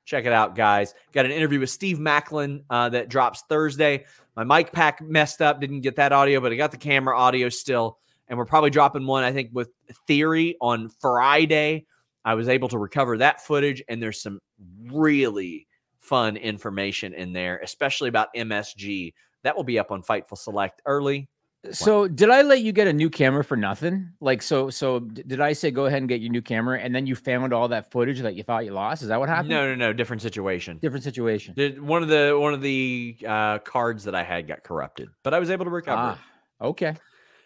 Check 0.05 0.27
it 0.27 0.33
out, 0.33 0.55
guys. 0.55 0.93
Got 1.15 1.25
an 1.25 1.33
interview 1.33 1.59
with 1.59 1.71
Steve 1.71 1.97
Maclin 1.97 2.65
uh, 2.69 2.91
that 2.91 3.09
drops 3.09 3.45
Thursday. 3.49 4.05
My 4.37 4.45
mic 4.45 4.73
pack 4.73 5.01
messed 5.01 5.41
up, 5.41 5.59
didn't 5.59 5.81
get 5.81 5.97
that 5.97 6.13
audio, 6.13 6.39
but 6.41 6.53
I 6.53 6.57
got 6.57 6.71
the 6.71 6.77
camera 6.77 7.19
audio 7.19 7.49
still. 7.49 7.99
And 8.33 8.39
we're 8.39 8.47
probably 8.47 8.71
dropping 8.71 9.07
one, 9.07 9.25
I 9.25 9.33
think, 9.33 9.51
with 9.53 9.69
Theory 10.07 10.57
on 10.59 10.89
Friday. 10.89 11.85
I 12.25 12.33
was 12.33 12.49
able 12.49 12.67
to 12.69 12.79
recover 12.79 13.19
that 13.19 13.45
footage, 13.45 13.83
and 13.91 14.03
there's 14.03 14.23
some 14.23 14.39
really 14.87 15.67
fun 16.01 16.39
information 16.39 17.13
in 17.13 17.35
there, 17.35 17.59
especially 17.59 18.09
about 18.09 18.29
MSG. 18.35 19.13
That 19.43 19.55
will 19.55 19.65
be 19.65 19.79
up 19.79 19.91
on 19.91 20.03
Fightful 20.03 20.39
Select 20.39 20.81
early. 20.87 21.29
So 21.73 22.09
did 22.09 22.31
I 22.31 22.41
let 22.41 22.63
you 22.63 22.73
get 22.73 22.89
a 22.89 22.93
new 22.95 23.11
camera 23.11 23.45
for 23.45 23.55
nothing? 23.55 24.11
Like 24.23 24.41
so 24.41 24.71
so 24.71 25.01
did 25.01 25.41
I 25.43 25.53
say 25.53 25.71
go 25.71 25.85
ahead 25.85 25.99
and 25.99 26.09
get 26.09 26.21
your 26.23 26.33
new 26.33 26.43
camera 26.43 26.81
and 26.81 26.93
then 26.93 27.07
you 27.07 27.15
found 27.15 27.53
all 27.53 27.69
that 27.69 27.93
footage 27.93 28.21
that 28.21 28.35
you 28.35 28.43
thought 28.43 28.65
you 28.65 28.73
lost? 28.73 29.03
Is 29.03 29.09
that 29.09 29.21
what 29.21 29.29
happened? 29.29 29.51
No, 29.51 29.69
no, 29.69 29.75
no, 29.75 29.93
different 29.93 30.23
situation. 30.23 30.79
Different 30.79 31.05
situation. 31.05 31.55
Did 31.55 31.81
one 31.81 32.03
of 32.03 32.09
the 32.09 32.37
one 32.41 32.55
of 32.55 32.63
the 32.63 33.17
uh, 33.25 33.59
cards 33.59 34.05
that 34.05 34.15
I 34.15 34.25
had 34.25 34.49
got 34.49 34.65
corrupted, 34.65 35.11
but 35.23 35.35
I 35.35 35.39
was 35.39 35.51
able 35.51 35.67
to 35.67 35.71
recover. 35.71 36.19
Ah, 36.19 36.67
okay. 36.67 36.97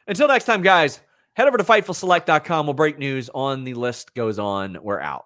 Until 0.07 0.29
next 0.29 0.45
time, 0.45 0.63
guys, 0.63 1.01
head 1.35 1.49
over 1.49 1.59
to 1.59 1.65
FightfulSelect.com. 1.65 2.67
We'll 2.67 2.75
break 2.75 2.99
news 2.99 3.29
on 3.35 3.65
the 3.65 3.75
list 3.75 4.15
goes 4.15 4.39
on. 4.39 4.79
We're 4.83 5.01
out. 5.01 5.26